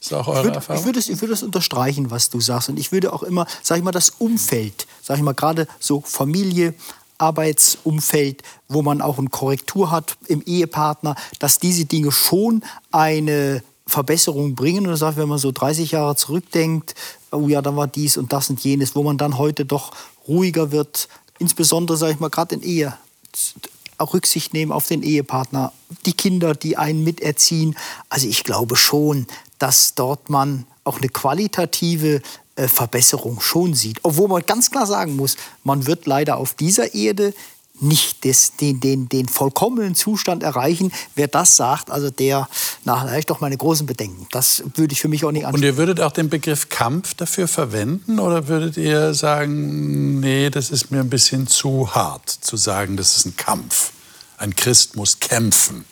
Ist 0.00 0.14
auch 0.14 0.28
eure 0.28 0.38
ich 0.38 0.44
würde, 0.44 0.54
Erfahrung? 0.56 0.80
Ich 0.80 0.86
würde, 0.86 0.98
es, 0.98 1.08
ich 1.08 1.20
würde 1.20 1.34
es 1.34 1.42
unterstreichen, 1.42 2.10
was 2.10 2.30
du 2.30 2.40
sagst. 2.40 2.70
Und 2.70 2.78
ich 2.78 2.92
würde 2.92 3.12
auch 3.12 3.22
immer, 3.22 3.46
sag 3.62 3.78
ich 3.78 3.84
mal, 3.84 3.92
das 3.92 4.10
Umfeld, 4.10 4.86
sag 5.02 5.18
ich 5.18 5.22
mal, 5.22 5.34
gerade 5.34 5.66
so 5.78 6.00
Familie, 6.00 6.74
Arbeitsumfeld, 7.18 8.42
wo 8.68 8.80
man 8.80 9.02
auch 9.02 9.18
eine 9.18 9.28
Korrektur 9.28 9.90
hat 9.90 10.16
im 10.26 10.42
Ehepartner, 10.42 11.16
dass 11.38 11.58
diese 11.58 11.84
Dinge 11.84 12.12
schon 12.12 12.64
eine 12.90 13.62
Verbesserung 13.90 14.54
bringen. 14.54 14.86
Und 14.86 14.98
das 14.98 15.16
wenn 15.16 15.28
man 15.28 15.38
so 15.38 15.52
30 15.52 15.90
Jahre 15.92 16.16
zurückdenkt, 16.16 16.94
oh 17.30 17.48
ja, 17.48 17.60
dann 17.60 17.76
war 17.76 17.86
dies 17.86 18.16
und 18.16 18.32
das 18.32 18.50
und 18.50 18.60
jenes, 18.60 18.94
wo 18.94 19.02
man 19.02 19.18
dann 19.18 19.38
heute 19.38 19.64
doch 19.64 19.92
ruhiger 20.26 20.72
wird, 20.72 21.08
insbesondere, 21.38 21.96
sage 21.96 22.12
ich 22.12 22.20
mal, 22.20 22.30
gerade 22.30 22.54
in 22.54 22.62
Ehe, 22.62 22.94
auch 23.98 24.14
Rücksicht 24.14 24.54
nehmen 24.54 24.72
auf 24.72 24.88
den 24.88 25.02
Ehepartner, 25.02 25.72
die 26.06 26.12
Kinder, 26.12 26.54
die 26.54 26.76
einen 26.76 27.04
miterziehen. 27.04 27.76
Also 28.08 28.26
ich 28.28 28.44
glaube 28.44 28.76
schon, 28.76 29.26
dass 29.58 29.94
dort 29.94 30.30
man 30.30 30.66
auch 30.84 30.98
eine 30.98 31.08
qualitative 31.08 32.22
äh, 32.56 32.68
Verbesserung 32.68 33.40
schon 33.40 33.74
sieht. 33.74 33.98
Obwohl 34.02 34.28
man 34.28 34.42
ganz 34.46 34.70
klar 34.70 34.86
sagen 34.86 35.16
muss, 35.16 35.36
man 35.64 35.86
wird 35.86 36.06
leider 36.06 36.38
auf 36.38 36.54
dieser 36.54 36.94
Erde 36.94 37.34
nicht 37.82 38.24
des, 38.24 38.56
den, 38.56 38.80
den, 38.80 39.08
den 39.08 39.28
vollkommenen 39.28 39.94
Zustand 39.94 40.42
erreichen. 40.42 40.92
Wer 41.14 41.28
das 41.28 41.56
sagt, 41.56 41.90
also 41.90 42.10
der, 42.10 42.48
na, 42.84 42.94
da 43.04 43.10
habe 43.10 43.18
ich 43.18 43.26
doch 43.26 43.40
meine 43.40 43.56
großen 43.56 43.86
Bedenken. 43.86 44.26
Das 44.30 44.62
würde 44.74 44.92
ich 44.92 45.00
für 45.00 45.08
mich 45.08 45.24
auch 45.24 45.32
nicht 45.32 45.46
ansprechen. 45.46 45.64
Und 45.64 45.74
ihr 45.74 45.76
würdet 45.76 46.00
auch 46.00 46.12
den 46.12 46.28
Begriff 46.28 46.68
Kampf 46.68 47.14
dafür 47.14 47.48
verwenden 47.48 48.18
oder 48.18 48.48
würdet 48.48 48.76
ihr 48.76 49.14
sagen, 49.14 50.20
nee, 50.20 50.50
das 50.50 50.70
ist 50.70 50.90
mir 50.90 51.00
ein 51.00 51.10
bisschen 51.10 51.46
zu 51.46 51.94
hart 51.94 52.28
zu 52.28 52.56
sagen, 52.56 52.96
das 52.96 53.16
ist 53.16 53.26
ein 53.26 53.36
Kampf. 53.36 53.92
Ein 54.36 54.56
Christ 54.56 54.96
muss 54.96 55.20
kämpfen. 55.20 55.84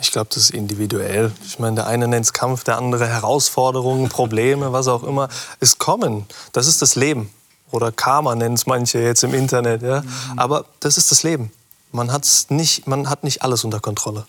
Ich 0.00 0.12
glaube, 0.12 0.28
das 0.30 0.44
ist 0.44 0.50
individuell. 0.50 1.32
Ich 1.46 1.58
meine, 1.58 1.76
der 1.76 1.86
eine 1.86 2.08
nennt 2.08 2.24
es 2.24 2.32
Kampf, 2.32 2.64
der 2.64 2.78
andere 2.78 3.06
Herausforderungen, 3.06 4.08
Probleme, 4.08 4.72
was 4.72 4.88
auch 4.88 5.02
immer. 5.02 5.28
Es 5.60 5.76
kommen. 5.76 6.24
Das 6.52 6.66
ist 6.66 6.80
das 6.80 6.96
Leben. 6.96 7.30
Oder 7.70 7.92
Karma 7.92 8.34
nennen 8.34 8.54
es 8.54 8.66
manche 8.66 9.00
jetzt 9.00 9.22
im 9.24 9.34
Internet. 9.34 9.82
Ja? 9.82 10.02
Mhm. 10.02 10.38
Aber 10.38 10.66
das 10.80 10.96
ist 10.96 11.10
das 11.10 11.22
Leben. 11.22 11.52
Man, 11.92 12.12
hat's 12.12 12.50
nicht, 12.50 12.86
man 12.86 13.08
hat 13.08 13.24
nicht 13.24 13.42
alles 13.42 13.64
unter 13.64 13.80
Kontrolle. 13.80 14.26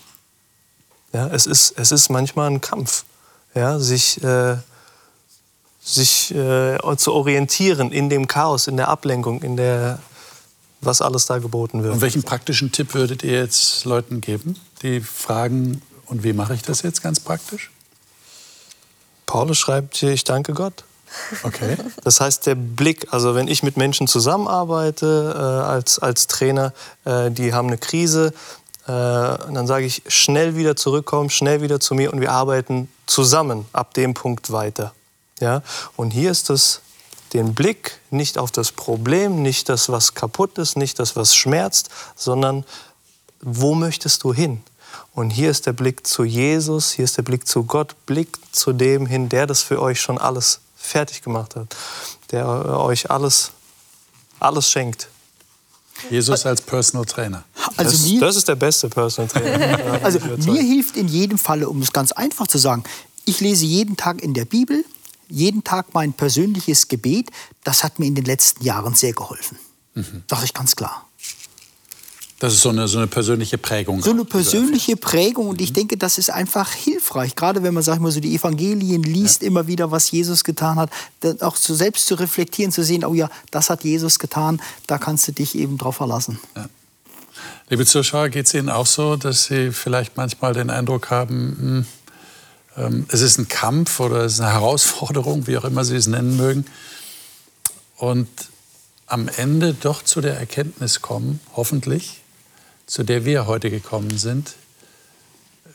Ja, 1.14 1.28
es, 1.28 1.46
ist, 1.46 1.74
es 1.78 1.92
ist 1.92 2.10
manchmal 2.10 2.50
ein 2.50 2.62
Kampf, 2.62 3.04
ja, 3.54 3.80
sich, 3.80 4.24
äh, 4.24 4.56
sich 5.84 6.34
äh, 6.34 6.78
zu 6.98 7.14
orientieren 7.14 7.92
in 7.92 8.10
dem 8.10 8.28
Chaos, 8.28 8.68
in 8.68 8.78
der 8.78 8.88
Ablenkung, 8.88 9.42
in 9.42 9.58
der, 9.58 10.00
was 10.80 11.02
alles 11.02 11.26
da 11.26 11.40
geboten 11.40 11.84
wird. 11.84 11.94
Und 11.94 12.02
welchen 12.02 12.24
praktischen 12.24 12.72
Tipp 12.72 12.94
würdet 12.94 13.24
ihr 13.24 13.40
jetzt 13.40 13.84
Leuten 13.84 14.22
geben, 14.22 14.56
die 14.84 15.02
fragen, 15.02 15.82
und 16.06 16.24
wie 16.24 16.34
mache 16.34 16.54
ich 16.54 16.62
das 16.62 16.82
jetzt 16.82 17.04
ganz 17.04 17.20
praktisch? 17.20 17.72
Paulus 19.26 19.58
schreibt 19.58 19.98
hier, 19.98 20.12
ich 20.12 20.24
danke 20.24 20.54
Gott. 20.54 20.86
Okay. 21.44 21.78
Das 22.04 22.22
heißt, 22.22 22.46
der 22.46 22.56
Blick, 22.56 23.08
also 23.12 23.36
wenn 23.36 23.48
ich 23.48 23.64
mit 23.64 23.78
Menschen 23.78 24.08
zusammenarbeite 24.08 25.34
äh, 25.36 25.40
als, 25.40 26.00
als 26.00 26.28
Trainer, 26.28 26.74
äh, 27.06 27.32
die 27.32 27.54
haben 27.54 27.68
eine 27.68 27.78
Krise, 27.78 28.34
äh, 28.86 28.92
dann 28.92 29.68
sage 29.68 29.86
ich, 29.86 30.04
schnell 30.08 30.56
wieder 30.56 30.76
zurückkommen, 30.76 31.30
schnell 31.30 31.62
wieder 31.62 31.80
zu 31.80 31.94
mir 31.96 32.12
und 32.12 32.22
wir 32.22 32.32
arbeiten 32.32 32.90
zusammen 33.06 33.66
ab 33.74 33.94
dem 33.94 34.14
Punkt 34.14 34.52
weiter. 34.52 34.94
Ja? 35.40 35.62
Und 35.96 36.12
hier 36.12 36.32
ist 36.32 36.50
das 36.50 36.82
den 37.34 37.54
Blick 37.54 38.00
nicht 38.10 38.38
auf 38.38 38.52
das 38.52 38.72
Problem, 38.72 39.42
nicht 39.42 39.70
das, 39.70 39.90
was 39.90 40.14
kaputt 40.16 40.58
ist, 40.58 40.78
nicht 40.78 41.00
das, 41.00 41.16
was 41.16 41.36
schmerzt, 41.36 41.90
sondern 42.16 42.66
wo 43.42 43.74
möchtest 43.74 44.24
du 44.24 44.34
hin? 44.34 44.62
Und 45.14 45.30
hier 45.30 45.50
ist 45.50 45.66
der 45.66 45.74
Blick 45.74 46.06
zu 46.06 46.24
Jesus, 46.24 46.92
hier 46.92 47.06
ist 47.06 47.18
der 47.18 47.24
Blick 47.24 47.48
zu 47.48 47.64
Gott, 47.64 47.96
Blick 48.06 48.38
zu 48.52 48.74
dem 48.74 49.06
hin, 49.06 49.30
der 49.30 49.48
das 49.48 49.62
für 49.62 49.82
euch 49.82 50.02
schon 50.02 50.18
alles 50.18 50.62
fertig 50.82 51.22
gemacht 51.22 51.56
hat, 51.56 51.76
der 52.32 52.48
euch 52.48 53.10
alles, 53.10 53.52
alles 54.40 54.70
schenkt. 54.70 55.08
Jesus 56.10 56.46
als 56.46 56.62
Personal 56.62 57.06
Trainer. 57.06 57.44
Also 57.78 57.92
das, 57.92 58.02
mir, 58.04 58.20
das 58.20 58.36
ist 58.36 58.48
der 58.48 58.56
beste 58.56 58.90
Personal 58.90 59.30
Trainer. 59.30 60.00
also 60.04 60.20
mir 60.20 60.62
hilft 60.62 60.98
in 60.98 61.08
jedem 61.08 61.38
Falle, 61.38 61.70
um 61.70 61.82
es 61.82 61.94
ganz 61.94 62.12
einfach 62.12 62.48
zu 62.48 62.58
sagen, 62.58 62.84
ich 63.26 63.40
lese 63.40 63.66
jeden 63.66 63.98
Tag 63.98 64.22
in 64.22 64.34
der 64.34 64.46
Bibel, 64.46 64.84
jeden 65.30 65.64
Tag 65.64 65.94
mein 65.94 66.14
persönliches 66.14 66.88
Gebet. 66.88 67.30
Das 67.64 67.84
hat 67.84 68.00
mir 68.00 68.08
in 68.08 68.16
den 68.16 68.26
letzten 68.26 68.64
Jahren 68.64 68.96
sehr 68.96 69.14
geholfen. 69.14 69.58
Mhm. 69.94 70.24
Sage 70.30 70.46
ich 70.46 70.54
ganz 70.54 70.76
klar. 70.76 71.08
Das 72.42 72.54
ist 72.54 72.62
so 72.62 72.70
eine, 72.70 72.88
so 72.88 72.98
eine 72.98 73.06
persönliche 73.06 73.60
Prägung. 73.60 74.02
So 74.02 74.10
eine 74.10 74.26
persönliche 74.26 74.98
Prägung 74.98 75.48
und 75.48 75.62
ich 75.62 75.70
mhm. 75.70 75.76
denke, 75.76 75.98
das 75.98 76.18
ist 76.18 76.32
einfach 76.32 76.72
hilfreich. 76.72 77.36
Gerade 77.36 77.62
wenn 77.62 77.72
man, 77.72 77.84
sag 77.84 77.98
ich 77.98 78.00
mal, 78.00 78.12
so 78.12 78.20
die 78.20 78.34
Evangelien 78.34 79.04
liest, 79.04 79.44
ja. 79.44 79.48
immer 79.48 79.68
wieder, 79.68 79.92
was 79.92 80.10
Jesus 80.10 80.44
getan 80.44 80.80
hat, 80.80 80.90
auch 81.42 81.56
so 81.56 81.76
selbst 81.76 82.08
zu 82.08 82.16
reflektieren, 82.16 82.72
zu 82.72 82.84
sehen, 82.84 83.06
oh 83.06 83.14
ja, 83.14 83.30
das 83.52 83.70
hat 83.70 83.84
Jesus 83.84 84.18
getan, 84.18 84.60
da 84.88 84.98
kannst 84.98 85.28
du 85.28 85.34
dich 85.34 85.54
eben 85.54 85.78
drauf 85.78 85.98
verlassen. 85.98 86.40
Ja. 86.56 86.66
Liebe 87.70 87.86
Zuschauer, 87.86 88.30
geht 88.30 88.48
es 88.48 88.56
Ihnen 88.56 88.70
auch 88.70 88.88
so, 88.88 89.18
dass 89.18 89.46
Sie 89.46 89.72
vielleicht 89.72 90.18
manchmal 90.18 90.54
den 90.54 90.72
Eindruck 90.72 91.12
haben, 91.12 91.86
mh, 92.76 92.76
hm, 92.76 92.96
ähm, 92.96 93.06
es 93.10 93.22
ist 93.22 93.38
ein 93.38 93.50
Kampf 93.50 94.00
oder 94.00 94.26
es 94.26 94.34
ist 94.34 94.40
eine 94.40 94.54
Herausforderung, 94.54 95.46
wie 95.46 95.60
auch 95.60 95.64
immer 95.64 95.86
Sie 95.86 95.96
es 95.96 96.08
nennen 96.08 96.38
mögen, 96.38 96.66
und 97.98 98.28
am 99.06 99.28
Ende 99.28 99.76
doch 99.76 100.04
zu 100.04 100.22
der 100.22 100.40
Erkenntnis 100.40 101.04
kommen, 101.04 101.40
hoffentlich, 101.56 102.21
zu 102.86 103.04
der 103.04 103.26
wir 103.26 103.48
heute 103.48 103.70
gekommen 103.70 104.18
sind. 104.18 104.56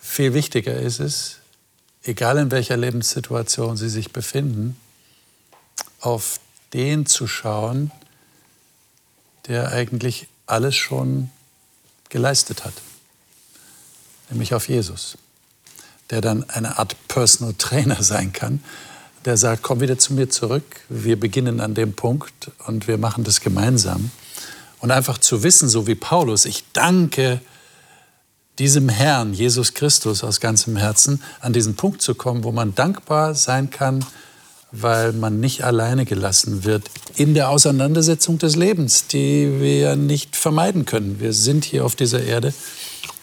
Viel 0.00 0.34
wichtiger 0.34 0.74
ist 0.74 1.00
es, 1.00 1.38
egal 2.04 2.38
in 2.38 2.50
welcher 2.50 2.76
Lebenssituation 2.76 3.76
Sie 3.76 3.88
sich 3.88 4.12
befinden, 4.12 4.76
auf 6.00 6.40
den 6.72 7.06
zu 7.06 7.26
schauen, 7.26 7.90
der 9.48 9.72
eigentlich 9.72 10.28
alles 10.46 10.76
schon 10.76 11.30
geleistet 12.08 12.64
hat, 12.64 12.74
nämlich 14.30 14.54
auf 14.54 14.68
Jesus, 14.68 15.18
der 16.10 16.20
dann 16.20 16.48
eine 16.50 16.78
Art 16.78 16.96
Personal 17.08 17.54
Trainer 17.54 18.02
sein 18.02 18.32
kann, 18.32 18.62
der 19.24 19.36
sagt, 19.36 19.62
komm 19.62 19.80
wieder 19.80 19.98
zu 19.98 20.14
mir 20.14 20.30
zurück, 20.30 20.82
wir 20.88 21.18
beginnen 21.18 21.60
an 21.60 21.74
dem 21.74 21.94
Punkt 21.94 22.52
und 22.66 22.86
wir 22.86 22.96
machen 22.96 23.24
das 23.24 23.40
gemeinsam. 23.40 24.12
Und 24.80 24.90
einfach 24.90 25.18
zu 25.18 25.42
wissen, 25.42 25.68
so 25.68 25.86
wie 25.86 25.94
Paulus, 25.94 26.44
ich 26.44 26.64
danke 26.72 27.40
diesem 28.58 28.88
Herrn, 28.88 29.34
Jesus 29.34 29.74
Christus, 29.74 30.24
aus 30.24 30.40
ganzem 30.40 30.76
Herzen, 30.76 31.22
an 31.40 31.52
diesen 31.52 31.76
Punkt 31.76 32.02
zu 32.02 32.14
kommen, 32.14 32.44
wo 32.44 32.52
man 32.52 32.74
dankbar 32.74 33.34
sein 33.34 33.70
kann, 33.70 34.04
weil 34.72 35.12
man 35.12 35.40
nicht 35.40 35.64
alleine 35.64 36.04
gelassen 36.04 36.64
wird 36.64 36.90
in 37.16 37.34
der 37.34 37.50
Auseinandersetzung 37.50 38.38
des 38.38 38.56
Lebens, 38.56 39.06
die 39.06 39.60
wir 39.60 39.96
nicht 39.96 40.36
vermeiden 40.36 40.84
können. 40.84 41.20
Wir 41.20 41.32
sind 41.32 41.64
hier 41.64 41.84
auf 41.84 41.96
dieser 41.96 42.22
Erde 42.22 42.52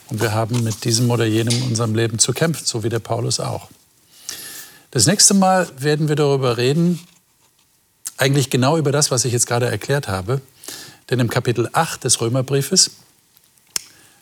und 0.09 0.21
wir 0.21 0.33
haben 0.33 0.63
mit 0.63 0.83
diesem 0.83 1.09
oder 1.11 1.25
jenem 1.25 1.53
in 1.55 1.63
unserem 1.63 1.95
Leben 1.95 2.19
zu 2.19 2.33
kämpfen, 2.33 2.65
so 2.65 2.83
wie 2.83 2.89
der 2.89 2.99
Paulus 2.99 3.39
auch. 3.39 3.69
Das 4.91 5.07
nächste 5.07 5.33
Mal 5.33 5.67
werden 5.77 6.07
wir 6.07 6.15
darüber 6.15 6.57
reden, 6.57 6.99
eigentlich 8.17 8.49
genau 8.49 8.77
über 8.77 8.91
das, 8.91 9.09
was 9.09 9.25
ich 9.25 9.33
jetzt 9.33 9.47
gerade 9.47 9.65
erklärt 9.65 10.07
habe, 10.07 10.41
denn 11.09 11.19
im 11.19 11.29
Kapitel 11.29 11.69
8 11.71 12.03
des 12.03 12.21
Römerbriefes 12.21 12.91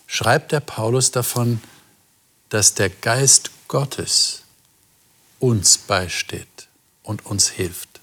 schreibt 0.08 0.52
der 0.52 0.60
Paulus 0.60 1.12
davon, 1.12 1.62
dass 2.50 2.74
der 2.74 2.90
Geist 2.90 3.52
Gottes 3.68 4.42
uns 5.40 5.78
beisteht 5.78 6.68
und 7.04 7.26
uns 7.26 7.50
hilft. 7.50 8.02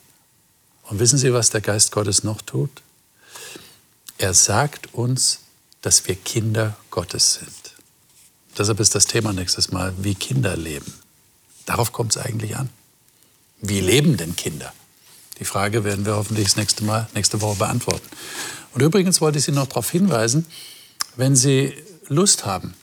Und 0.84 0.98
wissen 0.98 1.18
Sie, 1.18 1.32
was 1.32 1.50
der 1.50 1.60
Geist 1.60 1.92
Gottes 1.92 2.24
noch 2.24 2.40
tut? 2.40 2.70
Er 4.16 4.34
sagt 4.34 4.94
uns, 4.94 5.40
dass 5.82 6.08
wir 6.08 6.16
Kinder 6.16 6.76
Gottes 6.90 7.34
sind. 7.34 7.74
Deshalb 8.56 8.80
ist 8.80 8.94
das 8.94 9.06
Thema 9.06 9.32
nächstes 9.32 9.70
Mal, 9.70 9.94
wie 9.98 10.14
Kinder 10.14 10.56
leben. 10.56 10.92
Darauf 11.66 11.92
kommt 11.92 12.16
es 12.16 12.22
eigentlich 12.22 12.56
an. 12.56 12.70
Wie 13.60 13.80
leben 13.80 14.16
denn 14.16 14.34
Kinder? 14.34 14.72
Die 15.38 15.44
Frage 15.44 15.84
werden 15.84 16.04
wir 16.04 16.16
hoffentlich 16.16 16.46
das 16.46 16.56
nächste 16.56 16.82
Mal, 16.82 17.08
nächste 17.14 17.40
Woche 17.40 17.58
beantworten. 17.58 18.08
Und 18.78 18.84
übrigens 18.84 19.20
wollte 19.20 19.38
ich 19.38 19.44
Sie 19.44 19.50
noch 19.50 19.66
darauf 19.66 19.90
hinweisen, 19.90 20.46
wenn 21.16 21.34
Sie 21.34 21.74
Lust 22.06 22.46
haben, 22.46 22.74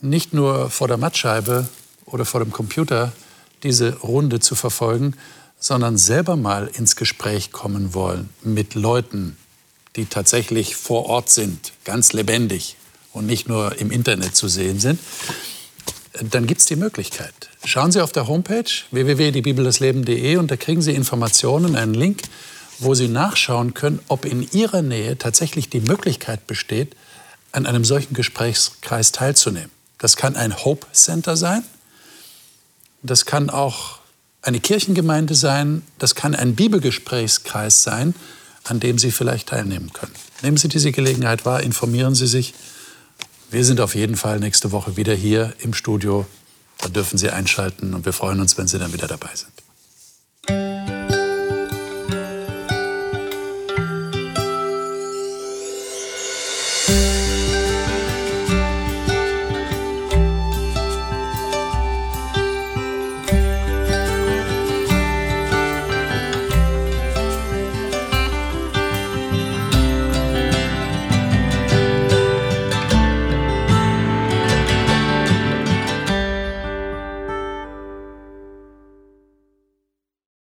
nicht 0.00 0.32
nur 0.32 0.70
vor 0.70 0.88
der 0.88 0.96
Mattscheibe 0.96 1.68
oder 2.06 2.24
vor 2.24 2.40
dem 2.40 2.52
Computer 2.52 3.12
diese 3.62 3.98
Runde 3.98 4.40
zu 4.40 4.54
verfolgen, 4.54 5.12
sondern 5.58 5.98
selber 5.98 6.36
mal 6.36 6.70
ins 6.72 6.96
Gespräch 6.96 7.52
kommen 7.52 7.92
wollen 7.92 8.30
mit 8.42 8.74
Leuten, 8.74 9.36
die 9.94 10.06
tatsächlich 10.06 10.74
vor 10.74 11.04
Ort 11.04 11.28
sind, 11.28 11.72
ganz 11.84 12.14
lebendig 12.14 12.76
und 13.12 13.26
nicht 13.26 13.46
nur 13.46 13.78
im 13.78 13.90
Internet 13.90 14.34
zu 14.34 14.48
sehen 14.48 14.80
sind, 14.80 14.98
dann 16.30 16.46
gibt 16.46 16.62
es 16.62 16.66
die 16.66 16.76
Möglichkeit. 16.76 17.50
Schauen 17.66 17.92
Sie 17.92 18.00
auf 18.00 18.12
der 18.12 18.26
Homepage 18.26 18.64
www.diebibeldesleben.de 18.90 20.38
und 20.38 20.50
da 20.50 20.56
kriegen 20.56 20.80
Sie 20.80 20.94
Informationen, 20.94 21.76
einen 21.76 21.92
Link 21.92 22.22
wo 22.80 22.94
Sie 22.94 23.08
nachschauen 23.08 23.74
können, 23.74 24.00
ob 24.08 24.24
in 24.24 24.50
Ihrer 24.52 24.82
Nähe 24.82 25.16
tatsächlich 25.18 25.70
die 25.70 25.80
Möglichkeit 25.80 26.46
besteht, 26.46 26.96
an 27.52 27.66
einem 27.66 27.84
solchen 27.84 28.14
Gesprächskreis 28.14 29.12
teilzunehmen. 29.12 29.70
Das 29.98 30.16
kann 30.16 30.36
ein 30.36 30.64
Hope 30.64 30.86
Center 30.92 31.36
sein, 31.36 31.62
das 33.02 33.26
kann 33.26 33.50
auch 33.50 33.98
eine 34.42 34.60
Kirchengemeinde 34.60 35.34
sein, 35.34 35.82
das 35.98 36.14
kann 36.14 36.34
ein 36.34 36.54
Bibelgesprächskreis 36.54 37.82
sein, 37.82 38.14
an 38.64 38.80
dem 38.80 38.98
Sie 38.98 39.10
vielleicht 39.10 39.48
teilnehmen 39.48 39.92
können. 39.92 40.12
Nehmen 40.42 40.56
Sie 40.56 40.68
diese 40.68 40.92
Gelegenheit 40.92 41.44
wahr, 41.44 41.62
informieren 41.62 42.14
Sie 42.14 42.26
sich. 42.26 42.54
Wir 43.50 43.64
sind 43.64 43.80
auf 43.80 43.94
jeden 43.94 44.16
Fall 44.16 44.38
nächste 44.38 44.72
Woche 44.72 44.96
wieder 44.96 45.14
hier 45.14 45.52
im 45.58 45.74
Studio. 45.74 46.26
Da 46.78 46.88
dürfen 46.88 47.18
Sie 47.18 47.28
einschalten 47.30 47.94
und 47.94 48.06
wir 48.06 48.12
freuen 48.12 48.40
uns, 48.40 48.56
wenn 48.56 48.68
Sie 48.68 48.78
dann 48.78 48.92
wieder 48.92 49.08
dabei 49.08 49.30
sind. 49.34 50.99